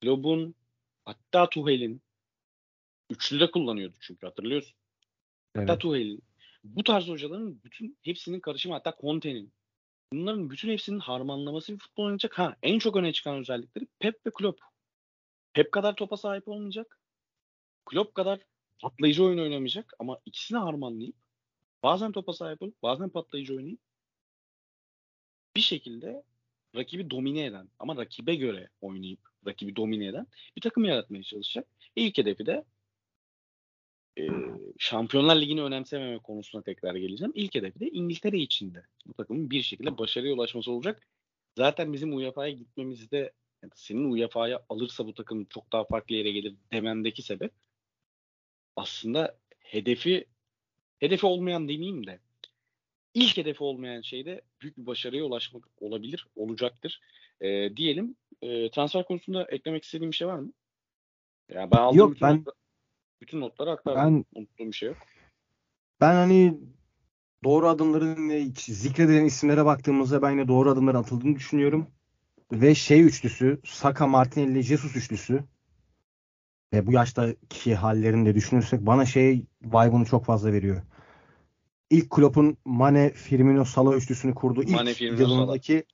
Klopp'un 0.00 0.54
hatta 1.04 1.50
Tuchel'in 1.50 2.02
üçlü 3.10 3.40
de 3.40 3.50
kullanıyordu 3.50 3.96
çünkü 4.00 4.26
hatırlıyorsun. 4.26 4.76
Hatta 5.54 5.72
Evet. 5.72 5.80
Tuchel'in 5.80 6.22
bu 6.64 6.84
tarz 6.84 7.08
hocaların 7.08 7.60
bütün 7.64 7.98
hepsinin 8.02 8.40
karışımı 8.40 8.74
hatta 8.74 8.96
Conte'nin 9.00 9.52
bunların 10.12 10.50
bütün 10.50 10.68
hepsinin 10.68 10.98
harmanlaması 10.98 11.72
bir 11.72 11.78
futbol 11.78 12.04
oynayacak. 12.04 12.38
Ha 12.38 12.56
en 12.62 12.78
çok 12.78 12.96
öne 12.96 13.12
çıkan 13.12 13.36
özellikleri 13.38 13.86
Pep 13.98 14.26
ve 14.26 14.30
Klopp. 14.30 14.60
Pep 15.52 15.72
kadar 15.72 15.96
topa 15.96 16.16
sahip 16.16 16.48
olmayacak. 16.48 17.00
Klopp 17.86 18.14
kadar 18.14 18.40
patlayıcı 18.78 19.24
oyun 19.24 19.38
oynamayacak 19.38 19.92
ama 19.98 20.20
ikisini 20.26 20.58
harmanlayıp 20.58 21.16
bazen 21.82 22.12
topa 22.12 22.32
sahip 22.32 22.62
olup 22.62 22.82
bazen 22.82 23.10
patlayıcı 23.10 23.56
oynayıp 23.56 23.80
bir 25.56 25.60
şekilde 25.60 26.22
rakibi 26.76 27.10
domine 27.10 27.44
eden 27.44 27.70
ama 27.78 27.96
rakibe 27.96 28.34
göre 28.34 28.68
oynayıp 28.80 29.20
rakibi 29.48 29.76
domine 29.76 30.06
eden 30.06 30.26
bir 30.56 30.60
takım 30.60 30.84
yaratmaya 30.84 31.22
çalışacak. 31.22 31.66
İlk 31.96 32.18
hedefi 32.18 32.46
de 32.46 32.64
e, 34.18 34.28
Şampiyonlar 34.78 35.40
Ligi'ni 35.40 35.62
önemsememe 35.62 36.18
konusuna 36.18 36.62
tekrar 36.62 36.94
geleceğim. 36.94 37.32
İlk 37.34 37.54
hedefi 37.54 37.80
de 37.80 37.88
İngiltere 37.88 38.38
içinde. 38.38 38.82
Bu 39.06 39.14
takımın 39.14 39.50
bir 39.50 39.62
şekilde 39.62 39.98
başarıya 39.98 40.34
ulaşması 40.34 40.72
olacak. 40.72 41.06
Zaten 41.56 41.92
bizim 41.92 42.16
UEFA'ya 42.16 42.52
gitmemizde 42.52 43.32
yani 43.62 43.72
senin 43.74 44.10
UEFA'ya 44.10 44.64
alırsa 44.68 45.06
bu 45.06 45.14
takım 45.14 45.44
çok 45.44 45.72
daha 45.72 45.84
farklı 45.84 46.14
yere 46.14 46.30
gelir 46.30 46.54
demendeki 46.72 47.22
sebep 47.22 47.52
aslında 48.76 49.38
hedefi 49.58 50.24
hedefi 50.98 51.26
olmayan 51.26 51.68
demeyeyim 51.68 52.06
de 52.06 52.18
ilk 53.14 53.36
hedefi 53.36 53.64
olmayan 53.64 54.00
şey 54.00 54.26
de 54.26 54.42
büyük 54.60 54.78
bir 54.78 54.86
başarıya 54.86 55.24
ulaşmak 55.24 55.64
olabilir, 55.80 56.26
olacaktır. 56.36 57.00
E, 57.40 57.76
diyelim. 57.76 58.16
E, 58.42 58.70
transfer 58.70 59.04
konusunda 59.04 59.44
eklemek 59.44 59.84
istediğim 59.84 60.10
bir 60.10 60.16
şey 60.16 60.28
var 60.28 60.38
mı? 60.38 60.52
Ya 61.48 61.70
ben 61.70 61.76
aldığım 61.76 61.98
Yok, 61.98 62.10
bütün, 62.10 62.26
ben- 62.28 62.36
notla- 62.36 62.52
bütün 63.20 63.40
notları 63.40 63.70
aktardım. 63.70 64.24
Ben 64.34 64.40
Unuttuğum 64.40 64.66
bir 64.66 64.72
şey 64.72 64.88
yok. 64.88 64.96
ben 66.00 66.14
hani 66.14 66.58
doğru 67.44 67.68
adımların 67.68 68.52
zikredilen 68.56 69.24
isimlere 69.24 69.64
baktığımızda 69.64 70.22
ben 70.22 70.30
yine 70.30 70.48
doğru 70.48 70.70
adımların 70.70 70.98
atıldığını 70.98 71.36
düşünüyorum. 71.36 71.86
Ve 72.52 72.74
şey 72.74 73.02
üçlüsü, 73.04 73.60
Saka, 73.64 74.06
Martinelli, 74.06 74.62
Jesus 74.62 74.96
üçlüsü 74.96 75.44
ve 76.72 76.86
bu 76.86 76.92
yaştaki 76.92 77.74
hallerini 77.74 78.26
de 78.26 78.34
düşünürsek 78.34 78.80
bana 78.80 79.06
şey 79.06 79.46
vibe'ını 79.62 80.04
çok 80.04 80.24
fazla 80.24 80.52
veriyor. 80.52 80.82
İlk 81.90 82.10
Klopp'un 82.10 82.56
Mane, 82.64 83.10
Firmino, 83.12 83.64
Salah 83.64 83.94
üçlüsünü 83.94 84.34
kurduğu 84.34 84.62
ilk 84.62 84.70
Mane, 84.70 84.94
Firmino, 84.94 85.20
yılındaki 85.20 85.84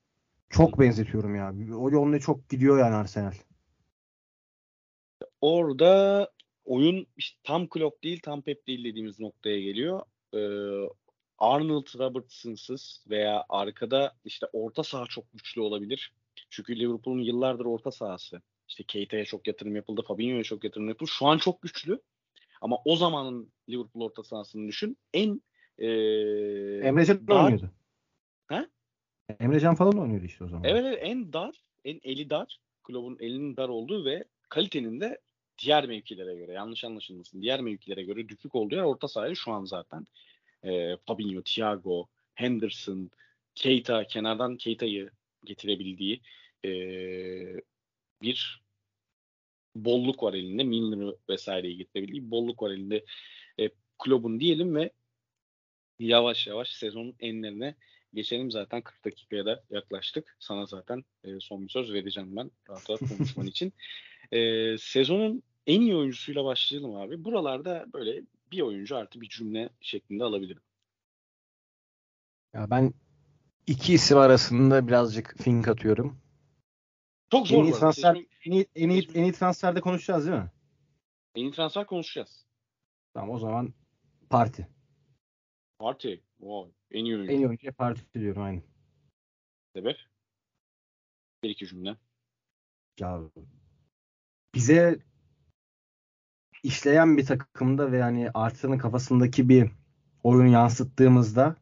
çok 0.51 0.81
benzetiyorum 0.81 1.35
ya. 1.35 1.55
O 1.77 1.91
yoluna 1.91 2.19
çok 2.21 2.49
gidiyor 2.49 2.79
yani 2.79 2.95
Arsenal. 2.95 3.33
Orada 5.41 6.31
oyun 6.65 7.07
işte 7.17 7.39
tam 7.43 7.69
Klopp 7.69 8.05
değil, 8.05 8.21
tam 8.23 8.43
Pep 8.43 8.67
değil 8.67 8.85
dediğimiz 8.85 9.21
noktaya 9.21 9.61
geliyor. 9.61 10.01
Ee, 10.35 10.89
Arnold 11.39 11.87
Robertson'sız 11.99 13.05
veya 13.11 13.45
arkada 13.49 14.17
işte 14.25 14.47
orta 14.53 14.83
saha 14.83 15.07
çok 15.07 15.33
güçlü 15.33 15.61
olabilir. 15.61 16.13
Çünkü 16.51 16.81
Liverpool'un 16.81 17.23
yıllardır 17.23 17.65
orta 17.65 17.91
sahası. 17.91 18.43
İşte 18.69 18.85
Keita'ya 18.85 19.25
çok 19.25 19.47
yatırım 19.47 19.77
yapıldı, 19.77 20.03
Fabinho'ya 20.09 20.45
çok 20.45 20.65
yatırım 20.65 20.89
yapıldı. 20.89 21.11
Şu 21.11 21.27
an 21.27 21.39
çok 21.39 21.63
güçlü. 21.63 22.01
Ama 22.61 22.77
o 22.85 22.97
zamanın 22.97 23.53
Liverpool 23.69 24.05
orta 24.05 24.23
sahasını 24.23 24.69
düşün. 24.69 24.97
En 25.15 25.43
ee, 25.79 25.87
Emrecan 26.85 27.29
dar- 27.29 27.45
oynuyordu. 27.45 27.71
Emrecan 29.41 29.75
falan 29.75 29.99
oynuyordu 29.99 30.25
işte 30.25 30.45
o 30.45 30.49
zaman. 30.49 30.65
Evet, 30.65 30.85
evet 30.85 30.99
en 31.03 31.33
dar, 31.33 31.55
en 31.85 32.01
eli 32.03 32.31
dar, 32.31 32.59
Klopp'un 32.83 33.17
elinin 33.21 33.57
dar 33.57 33.69
olduğu 33.69 34.05
ve 34.05 34.25
kalitenin 34.49 35.01
de 35.01 35.21
diğer 35.59 35.87
mevkilere 35.87 36.35
göre 36.35 36.53
yanlış 36.53 36.85
anlaşılmasın 36.85 37.43
diğer 37.43 37.61
mevkilere 37.61 38.03
göre 38.03 38.29
düşük 38.29 38.55
olduğu 38.55 38.75
yer 38.75 38.83
orta 38.83 39.09
sahayı 39.09 39.37
şu 39.37 39.53
an 39.53 39.65
zaten 39.65 40.07
e, 40.65 40.97
Fabinho, 40.97 41.43
Thiago, 41.43 42.09
Henderson, 42.35 43.11
Keita 43.55 44.07
kenardan 44.07 44.57
Keita'yı 44.57 45.11
getirebildiği 45.45 46.21
e, 46.65 46.71
bir 48.23 48.63
bolluk 49.77 50.23
var 50.23 50.35
elinde. 50.35 50.65
Milner'ı 50.65 51.17
vesaireyi 51.31 51.77
getirebildiği 51.77 52.31
bolluk 52.31 52.63
var 52.63 52.71
elinde 52.71 53.05
e, 53.61 53.71
Klopp'un 53.99 54.41
diyelim 54.41 54.75
ve 54.75 54.91
yavaş 55.99 56.47
yavaş 56.47 56.69
sezonun 56.69 57.15
enlerine 57.21 57.75
geçelim. 58.15 58.51
Zaten 58.51 58.83
40 58.83 59.05
dakikaya 59.05 59.47
da 59.47 59.63
yaklaştık. 59.71 60.37
Sana 60.41 60.67
zaten 60.67 61.05
e, 61.25 61.41
son 61.41 61.65
bir 61.65 61.69
söz 61.69 61.93
vereceğim 61.93 62.37
ben 62.37 62.51
rahat 62.69 62.91
rahat 62.91 63.01
konuşman 63.09 63.47
için. 63.47 63.73
E, 64.33 64.79
sezonun 64.79 65.43
en 65.67 65.81
iyi 65.81 65.97
oyuncusuyla 65.97 66.45
başlayalım 66.45 66.97
abi. 66.97 67.25
Buralarda 67.25 67.87
böyle 67.93 68.23
bir 68.53 68.61
oyuncu 68.61 68.97
artı 68.97 69.21
bir 69.21 69.29
cümle 69.29 69.69
şeklinde 69.81 70.25
alabilirim. 70.25 70.63
Ya 72.55 72.71
ben 72.71 72.95
iki 73.67 73.95
isim 73.95 74.19
arasında 74.19 74.89
birazcık 74.89 75.35
fink 75.43 75.69
atıyorum. 75.69 76.21
Çok 77.31 77.49
zor. 77.49 77.63
En 77.63 77.65
iyi 77.65 77.73
transfer 77.73 78.15
en 78.45 78.53
iyi, 78.53 78.67
en 78.75 78.89
iyi, 78.89 79.09
en 79.15 79.23
iyi 79.23 79.33
transferde 79.33 79.81
konuşacağız 79.81 80.27
değil 80.27 80.39
mi? 80.39 80.51
en 81.35 81.43
iyi 81.43 81.51
transfer 81.51 81.87
konuşacağız. 81.87 82.47
Tamam 83.15 83.31
o 83.31 83.39
zaman 83.39 83.75
parti. 84.31 84.69
Parti. 85.79 86.23
Wow. 86.45 86.73
En 86.91 87.05
iyi 87.05 87.17
oyuncu. 87.17 87.33
En 87.33 87.37
iyi 87.39 87.47
oyuncuya 87.47 87.73
parti 87.73 88.21
diyorum 88.21 88.43
aynı. 88.43 88.63
Sebep? 89.77 89.97
Bir 91.43 91.51
iki 91.51 91.67
cümle. 91.67 91.97
Ya 93.01 93.21
bize 94.55 94.99
işleyen 96.63 97.17
bir 97.17 97.27
takımda 97.27 97.93
ve 97.93 97.97
yani 97.97 98.31
Arteta'nın 98.35 98.79
kafasındaki 98.79 99.49
bir 99.49 99.71
oyunu 100.25 100.49
yansıttığımızda 100.49 101.57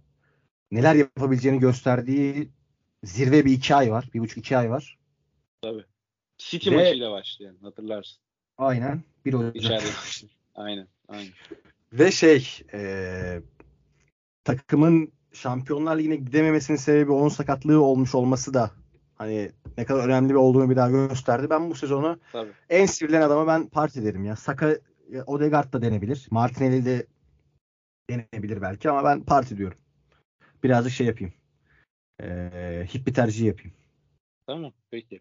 neler 0.71 0.95
yapabileceğini 0.95 1.61
gösterdiği 1.61 2.51
zirve 3.05 3.45
bir 3.45 3.53
iki 3.53 3.75
ay 3.75 3.93
var. 3.93 4.11
Bir 4.15 4.21
buçuk 4.21 4.39
iki 4.39 4.57
ay 4.57 4.71
var. 4.71 4.99
Tabii. 5.63 5.85
City 6.39 6.71
Ve- 6.71 6.77
maçıyla 6.77 7.11
başlayan 7.11 7.57
hatırlarsın. 7.57 8.23
Aynen. 8.59 9.03
Bir 9.25 9.35
Ocak. 9.35 9.83
Aynen. 10.55 10.89
Aynen. 11.09 11.33
Ve 11.93 12.11
şey 12.11 12.61
e, 12.73 13.43
takımın 14.45 15.13
Şampiyonlar 15.33 15.99
Ligi'ne 15.99 16.17
gidememesinin 16.17 16.77
sebebi 16.77 17.13
onun 17.13 17.29
sakatlığı 17.29 17.83
olmuş 17.83 18.15
olması 18.15 18.55
da 18.55 18.71
hani 19.15 19.53
ne 19.79 19.85
kadar 19.85 20.05
önemli 20.05 20.31
bir 20.31 20.35
olduğunu 20.35 20.71
bir 20.71 20.77
daha 20.77 20.91
gösterdi. 20.91 21.51
Ben 21.51 21.71
bu 21.71 21.75
sezonu 21.75 22.21
Tabii. 22.33 22.51
en 22.71 22.87
sivrilen 22.87 23.23
adama 23.23 23.47
ben 23.47 23.67
parti 23.67 24.05
derim 24.05 24.25
ya. 24.25 24.37
Saka 24.37 24.77
ya 25.11 25.25
Odegaard 25.27 25.73
da 25.73 25.83
denebilir. 25.83 26.27
Martinelli 26.31 26.85
de 26.85 27.07
denenebilir 28.11 28.63
belki 28.63 28.91
ama 28.91 29.05
ben 29.05 29.25
parti 29.25 29.57
diyorum. 29.57 29.79
Birazcık 30.65 30.93
şey 30.93 31.07
yapayım. 31.07 31.33
Ee, 32.23 32.87
hit 32.95 33.07
bir 33.07 33.15
tercih 33.15 33.47
yapayım. 33.47 33.73
Tamam 34.47 34.73
peki. 34.91 35.21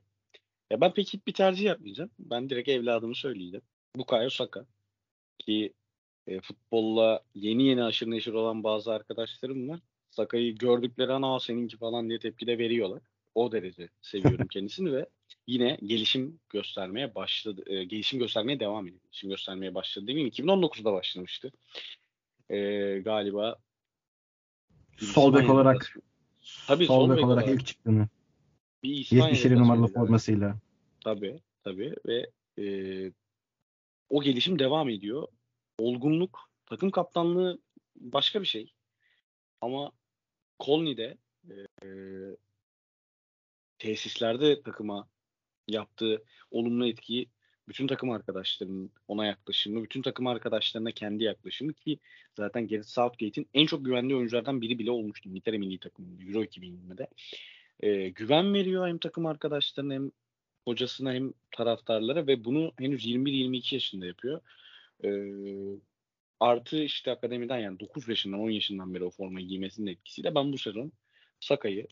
Ya 0.72 0.82
ben 0.82 0.93
pek 0.93 1.22
bir 1.28 1.34
tercih 1.34 1.65
yapmayacağım. 1.65 2.09
Ben 2.19 2.49
direkt 2.49 2.69
evladımı 2.69 3.15
söyleyeceğim. 3.15 3.65
Bukayo 3.95 4.30
Saka. 4.30 4.65
Ki 5.39 5.74
e, 6.28 6.41
futbolla 6.41 7.24
yeni 7.36 7.63
yeni 7.63 7.84
aşırı 7.84 8.11
neşir 8.11 8.34
olan 8.34 8.63
bazı 8.63 8.93
arkadaşlarım 8.93 9.69
var. 9.69 9.80
Saka'yı 10.09 10.55
gördükleri 10.55 11.13
an 11.13 11.38
seninki 11.38 11.78
falan 11.78 12.09
diye 12.09 12.19
tepki 12.19 12.47
de 12.47 12.57
veriyorlar. 12.57 13.01
O 13.36 13.51
derece 13.51 13.89
seviyorum 14.01 14.47
kendisini 14.51 14.93
ve 14.93 15.05
yine 15.47 15.78
gelişim 15.84 16.39
göstermeye 16.49 17.15
başladı. 17.15 17.63
E, 17.67 17.84
gelişim 17.84 18.19
göstermeye 18.19 18.59
devam 18.59 18.88
ediyor. 18.88 19.01
Gelişim 19.03 19.30
göstermeye 19.30 19.76
başladı 19.76 20.07
demeyeyim. 20.07 20.34
2019'da 20.34 20.93
başlamıştı. 20.93 21.51
E, 22.49 22.57
galiba 22.99 23.55
sol 24.97 25.34
bek 25.34 25.49
olarak 25.49 25.95
Tabii 26.67 26.86
sol, 26.86 27.09
bek 27.09 27.24
olarak, 27.24 27.26
olarak 27.26 27.49
ilk 27.49 27.67
çıktığını. 27.67 28.07
Bir 28.84 28.89
77 29.11 29.55
numaralı 29.55 29.88
formasıyla. 29.88 30.57
Tabii 31.03 31.39
tabii 31.63 31.95
ve 32.07 32.30
e, 32.59 32.65
o 34.09 34.22
gelişim 34.22 34.59
devam 34.59 34.89
ediyor. 34.89 35.28
Olgunluk, 35.82 36.50
takım 36.66 36.92
kaptanlığı 36.92 37.60
başka 37.96 38.42
bir 38.42 38.48
şey. 38.48 38.74
Ama 39.62 39.92
Colney'de 40.60 41.18
e, 41.84 41.88
tesislerde 43.78 44.62
takıma 44.62 45.08
yaptığı 45.68 46.24
olumlu 46.52 46.88
etkiyi 46.88 47.30
bütün 47.68 47.88
takım 47.88 48.10
arkadaşlarının 48.10 48.92
ona 49.08 49.26
yaklaşımı, 49.26 49.84
bütün 49.84 50.02
takım 50.02 50.28
arkadaşlarına 50.28 50.92
kendi 50.92 51.24
yaklaşımı 51.24 51.74
ki 51.74 52.00
zaten 52.38 52.68
Gareth 52.68 52.88
Southgate'in 52.88 53.50
en 53.54 53.66
çok 53.66 53.86
güvendiği 53.86 54.18
oyunculardan 54.18 54.62
biri 54.62 54.80
bile 54.80 54.92
olmuştu 54.92 55.30
İngiltere 55.30 55.58
milli 55.58 55.80
takımında 55.80 56.24
Euro 56.24 56.44
2020'de. 56.44 57.08
Ee, 57.80 58.10
güven 58.10 58.54
veriyor 58.54 58.88
hem 58.88 58.98
takım 58.98 59.26
arkadaşlarına 59.26 59.94
hem 59.94 60.12
hocasına 60.66 61.14
hem 61.14 61.34
taraftarlara 61.52 62.28
ve 62.28 62.44
bunu 62.44 62.72
henüz 62.80 63.06
21-22 63.06 63.76
yaşında 63.76 64.06
yapıyor. 64.06 64.42
Ee, 65.04 65.80
artı 66.39 66.78
işte 66.78 67.12
akademiden 67.12 67.58
yani 67.58 67.80
9 67.80 68.10
yaşından 68.10 68.39
10 68.39 68.49
yaşından 68.49 68.93
beri 68.93 69.04
o 69.04 69.10
formayı 69.10 69.47
giymesinin 69.47 69.91
etkisiyle 69.91 70.36
ben 70.36 70.54
bu 70.54 70.58
sezon 70.58 70.91
Saka'yı 71.39 71.88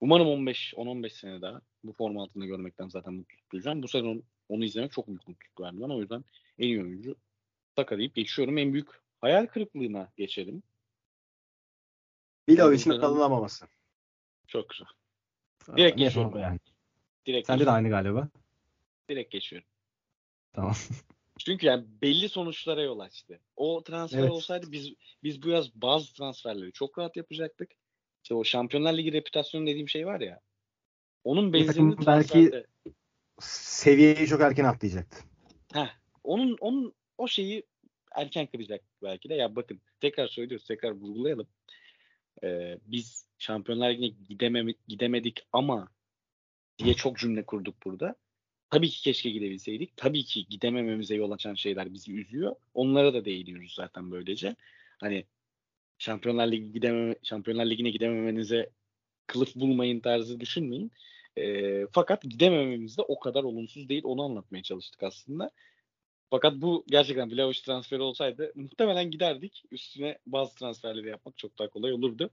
umarım 0.00 0.26
15 0.26 0.74
10-15 0.74 1.10
sene 1.10 1.42
daha 1.42 1.60
bu 1.84 1.92
forma 1.92 2.22
altında 2.22 2.46
görmekten 2.46 2.88
zaten 2.88 3.14
mutluluk 3.14 3.52
duyacağım. 3.52 3.82
Bu 3.82 3.88
sezon 3.88 4.22
onu 4.48 4.64
izlemek 4.64 4.92
çok 4.92 5.08
büyük 5.08 5.28
mutluluk 5.28 5.60
verdi 5.60 5.80
bana. 5.80 5.96
O 5.96 6.00
yüzden 6.00 6.24
en 6.58 6.64
iyi 6.64 6.82
oyuncu 6.82 7.16
Saka 7.76 7.98
deyip 7.98 8.14
geçiyorum. 8.14 8.58
En 8.58 8.72
büyük 8.72 8.88
hayal 9.20 9.46
kırıklığına 9.46 10.12
geçelim. 10.16 10.62
Vlahovic'in 12.48 13.00
kalınamaması. 13.00 13.66
Çok 14.46 14.68
güzel. 14.68 14.86
Direkt 15.76 15.98
geçiyorum. 15.98 16.38
Yani. 16.38 16.58
Direkt 17.26 17.46
Sende 17.46 17.66
de 17.66 17.70
aynı 17.70 17.88
galiba. 17.88 18.28
Direkt 19.08 19.32
geçiyorum. 19.32 19.68
Tamam. 20.52 20.74
Çünkü 21.38 21.66
yani 21.66 21.84
belli 22.02 22.28
sonuçlara 22.28 22.82
yol 22.82 22.98
açtı. 22.98 23.40
O 23.56 23.82
transfer 23.82 24.18
evet. 24.18 24.30
olsaydı 24.30 24.72
biz 24.72 24.92
biz 25.22 25.42
bu 25.42 25.48
yaz 25.48 25.74
bazı 25.74 26.14
transferleri 26.14 26.72
çok 26.72 26.98
rahat 26.98 27.16
yapacaktık. 27.16 27.70
İşte 28.22 28.34
o 28.34 28.44
Şampiyonlar 28.44 28.96
Ligi 28.96 29.12
reputasyonu 29.12 29.66
dediğim 29.66 29.88
şey 29.88 30.06
var 30.06 30.20
ya. 30.20 30.40
Onun 31.24 31.52
benzerini 31.52 31.96
transferde... 31.96 32.52
belki 32.52 32.66
seviyeyi 33.40 34.26
çok 34.26 34.40
erken 34.40 34.64
atlayacaktı. 34.64 35.16
Heh, 35.72 35.88
onun 36.24 36.56
onun 36.60 36.94
o 37.18 37.28
şeyi 37.28 37.62
erken 38.14 38.46
kıracak 38.46 38.84
belki 39.02 39.28
de. 39.28 39.34
Ya 39.34 39.56
bakın 39.56 39.80
tekrar 40.00 40.28
söylüyoruz, 40.28 40.66
tekrar 40.66 40.90
vurgulayalım. 40.90 41.46
Ee, 42.44 42.78
biz 42.86 43.26
Şampiyonlar 43.38 43.90
Ligi'ne 43.90 44.08
gidemem 44.28 44.68
gidemedik 44.88 45.40
ama 45.52 45.88
diye 46.78 46.94
çok 46.94 47.18
cümle 47.18 47.46
kurduk 47.46 47.84
burada. 47.84 48.14
Tabii 48.72 48.90
ki 48.90 49.02
keşke 49.02 49.30
gidebilseydik. 49.30 49.96
Tabii 49.96 50.24
ki 50.24 50.46
gidemememize 50.48 51.14
yol 51.14 51.30
açan 51.30 51.54
şeyler 51.54 51.94
bizi 51.94 52.12
üzüyor. 52.12 52.56
Onlara 52.74 53.14
da 53.14 53.24
değiniyoruz 53.24 53.74
zaten 53.74 54.10
böylece. 54.10 54.56
Hani 55.00 55.26
Şampiyonlar 55.98 56.52
Ligi 56.52 56.72
gidememe, 56.72 57.16
Şampiyonlar 57.22 57.66
Ligi'ne 57.66 57.90
gidememenize 57.90 58.70
kılıf 59.26 59.56
bulmayın 59.56 60.00
tarzı 60.00 60.40
düşünmeyin. 60.40 60.92
E, 61.38 61.86
fakat 61.92 62.22
gidemememiz 62.22 62.98
de 62.98 63.02
o 63.02 63.20
kadar 63.20 63.44
olumsuz 63.44 63.88
değil. 63.88 64.02
Onu 64.04 64.22
anlatmaya 64.24 64.62
çalıştık 64.62 65.02
aslında. 65.02 65.50
Fakat 66.30 66.54
bu 66.56 66.84
gerçekten 66.88 67.32
Vlahovic 67.32 67.60
transferi 67.66 68.02
olsaydı 68.02 68.52
muhtemelen 68.54 69.10
giderdik. 69.10 69.64
Üstüne 69.70 70.18
bazı 70.26 70.56
transferleri 70.56 71.08
yapmak 71.08 71.38
çok 71.38 71.58
daha 71.58 71.68
kolay 71.70 71.92
olurdu. 71.92 72.30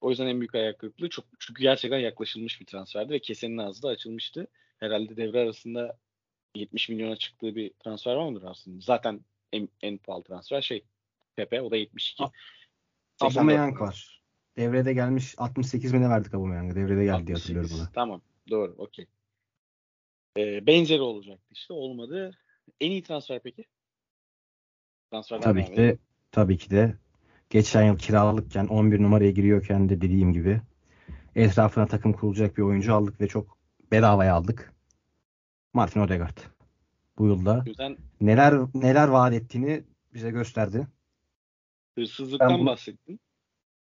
O 0.00 0.10
yüzden 0.10 0.26
en 0.26 0.40
büyük 0.40 0.54
ayak 0.54 0.78
kırıklığı 0.78 1.08
çok 1.08 1.24
çünkü 1.38 1.62
gerçekten 1.62 1.98
yaklaşılmış 1.98 2.60
bir 2.60 2.66
transferdi 2.66 3.12
ve 3.12 3.18
kesenin 3.18 3.58
ağzı 3.58 3.82
da 3.82 3.88
açılmıştı. 3.88 4.46
Herhalde 4.80 5.16
devre 5.16 5.40
arasında 5.40 5.98
70 6.54 6.88
milyona 6.88 7.16
çıktığı 7.16 7.56
bir 7.56 7.70
transfer 7.84 8.14
var 8.14 8.28
mıdır 8.28 8.46
aslında? 8.46 8.80
Zaten 8.80 9.20
en, 9.52 9.68
en 9.82 9.98
pahalı 9.98 10.22
transfer 10.22 10.62
şey 10.62 10.84
Pepe 11.36 11.60
o 11.60 11.70
da 11.70 11.76
72. 11.76 12.24
Aubameyang 13.20 13.80
var. 13.80 14.22
Devrede 14.56 14.92
gelmiş 14.94 15.34
68 15.38 15.94
bine 15.94 16.08
verdik 16.08 16.34
Aubameyang'a. 16.34 16.74
Devrede 16.74 17.04
geldi 17.04 17.26
diye 17.26 17.36
hatırlıyorum 17.36 17.70
bunu. 17.74 17.88
Tamam. 17.94 18.22
Doğru. 18.50 18.74
Okey. 18.78 19.06
Ee, 20.38 20.66
benzeri 20.66 21.00
olacaktı 21.00 21.48
işte. 21.50 21.74
Olmadı. 21.74 22.38
En 22.80 22.90
iyi 22.90 23.02
transfer 23.02 23.42
peki? 23.42 23.64
Transferden 25.10 25.42
tabii 25.42 25.64
ki 25.64 25.76
de 25.76 25.98
tabii 26.30 26.58
ki 26.58 26.70
de 26.70 26.96
geçen 27.54 27.82
yıl 27.82 27.98
kiralıkken 27.98 28.66
11 28.66 29.02
numaraya 29.02 29.30
giriyorken 29.30 29.88
de 29.88 30.00
dediğim 30.00 30.32
gibi 30.32 30.60
etrafına 31.36 31.86
takım 31.86 32.12
kurulacak 32.12 32.56
bir 32.56 32.62
oyuncu 32.62 32.94
aldık 32.94 33.20
ve 33.20 33.28
çok 33.28 33.58
bedavaya 33.92 34.34
aldık. 34.34 34.72
Martin 35.72 36.00
Odegaard. 36.00 36.38
Bu 37.18 37.26
yılda 37.26 37.64
neler 38.20 38.54
neler 38.74 39.08
vaat 39.08 39.32
ettiğini 39.32 39.84
bize 40.14 40.30
gösterdi. 40.30 40.86
Hırsızlıktan 41.94 42.50
ben 42.50 42.58
bunu, 42.58 42.66
bahsettin. 42.66 43.20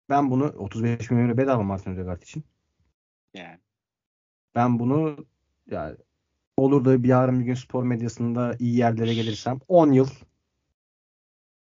Ben 0.10 0.32
bunu 0.32 0.46
35 0.46 1.12
milyon 1.12 1.38
bedava 1.38 1.64
Martin 1.64 1.94
Odegaard 1.94 2.22
için. 2.22 2.44
Yani. 3.34 3.60
Ben 4.56 4.80
bunu 4.80 5.26
yani 5.72 5.96
olur 6.58 6.86
da 6.86 7.04
bir 7.04 7.08
yarın 7.08 7.40
bir 7.40 7.46
gün 7.46 7.54
spor 7.54 7.84
medyasında 7.84 8.56
iyi 8.60 8.78
yerlere 8.78 9.14
gelirsem 9.14 9.60
10 9.68 9.92
yıl 9.92 10.08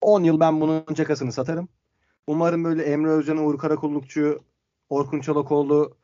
10 0.00 0.24
yıl 0.24 0.40
ben 0.40 0.60
bunun 0.60 0.84
cakasını 0.94 1.32
satarım. 1.32 1.68
Umarım 2.26 2.64
böyle 2.64 2.82
Emre 2.82 3.10
Özcan, 3.10 3.36
Uğur 3.36 3.58
Karakullukçu, 3.58 4.40
Orkun 4.88 5.20
Çolakoğlu 5.20 5.96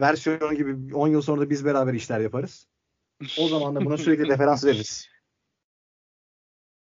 versiyonu 0.00 0.54
gibi 0.54 0.94
10 0.94 1.08
yıl 1.08 1.22
sonra 1.22 1.40
da 1.40 1.50
biz 1.50 1.64
beraber 1.64 1.94
işler 1.94 2.20
yaparız. 2.20 2.68
O 3.38 3.48
zaman 3.48 3.74
da 3.74 3.84
buna 3.84 3.96
sürekli 3.96 4.28
referans 4.28 4.64
veririz. 4.64 5.08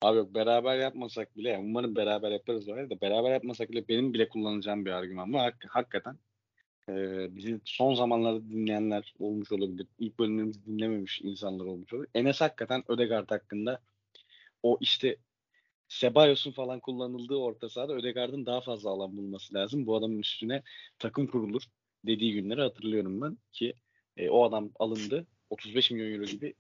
Abi 0.03 0.17
yok 0.17 0.35
beraber 0.35 0.79
yapmasak 0.79 1.37
bile 1.37 1.59
umarım 1.59 1.97
beraber 1.97 2.31
yaparız 2.31 2.69
var 2.69 2.91
da 2.91 3.01
beraber 3.01 3.31
yapmasak 3.31 3.71
bile 3.71 3.89
benim 3.89 4.15
bile 4.15 4.29
kullanacağım 4.29 4.85
bir 4.85 4.91
argüman 4.91 5.33
bu. 5.33 5.39
Hak, 5.39 5.65
hakikaten 5.69 6.19
e, 6.89 7.27
bizi 7.37 7.61
son 7.65 7.95
zamanlarda 7.95 8.49
dinleyenler 8.49 9.15
olmuş 9.19 9.53
olabilir. 9.53 9.87
İlk 9.99 10.19
bölümümüzü 10.19 10.67
dinlememiş 10.67 11.21
insanlar 11.21 11.65
olmuş 11.65 11.93
olabilir. 11.93 12.11
Enes 12.15 12.41
hakikaten 12.41 12.85
Ödegaard 12.89 13.31
hakkında 13.31 13.81
o 14.63 14.79
işte 14.81 15.17
Sebayos'un 15.89 16.53
falan 16.53 16.81
kullanıldığı 16.81 17.37
orta 17.37 17.69
sahada 17.69 17.93
Ödegaard'ın 17.93 18.47
daha 18.47 18.61
fazla 18.61 18.91
alan 18.91 19.17
bulması 19.17 19.55
lazım. 19.55 19.87
Bu 19.87 19.97
adamın 19.97 20.19
üstüne 20.19 20.63
takım 20.99 21.27
kurulur 21.27 21.63
dediği 22.07 22.33
günleri 22.33 22.61
hatırlıyorum 22.61 23.21
ben 23.21 23.39
ki 23.53 23.75
e, 24.17 24.31
o 24.31 24.45
adam 24.45 24.71
alındı. 24.79 25.27
35 25.51 25.91
milyon 25.91 26.13
euro 26.13 26.25
gibi 26.25 26.55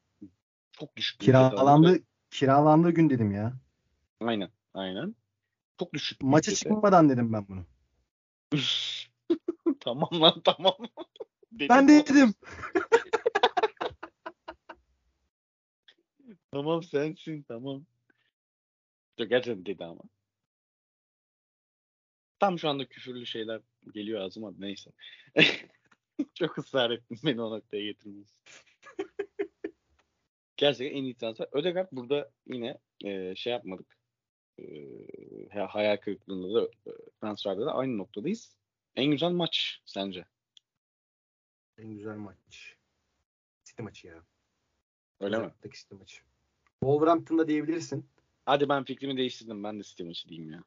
çok 0.72 0.96
düşük. 0.96 1.20
Kiralandı, 1.20 1.98
kiralandığı 2.30 2.90
gün 2.90 3.10
dedim 3.10 3.32
ya. 3.32 3.52
Aynen, 4.20 4.50
aynen. 4.74 5.14
Çok 5.78 5.92
düşük. 5.92 6.22
Maça 6.22 6.54
çıkmadan 6.54 7.08
dedim 7.08 7.32
ben 7.32 7.46
bunu. 7.48 7.64
tamam 9.80 10.08
lan 10.12 10.40
tamam. 10.44 10.74
dedim 11.52 11.68
ben 11.68 11.88
de 11.88 12.06
dedim. 12.06 12.34
tamam 16.50 16.82
sensin 16.82 17.42
tamam. 17.42 17.84
Gerçekten 19.24 19.66
dedi 19.66 19.84
ama. 19.84 20.02
Tam 22.38 22.58
şu 22.58 22.68
anda 22.68 22.84
küfürlü 22.88 23.26
şeyler 23.26 23.60
geliyor 23.94 24.20
ağzıma 24.20 24.52
neyse. 24.58 24.90
Çok 26.34 26.58
ısrar 26.58 26.90
ettim 26.90 27.18
beni 27.24 27.42
o 27.42 27.50
noktaya 27.50 27.84
getirmesi. 27.84 28.34
Gerçekten 30.56 30.96
en 30.96 31.04
iyi 31.04 31.14
transfer. 31.14 31.48
Ödegaard 31.52 31.88
burada 31.92 32.30
yine 32.46 32.78
e, 33.04 33.34
şey 33.36 33.52
yapmadık. 33.52 33.98
E, 34.58 35.58
hayal 35.68 35.96
kırıklığında 35.96 36.54
da 36.54 36.70
e, 36.86 36.90
transferde 37.20 37.60
de 37.60 37.70
aynı 37.70 37.98
noktadayız. 37.98 38.56
En 38.96 39.10
güzel 39.10 39.30
maç 39.30 39.80
sence? 39.84 40.24
En 41.78 41.94
güzel 41.94 42.16
maç. 42.16 42.76
City 43.64 43.82
maçı 43.82 44.06
ya. 44.06 44.24
Öyle 45.20 45.36
Özellikle 45.36 45.68
mi? 45.68 45.74
City 45.74 45.94
maçı. 45.94 46.22
Wolverhampton'da 46.80 47.48
diyebilirsin. 47.48 48.10
Hadi 48.48 48.68
ben 48.68 48.84
fikrimi 48.84 49.16
değiştirdim. 49.16 49.64
Ben 49.64 49.78
de 49.78 49.82
City 49.82 50.02
maçı 50.02 50.28
diyeyim 50.28 50.50
ya. 50.50 50.64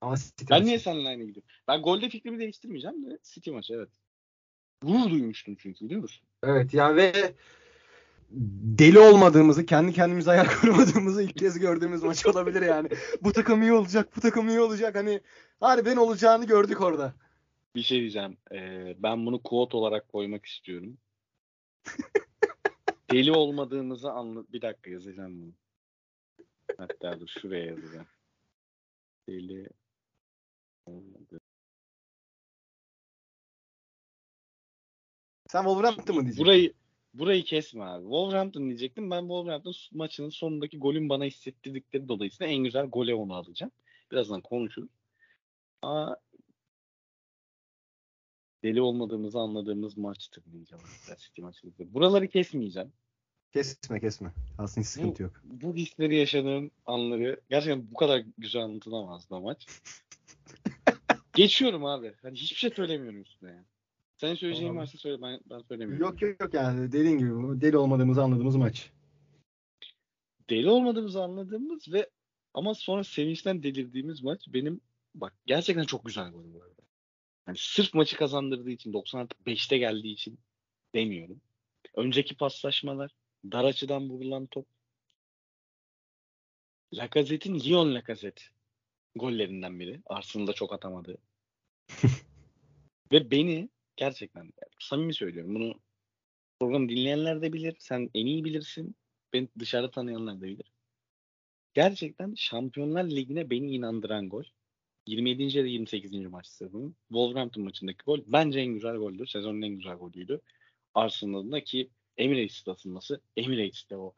Ama 0.00 0.16
City 0.16 0.44
ben 0.50 0.58
maçı. 0.58 0.66
niye 0.66 0.78
seninle 0.78 1.08
aynı 1.08 1.24
gidiyorum? 1.24 1.50
Ben 1.68 1.82
golde 1.82 2.08
fikrimi 2.08 2.38
değiştirmeyeceğim 2.38 3.06
de 3.06 3.18
City 3.22 3.50
maçı 3.50 3.74
evet. 3.74 3.88
gurur 4.82 5.10
duymuştum 5.10 5.56
çünkü 5.56 5.84
biliyor 5.84 6.02
musun? 6.02 6.26
Evet 6.42 6.74
yani 6.74 6.96
ve 6.96 7.34
deli 8.78 8.98
olmadığımızı, 8.98 9.66
kendi 9.66 9.92
kendimize 9.92 10.30
ayar 10.30 10.48
kurmadığımızı 10.60 11.22
ilk 11.22 11.36
kez 11.36 11.58
gördüğümüz 11.58 12.02
maç 12.02 12.26
olabilir 12.26 12.62
yani. 12.62 12.88
bu 13.22 13.32
takım 13.32 13.62
iyi 13.62 13.72
olacak, 13.72 14.16
bu 14.16 14.20
takım 14.20 14.48
iyi 14.48 14.60
olacak. 14.60 14.94
Hani 14.94 15.20
harbiden 15.60 15.96
olacağını 15.96 16.46
gördük 16.46 16.80
orada. 16.80 17.14
Bir 17.76 17.82
şey 17.82 18.00
diyeceğim. 18.00 18.36
Ee, 18.52 18.96
ben 18.98 19.26
bunu 19.26 19.42
quote 19.42 19.76
olarak 19.76 20.08
koymak 20.08 20.46
istiyorum. 20.46 20.98
deli 23.10 23.32
olmadığımızı 23.32 24.10
anla... 24.10 24.44
Bir 24.52 24.62
dakika 24.62 24.90
yazacağım 24.90 25.42
bunu. 25.42 25.52
Hatta 26.78 27.20
dur 27.20 27.28
şuraya 27.28 27.64
yazacağım. 27.64 28.06
Deli 29.28 29.68
olmadı. 30.86 31.40
Sen 35.48 35.62
Wolverhampton 35.62 36.16
mı 36.16 36.22
diyeceksin? 36.22 36.44
Burayı 36.44 36.72
burayı 37.14 37.44
kesme 37.44 37.84
abi. 37.84 38.02
Wolverhampton 38.02 38.66
diyecektim. 38.66 39.10
Ben 39.10 39.20
Wolverhampton 39.20 39.74
maçının 39.92 40.28
sonundaki 40.28 40.78
golün 40.78 41.08
bana 41.08 41.24
hissettirdikleri 41.24 42.08
dolayısıyla 42.08 42.52
en 42.52 42.64
güzel 42.64 42.86
gole 42.86 43.14
onu 43.14 43.34
alacağım. 43.34 43.72
Birazdan 44.12 44.40
konuşuruz. 44.40 44.90
Ama 45.82 46.16
deli 48.62 48.80
olmadığımızı 48.80 49.38
anladığımız 49.38 49.96
maçtır 49.96 50.44
diyeceğim. 50.52 50.84
City 51.18 51.42
maçıydı. 51.42 51.94
Buraları 51.94 52.28
kesmeyeceğim. 52.28 52.92
Kesme 53.54 54.00
kesme. 54.00 54.32
Aslında 54.58 54.80
hiç 54.80 54.88
sıkıntı 54.88 55.22
yok. 55.22 55.42
Bu 55.44 55.74
hisleri 55.74 56.16
yaşadığım 56.16 56.70
anları 56.86 57.40
gerçekten 57.50 57.90
bu 57.90 57.94
kadar 57.94 58.22
güzel 58.38 58.62
anlatılamazdı 58.62 59.34
o 59.34 59.40
maç. 59.40 59.66
Geçiyorum 61.34 61.84
abi. 61.84 62.14
Hani 62.22 62.36
hiçbir 62.36 62.56
şey 62.56 62.70
söylemiyorum 62.70 63.22
üstüne 63.22 63.50
yani. 63.50 63.64
Senin 64.16 64.34
söyleyeceğin 64.34 64.68
Tamam. 64.68 64.82
varsa 64.82 64.98
söyle 64.98 65.22
ben, 65.22 65.40
ben 65.50 65.58
söylemiyorum. 65.58 66.06
Yok 66.06 66.22
yok 66.22 66.40
yok 66.40 66.54
yani 66.54 66.92
dediğin 66.92 67.18
gibi 67.18 67.34
bu 67.34 67.60
deli 67.60 67.76
olmadığımızı 67.76 68.22
anladığımız 68.22 68.56
maç. 68.56 68.90
Deli 70.50 70.68
olmadığımızı 70.68 71.22
anladığımız 71.22 71.92
ve 71.92 72.10
ama 72.54 72.74
sonra 72.74 73.04
sevinçten 73.04 73.62
delirdiğimiz 73.62 74.22
maç 74.22 74.40
benim 74.48 74.80
bak 75.14 75.32
gerçekten 75.46 75.84
çok 75.84 76.04
güzel 76.04 76.30
gol 76.30 76.52
bu 76.54 76.62
arada. 76.62 76.82
Yani 77.48 77.56
sırf 77.60 77.94
maçı 77.94 78.16
kazandırdığı 78.16 78.70
için 78.70 78.92
90 78.92 79.20
artı 79.20 79.36
5'te 79.46 79.78
geldiği 79.78 80.12
için 80.12 80.38
demiyorum. 80.94 81.40
Önceki 81.96 82.36
paslaşmalar, 82.36 83.10
dar 83.52 83.64
açıdan 83.64 84.10
vurulan 84.10 84.46
top. 84.46 84.66
Lacazette'in 86.94 87.60
Lyon 87.60 87.94
Lacazette 87.94 88.42
gollerinden 89.14 89.80
biri. 89.80 90.02
Arsenal'da 90.06 90.52
çok 90.52 90.72
atamadı. 90.72 91.18
Ve 93.12 93.30
beni 93.30 93.68
gerçekten 93.96 94.52
samimi 94.78 95.14
söylüyorum 95.14 95.54
bunu 95.54 95.80
program 96.60 96.88
dinleyenler 96.88 97.42
de 97.42 97.52
bilir. 97.52 97.76
Sen 97.78 98.10
en 98.14 98.26
iyi 98.26 98.44
bilirsin. 98.44 98.96
Beni 99.32 99.48
dışarıda 99.58 99.90
tanıyanlar 99.90 100.40
da 100.40 100.42
bilir. 100.42 100.72
Gerçekten 101.74 102.34
Şampiyonlar 102.34 103.04
Ligi'ne 103.04 103.50
beni 103.50 103.74
inandıran 103.74 104.28
gol. 104.28 104.44
27. 105.06 105.58
ya 105.58 105.64
da 105.64 105.68
28. 105.68 106.12
maç 106.12 106.46
sezonun 106.46 106.96
Wolverhampton 107.08 107.64
maçındaki 107.64 108.04
gol 108.04 108.20
bence 108.26 108.60
en 108.60 108.74
güzel 108.74 108.96
goldü. 108.96 109.26
Sezonun 109.26 109.62
en 109.62 109.74
güzel 109.74 109.94
golüydü. 109.94 110.40
Arsenal'ın 110.94 111.52
da 111.52 111.64
ki 111.64 111.90
Emirates'te 112.18 112.70
atılması, 112.70 113.20
Emirates'te 113.36 113.96
o 113.96 114.14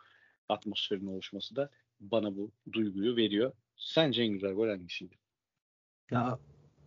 atmosferin 0.49 1.07
oluşması 1.07 1.57
da 1.57 1.71
bana 2.01 2.37
bu 2.37 2.51
duyguyu 2.73 3.17
veriyor. 3.17 3.53
Sence 3.77 4.23
en 4.23 4.29
güzel 4.29 4.53
gol 4.53 4.69
hangisiydi? 4.69 5.15
Ya 6.11 6.39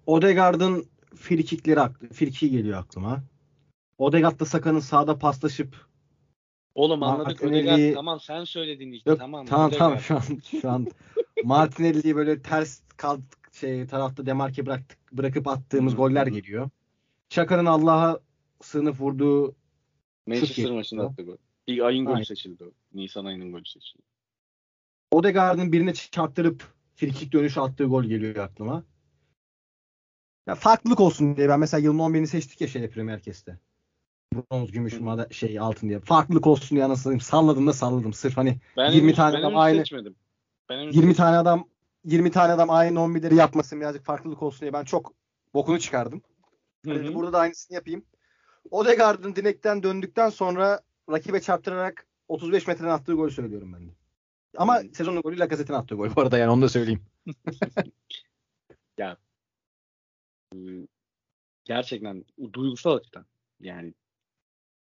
Odegaard'ın 0.05 0.86
frikikleri 1.16 1.80
aklı, 1.80 2.10
friki 2.10 2.51
geliyor 2.51 2.80
aklıma. 2.80 3.24
Odegaard'la 3.97 4.45
Saka'nın 4.45 4.80
sağda 4.80 5.20
paslaşıp 5.20 5.89
Oğlum 6.76 7.03
anladık 7.03 7.41
Martinelli- 7.41 7.49
Ödegaard 7.49 7.93
tamam 7.93 8.20
sen 8.20 8.43
söyledin 8.43 8.91
işte 8.91 9.10
Yok, 9.10 9.20
tamam. 9.20 9.45
tamam 9.45 9.72
tamam 9.72 9.97
Odegaard. 9.97 10.01
şu 10.03 10.16
an 10.16 10.39
şu 10.62 10.70
an 10.70 10.88
Martinelli'yi 11.43 12.16
böyle 12.16 12.41
ters 12.41 12.82
kal 12.97 13.20
şey 13.51 13.88
tarafta 13.88 14.26
demarke 14.26 14.66
bıraktık 14.66 14.97
bırakıp 15.12 15.47
attığımız 15.47 15.95
goller 15.95 16.28
geliyor. 16.28 16.70
Çaka'nın 17.30 17.66
Allah'a 17.66 18.20
sığınıp 18.62 19.01
vurduğu 19.01 19.55
Manchester 20.30 20.72
maçında 20.72 21.04
attı 21.04 21.22
gol. 21.24 21.38
İlk 21.68 21.82
ayın 21.82 22.06
golü 22.06 22.14
Aynen. 22.16 22.24
seçildi 22.24 22.64
o. 22.64 22.72
Nisan 22.94 23.26
ayının 23.26 23.52
golü 23.52 23.66
seçildi. 23.66 24.04
Odegaard'ın 25.12 25.72
birine 25.72 25.94
çarptırıp 25.94 26.64
frikik 26.96 27.34
dönüşü 27.34 27.60
attığı 27.60 27.84
gol 27.86 28.04
geliyor 28.04 28.36
aklıma. 28.36 28.84
Ya 30.48 30.56
farklılık 30.56 31.00
olsun 31.00 31.38
diye 31.38 31.50
ben 31.50 31.60
mesela 31.60 31.82
yılın 31.82 32.00
11'ini 32.00 32.28
seçtik 32.28 32.62
ya 32.62 32.68
şeyde 32.68 32.90
Premier 32.90 33.22
Kes'te. 33.22 33.58
Bronz, 34.34 34.72
gümüş, 34.72 35.00
mada, 35.00 35.28
şey 35.32 35.60
altın 35.60 35.90
diye. 35.90 36.00
Farklılık 36.00 36.48
olsun 36.48 36.76
diye 36.76 36.86
anasını 36.86 37.20
salladım 37.20 37.68
da 37.68 37.74
salladım. 37.74 38.14
Sırf 38.14 38.38
hani 38.38 38.58
Ben 38.78 38.92
20 38.92 39.08
henüz- 39.08 39.16
tane 39.16 39.34
ben 39.36 39.40
adam 39.42 39.58
aynı- 39.58 39.78
seçmedim. 39.80 40.16
Ben 40.70 40.76
henüz 40.78 40.96
20 40.96 40.96
seçmedim. 40.96 41.18
tane 41.18 41.38
adam 41.38 41.68
20 42.06 42.32
tane 42.32 42.54
adam 42.54 42.70
aynı 42.70 43.00
11'leri 43.00 43.36
yapmasın 43.36 43.80
birazcık 43.82 44.06
farklılık 44.06 44.44
olsun 44.44 44.62
diye 44.62 44.74
ben 44.74 44.84
çok 44.84 45.14
bokunu 45.54 45.80
çıkardım. 45.80 46.22
Hı 46.86 46.92
hı. 46.94 47.14
burada 47.16 47.34
da 47.34 47.40
aynısını 47.40 47.76
yapayım. 47.76 48.06
Odegaard'ın 48.72 49.36
direkten 49.36 49.84
döndükten 49.84 50.30
sonra 50.30 50.82
rakibe 51.10 51.41
çarptırarak 51.41 52.07
35 52.28 52.68
metreden 52.68 52.89
attığı 52.89 53.14
gol 53.14 53.30
söylüyorum 53.30 53.74
ben 53.74 53.88
de. 53.88 53.91
Ama 54.57 54.80
Hı. 54.80 54.93
sezonun 54.93 55.22
golü 55.22 55.39
Lacazette'in 55.39 55.78
attığı 55.78 55.95
gol 55.95 56.16
bu 56.16 56.22
arada 56.22 56.38
yani 56.38 56.51
onu 56.51 56.62
da 56.62 56.70
söyleyeyim. 56.70 57.05
Gerçekten 61.66 62.26
duygusal 62.53 62.95
açıdan. 62.95 63.26
Yani 63.60 63.93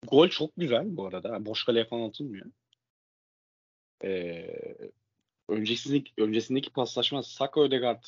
gol 0.06 0.28
çok 0.28 0.50
güzel 0.56 0.96
bu 0.96 1.06
arada. 1.06 1.46
Boş 1.46 1.64
kaleye 1.64 1.84
falan 1.84 2.08
atılmıyor. 2.08 2.46
Ee, 4.04 4.90
öncesindeki, 5.48 6.12
öncesindeki 6.18 6.70
paslaşma 6.70 7.22
Saka 7.22 7.60
Ödegaard 7.60 8.04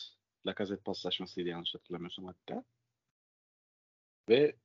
Lacazette 0.46 0.82
paslaşmasıydı 0.82 1.48
yanlış 1.48 1.74
hatırlamıyorsam 1.74 2.24
hatta. 2.24 2.64
Ve 4.28 4.56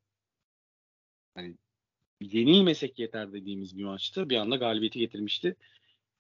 hani 1.36 1.56
yenilmesek 2.22 3.00
yeter 3.00 3.34
dediğimiz 3.34 3.78
bir 3.78 3.84
maçtı. 3.84 4.30
Bir 4.30 4.38
anda 4.38 4.56
galibiyeti 4.56 5.00
getirmişti. 5.00 5.56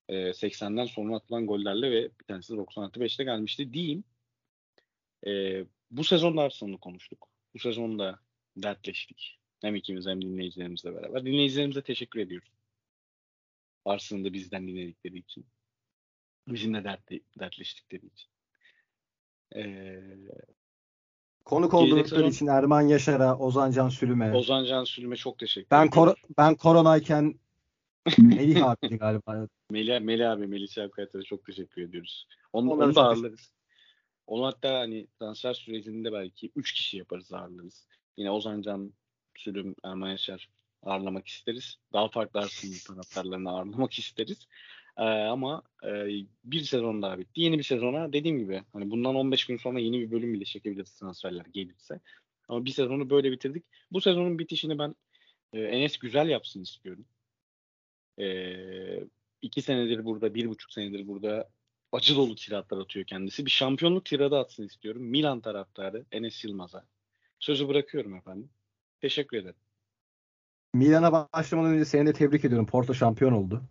Ee, 0.09 0.33
80'den 0.33 0.85
sonra 0.85 1.15
atılan 1.15 1.47
gollerle 1.47 1.91
ve 1.91 2.03
bir 2.19 2.25
tanesi 2.25 2.53
de 2.53 2.57
90 2.57 2.83
artı 2.83 2.99
5'te 2.99 3.23
gelmişti 3.23 3.73
diyeyim. 3.73 4.03
Ee, 5.27 5.65
bu 5.91 6.03
sezonda 6.03 6.41
Arsenal'ı 6.41 6.77
konuştuk. 6.79 7.29
Bu 7.53 7.59
sezonda 7.59 8.19
dertleştik. 8.57 9.39
Hem 9.61 9.75
ikimiz 9.75 10.07
hem 10.07 10.21
dinleyicilerimizle 10.21 10.95
beraber. 10.95 11.25
Dinleyicilerimize 11.25 11.81
teşekkür 11.81 12.19
ediyoruz. 12.19 12.49
Arsenal'ı 13.85 14.33
bizden 14.33 14.67
dinledikleri 14.67 15.17
için. 15.17 15.45
Bizimle 16.47 16.83
dertli, 16.83 17.23
dertleştikleri 17.39 18.05
için. 18.05 18.29
Ee, 19.55 20.03
Konuk 21.45 21.73
oldukları 21.73 22.07
sezon- 22.07 22.29
için 22.29 22.47
Erman 22.47 22.81
Yaşar'a, 22.81 23.37
Ozan 23.37 23.71
Can 23.71 23.89
Sülüme. 23.89 24.35
Ozan 24.35 24.65
Can 24.65 24.83
Sülüm'e 24.83 25.15
çok 25.15 25.39
teşekkür 25.39 25.69
ben 25.71 25.89
kor 25.89 26.13
ben 26.37 26.55
koronayken 26.55 27.39
Melih 28.17 28.65
abiydi 28.65 28.97
galiba. 28.97 29.47
Melih, 29.71 29.99
Melih 29.99 30.31
abi, 30.31 30.47
Melih 30.47 30.67
Çavkayat'a 30.67 31.23
çok 31.23 31.45
teşekkür 31.45 31.81
ediyoruz. 31.81 32.27
Onu, 32.53 32.71
onu 32.71 32.95
da 32.95 33.03
ağırlarız. 33.03 33.51
Onu 34.27 34.45
hatta 34.45 34.79
hani 34.79 35.07
transfer 35.19 35.53
sürecinde 35.53 36.13
belki 36.13 36.51
3 36.55 36.73
kişi 36.73 36.97
yaparız 36.97 37.33
ağırlarız. 37.33 37.87
Yine 38.17 38.31
Ozan 38.31 38.61
Can, 38.61 38.93
Sülüm, 39.37 39.75
Erman 39.83 40.09
Yaşar 40.09 40.49
ağırlamak 40.83 41.27
isteriz. 41.27 41.77
Daha 41.93 42.07
farklı 42.07 42.39
Arsenal 42.39 42.77
taraftarlarını 42.87 43.49
ağırlamak 43.49 43.93
isteriz. 43.99 44.47
Ee, 44.97 45.03
ama 45.03 45.63
e, 45.83 46.07
bir 46.43 46.61
sezon 46.61 47.01
daha 47.01 47.19
bitti. 47.19 47.41
Yeni 47.41 47.57
bir 47.57 47.63
sezona 47.63 48.13
dediğim 48.13 48.39
gibi 48.39 48.63
hani 48.73 48.91
bundan 48.91 49.15
15 49.15 49.45
gün 49.45 49.57
sonra 49.57 49.79
yeni 49.79 49.99
bir 49.99 50.11
bölüm 50.11 50.33
bile 50.33 50.45
çekebiliriz 50.45 50.95
transferler 50.95 51.45
gelirse. 51.45 51.99
Ama 52.47 52.65
bir 52.65 52.71
sezonu 52.71 53.09
böyle 53.09 53.31
bitirdik. 53.31 53.65
Bu 53.91 54.01
sezonun 54.01 54.39
bitişini 54.39 54.79
ben 54.79 54.95
e, 55.53 55.61
Enes 55.61 55.97
güzel 55.97 56.29
yapsın 56.29 56.61
istiyorum. 56.61 57.05
Ee, 58.19 59.03
iki 59.41 59.61
senedir 59.61 60.05
burada, 60.05 60.33
bir 60.33 60.49
buçuk 60.49 60.73
senedir 60.73 61.07
burada 61.07 61.49
acı 61.91 62.15
dolu 62.15 62.35
tiratlar 62.35 62.77
atıyor 62.77 63.05
kendisi. 63.05 63.45
Bir 63.45 63.51
şampiyonluk 63.51 64.05
tiradı 64.05 64.37
atsın 64.37 64.63
istiyorum. 64.63 65.03
Milan 65.03 65.41
taraftarı 65.41 66.05
Enes 66.11 66.43
Yılmaz'a. 66.43 66.85
Sözü 67.39 67.67
bırakıyorum 67.67 68.15
efendim. 68.15 68.49
Teşekkür 69.01 69.37
ederim. 69.37 69.55
Milan'a 70.73 71.11
başlamadan 71.33 71.71
önce 71.71 71.85
seni 71.85 72.07
de 72.07 72.13
tebrik 72.13 72.45
ediyorum. 72.45 72.65
Porto 72.65 72.93
şampiyon 72.93 73.31
oldu. 73.31 73.63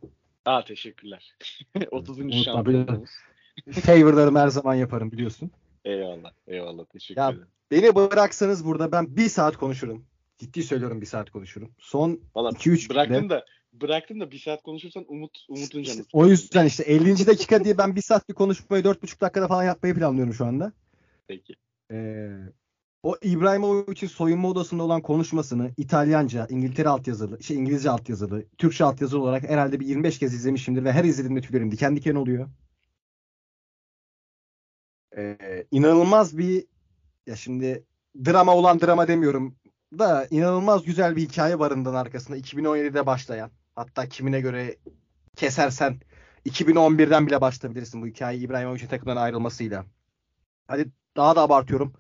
Aa 0.45 0.65
teşekkürler. 0.65 1.35
30. 1.91 2.19
Unutma, 2.19 2.43
şampiyonluğumuz. 2.43 3.11
Favorlarımı 3.73 4.39
her 4.39 4.49
zaman 4.49 4.75
yaparım 4.75 5.13
biliyorsun. 5.13 5.51
Eyvallah. 5.85 6.33
Eyvallah. 6.47 6.85
Teşekkür 6.85 7.21
Ya, 7.23 7.29
ederim. 7.31 7.47
Beni 7.71 7.95
bıraksanız 7.95 8.65
burada 8.65 8.93
ben 8.93 9.17
bir 9.17 9.29
saat 9.29 9.57
konuşurum. 9.57 10.05
Ciddi 10.39 10.63
söylüyorum 10.63 11.01
bir 11.01 11.07
saat 11.07 11.31
konuşurum. 11.31 11.71
Son 11.79 12.21
Valla 12.35 12.51
2-3 12.51 12.91
bıraktım 12.91 13.21
günde. 13.23 13.31
da 13.35 13.45
bıraktım 13.73 14.21
da 14.21 14.31
bir 14.31 14.39
saat 14.39 14.63
konuşursan 14.63 15.05
Umut 15.09 15.39
Umut'un 15.49 15.81
İşte 15.81 15.95
canı. 15.95 16.07
o 16.13 16.27
yüzden 16.27 16.67
işte 16.67 16.83
50. 16.83 17.27
dakika 17.27 17.65
diye 17.65 17.79
ben 17.79 17.97
bir 17.97 18.03
saat 18.03 18.29
bir 18.29 18.35
konuşmayı 18.35 18.83
4,5 18.83 19.21
dakikada 19.21 19.49
falan 19.49 19.65
yapmayı 19.65 19.95
planlıyorum 19.95 20.35
şu 20.35 20.45
anda. 20.47 20.73
Peki. 21.29 21.55
Ee, 21.91 22.31
o 23.05 23.17
İbrahimovic'in 23.23 24.09
soyunma 24.09 24.49
odasında 24.49 24.83
olan 24.83 25.03
konuşmasını 25.03 25.71
İtalyanca, 25.77 26.47
İngiltere 26.51 26.89
altyazılı, 26.89 27.43
şey 27.43 27.57
İngilizce 27.57 27.91
altyazılı, 27.91 28.45
Türkçe 28.59 28.85
altyazılı 28.85 29.23
olarak 29.23 29.43
herhalde 29.43 29.81
bir 29.81 29.87
25 29.87 30.19
kez 30.19 30.35
izlemişimdir 30.35 30.85
ve 30.85 30.93
her 30.93 31.05
izlediğimde 31.05 31.41
tüylerim 31.41 31.71
diken 31.71 31.97
diken 31.97 32.15
oluyor. 32.15 32.49
Ee, 35.17 35.67
inanılmaz 35.71 36.39
bir 36.39 36.67
ya 37.27 37.37
şimdi 37.37 37.85
drama 38.25 38.55
olan 38.55 38.81
drama 38.81 39.09
demiyorum 39.09 39.57
da 39.99 40.27
inanılmaz 40.31 40.85
güzel 40.85 41.17
bir 41.17 41.23
hikaye 41.23 41.59
barından 41.59 41.95
arkasında 41.95 42.37
2017'de 42.37 43.07
başlayan 43.07 43.51
hatta 43.75 44.09
kimine 44.09 44.41
göre 44.41 44.77
kesersen 45.37 46.01
2011'den 46.47 47.27
bile 47.27 47.41
başlayabilirsin 47.41 48.03
bu 48.03 48.07
hikaye 48.07 48.39
İbrahimovic'in 48.39 48.89
takımdan 48.89 49.17
ayrılmasıyla. 49.17 49.85
Hadi 50.67 50.91
daha 51.17 51.37
da 51.37 51.43
abartıyorum. 51.43 51.95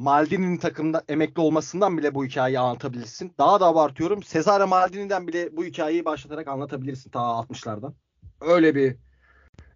Maldini'nin 0.00 0.56
takımda 0.56 1.04
emekli 1.08 1.40
olmasından 1.40 1.98
bile 1.98 2.14
bu 2.14 2.24
hikayeyi 2.24 2.58
anlatabilirsin. 2.58 3.34
Daha 3.38 3.60
da 3.60 3.66
abartıyorum. 3.66 4.20
Cesare 4.20 4.64
Maldini'den 4.64 5.26
bile 5.26 5.56
bu 5.56 5.64
hikayeyi 5.64 6.04
başlatarak 6.04 6.48
anlatabilirsin 6.48 7.10
ta 7.10 7.18
60'lardan. 7.18 7.92
Öyle 8.40 8.74
bir 8.74 8.96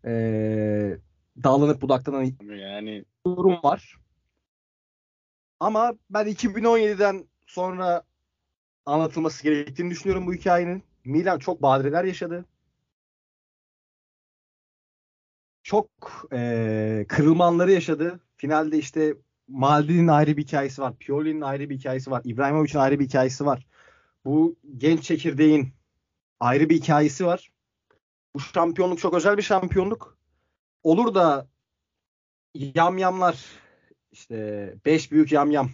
ee, 0.04 0.98
dağlanıp 1.42 1.82
budaklanan 1.82 2.32
yani 2.40 3.04
durum 3.26 3.62
var. 3.62 3.98
Ama 5.60 5.92
ben 6.10 6.26
2017'den 6.26 7.28
sonra 7.46 8.02
anlatılması 8.86 9.42
gerektiğini 9.42 9.90
düşünüyorum 9.90 10.26
bu 10.26 10.34
hikayenin. 10.34 10.82
Milan 11.04 11.38
çok 11.38 11.62
badireler 11.62 12.04
yaşadı. 12.04 12.44
Çok 15.62 15.88
e, 16.32 17.06
kırılmanları 17.08 17.72
yaşadı. 17.72 18.20
Finalde 18.36 18.78
işte 18.78 19.14
Maldini'nin 19.48 20.08
ayrı 20.08 20.36
bir 20.36 20.42
hikayesi 20.42 20.82
var. 20.82 20.96
Pioli'nin 20.96 21.40
ayrı 21.40 21.70
bir 21.70 21.78
hikayesi 21.78 22.10
var. 22.10 22.22
İbrahimovic'in 22.24 22.78
ayrı 22.78 22.98
bir 22.98 23.04
hikayesi 23.04 23.46
var. 23.46 23.66
Bu 24.24 24.56
genç 24.76 25.02
çekirdeğin 25.02 25.74
ayrı 26.40 26.70
bir 26.70 26.76
hikayesi 26.76 27.26
var. 27.26 27.52
Bu 28.34 28.40
şampiyonluk 28.40 28.98
çok 28.98 29.14
özel 29.14 29.36
bir 29.36 29.42
şampiyonluk. 29.42 30.18
Olur 30.82 31.14
da 31.14 31.48
yamyamlar 32.54 33.44
işte 34.12 34.74
beş 34.84 35.12
büyük 35.12 35.32
yamyam 35.32 35.70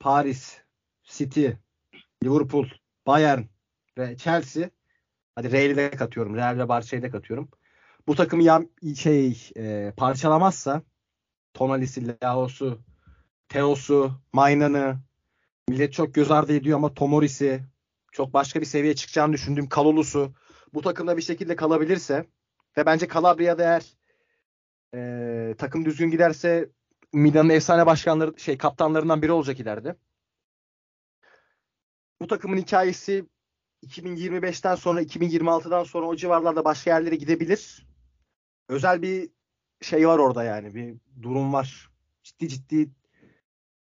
Paris, 0.00 0.58
City, 1.02 1.48
Liverpool, 2.24 2.66
Bayern 3.06 3.42
ve 3.98 4.16
Chelsea 4.16 4.70
hadi 5.34 5.52
Real'i 5.52 5.76
de 5.76 5.90
katıyorum. 5.90 6.36
Real 6.36 6.58
ve 6.58 6.68
Barça'yı 6.68 7.02
da 7.02 7.10
katıyorum. 7.10 7.48
Bu 8.06 8.14
takımı 8.14 8.42
yam, 8.42 8.66
şey 8.96 9.50
e, 9.56 9.92
parçalamazsa 9.96 10.82
Tonali'si, 11.54 12.16
Laos'u, 12.22 12.78
Teos'u, 13.48 14.12
Maynan'ı 14.32 14.98
millet 15.68 15.92
çok 15.92 16.14
göz 16.14 16.30
ardı 16.30 16.52
ediyor 16.52 16.78
ama 16.78 16.94
Tomori'si 16.94 17.64
çok 18.12 18.32
başka 18.32 18.60
bir 18.60 18.66
seviyeye 18.66 18.96
çıkacağını 18.96 19.32
düşündüğüm 19.32 19.68
Kalolus'u 19.68 20.34
bu 20.74 20.82
takımda 20.82 21.16
bir 21.16 21.22
şekilde 21.22 21.56
kalabilirse 21.56 22.26
ve 22.76 22.86
bence 22.86 23.08
Calabria'da 23.08 23.62
eğer 23.62 23.82
e, 24.94 25.54
takım 25.58 25.84
düzgün 25.84 26.10
giderse 26.10 26.70
Milan'ın 27.12 27.48
efsane 27.48 27.86
başkanları 27.86 28.40
şey 28.40 28.58
kaptanlarından 28.58 29.22
biri 29.22 29.32
olacak 29.32 29.60
ileride. 29.60 29.96
Bu 32.20 32.26
takımın 32.26 32.56
hikayesi 32.56 33.24
2025'ten 33.86 34.74
sonra 34.74 35.02
2026'dan 35.02 35.84
sonra 35.84 36.06
o 36.06 36.16
civarlarda 36.16 36.64
başka 36.64 36.90
yerlere 36.90 37.16
gidebilir. 37.16 37.86
Özel 38.68 39.02
bir 39.02 39.30
şey 39.82 40.08
var 40.08 40.18
orada 40.18 40.44
yani 40.44 40.74
bir 40.74 40.96
durum 41.22 41.52
var. 41.52 41.90
Ciddi 42.22 42.48
ciddi 42.48 42.90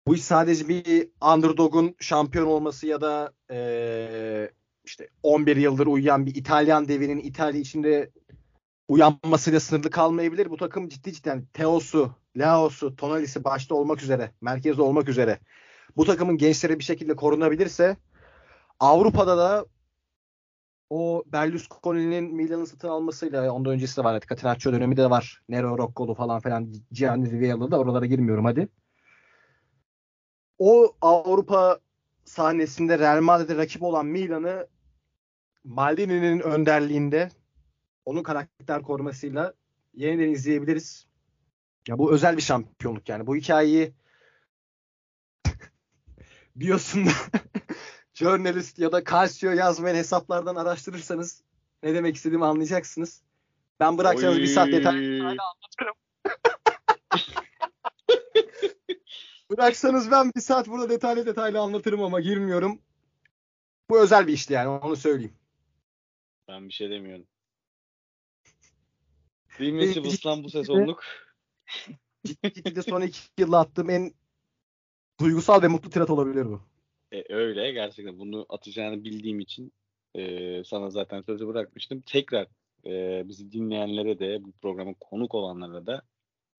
bu 0.07 0.15
iş 0.15 0.25
sadece 0.25 0.69
bir 0.69 1.09
underdog'un 1.35 1.95
şampiyon 2.01 2.47
olması 2.47 2.87
ya 2.87 3.01
da 3.01 3.33
ee, 3.51 4.51
işte 4.85 5.09
11 5.23 5.57
yıldır 5.57 5.87
uyuyan 5.87 6.27
bir 6.27 6.35
İtalyan 6.35 6.89
devinin 6.89 7.19
İtalya 7.19 7.61
içinde 7.61 8.11
uyanmasıyla 8.89 9.61
sınırlı 9.61 9.91
kalmayabilir. 9.91 10.51
Bu 10.51 10.57
takım 10.57 10.89
ciddi 10.89 11.13
cidden 11.13 11.47
Teos'u, 11.53 12.11
Laos'u, 12.37 12.97
Tonalis'i 12.97 13.45
başta 13.45 13.75
olmak 13.75 14.03
üzere, 14.03 14.31
merkezde 14.41 14.83
olmak 14.83 15.09
üzere 15.09 15.39
bu 15.97 16.05
takımın 16.05 16.37
gençleri 16.37 16.79
bir 16.79 16.85
şekilde 16.85 17.17
korunabilirse 17.17 17.97
Avrupa'da 18.81 19.39
da 19.39 19.67
o 20.91 21.25
Berlusconi'nin 21.27 22.35
Milan'ı 22.35 22.67
satın 22.67 22.89
almasıyla 22.89 23.53
ondan 23.53 23.73
öncesi 23.73 23.97
de 23.97 24.05
var. 24.05 24.21
Catenaccio 24.21 24.73
dönemi 24.73 24.97
de 24.97 25.11
var. 25.11 25.43
Nero 25.49 25.79
Roccolo 25.79 26.15
falan 26.15 26.41
falan 26.41 26.73
Gianni 26.93 27.31
Rivieralı 27.31 27.71
da 27.71 27.79
oralara 27.79 28.07
girmiyorum 28.07 28.45
hadi. 28.45 28.69
O 30.61 30.97
Avrupa 31.01 31.81
sahnesinde 32.25 32.99
Real 32.99 33.21
Madrid'e 33.21 33.57
rakip 33.57 33.83
olan 33.83 34.07
Milan'ı 34.07 34.67
Maldini'nin 35.65 36.41
önderliğinde 36.41 37.31
onun 38.05 38.23
karakter 38.23 38.83
korumasıyla 38.83 39.55
yeniden 39.95 40.31
izleyebiliriz. 40.31 41.07
Ya 41.89 41.99
bu 41.99 42.13
özel 42.13 42.37
bir 42.37 42.43
şampiyonluk 42.43 43.09
yani. 43.09 43.27
Bu 43.27 43.37
hikayeyi 43.37 43.93
biosunda 46.57 47.11
journalist 48.15 48.79
ya 48.79 48.93
da 48.93 49.05
Calcio 49.05 49.51
yazmayan 49.51 49.97
hesaplardan 49.97 50.57
araştırırsanız 50.57 51.43
ne 51.83 51.95
demek 51.95 52.17
istediğimi 52.17 52.45
anlayacaksınız. 52.45 53.23
Ben 53.81 53.99
bıraksanız 53.99 54.39
bir 54.39 54.47
saat 54.47 54.69
detaylı 54.69 55.25
anlatırım. 55.25 55.95
Bıraksanız 59.51 60.11
ben 60.11 60.33
bir 60.37 60.41
saat 60.41 60.69
burada 60.69 60.91
detaylı 60.91 61.27
detaylı 61.27 61.61
anlatırım 61.61 62.03
ama 62.03 62.21
girmiyorum. 62.21 62.83
Bu 63.91 64.01
özel 64.01 64.27
bir 64.27 64.33
işti 64.33 64.53
yani 64.53 64.69
onu 64.69 64.97
söyleyeyim. 64.97 65.35
Ben 66.49 66.69
bir 66.69 66.73
şey 66.73 66.91
demiyorum. 66.91 67.27
Bilmesi 69.61 70.05
Buslan 70.05 70.45
bu 70.45 70.51
sezonluk. 70.51 71.05
Ciddi 72.25 72.53
ciddi 72.53 72.83
son 72.83 73.01
iki 73.01 73.19
yılda 73.39 73.59
attığım 73.59 73.91
en 73.91 74.13
duygusal 75.21 75.63
ve 75.63 75.69
mutlu 75.69 75.91
tirat 75.91 76.11
olabilir 76.11 76.45
bu. 76.45 76.63
E, 77.13 77.35
öyle 77.35 77.73
gerçekten 77.73 78.19
bunu 78.19 78.47
atacağını 78.49 79.05
bildiğim 79.05 79.41
için 79.41 79.73
e, 80.15 80.65
sana 80.65 80.91
zaten 80.91 81.21
sözü 81.21 81.47
bırakmıştım. 81.47 82.01
Tekrar 82.01 82.47
e, 82.87 83.23
bizi 83.29 83.53
dinleyenlere 83.53 84.19
de 84.19 84.45
bu 84.45 84.53
programın 84.53 84.97
konuk 85.01 85.35
olanlara 85.35 85.87
da 85.87 86.03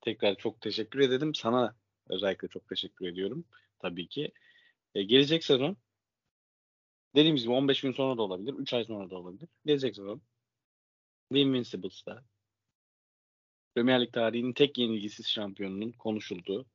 tekrar 0.01 0.35
çok 0.35 0.61
teşekkür 0.61 0.99
ederim. 0.99 1.35
Sana 1.35 1.75
özellikle 2.09 2.47
çok 2.47 2.67
teşekkür 2.67 3.07
ediyorum 3.07 3.45
tabii 3.79 4.07
ki. 4.07 4.31
E, 4.95 5.03
gelecek 5.03 5.43
sezon 5.43 5.77
dediğimiz 7.15 7.43
gibi 7.43 7.51
15 7.51 7.81
gün 7.81 7.91
sonra 7.91 8.17
da 8.17 8.21
olabilir, 8.21 8.53
3 8.53 8.73
ay 8.73 8.85
sonra 8.85 9.09
da 9.09 9.15
olabilir. 9.15 9.49
Gelecek 9.65 9.95
sezon 9.95 10.21
The 11.31 11.39
Invincibles'ta 11.39 12.23
Premier 13.75 14.01
Lig 14.01 14.13
tarihinin 14.13 14.53
tek 14.53 14.77
yenilgisiz 14.77 15.27
şampiyonunun 15.27 15.91
konuşulduğu 15.91 16.65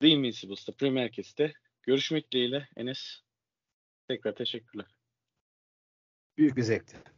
The 0.00 0.08
Invincibles'ta 0.08 0.72
Premier 0.72 1.12
Lig'de 1.16 1.52
görüşmek 1.82 2.32
dileğiyle 2.32 2.68
Enes 2.76 3.20
tekrar 4.08 4.34
teşekkürler. 4.34 4.86
Büyük 6.36 6.56
bir 6.56 6.62
zevkti. 6.62 7.17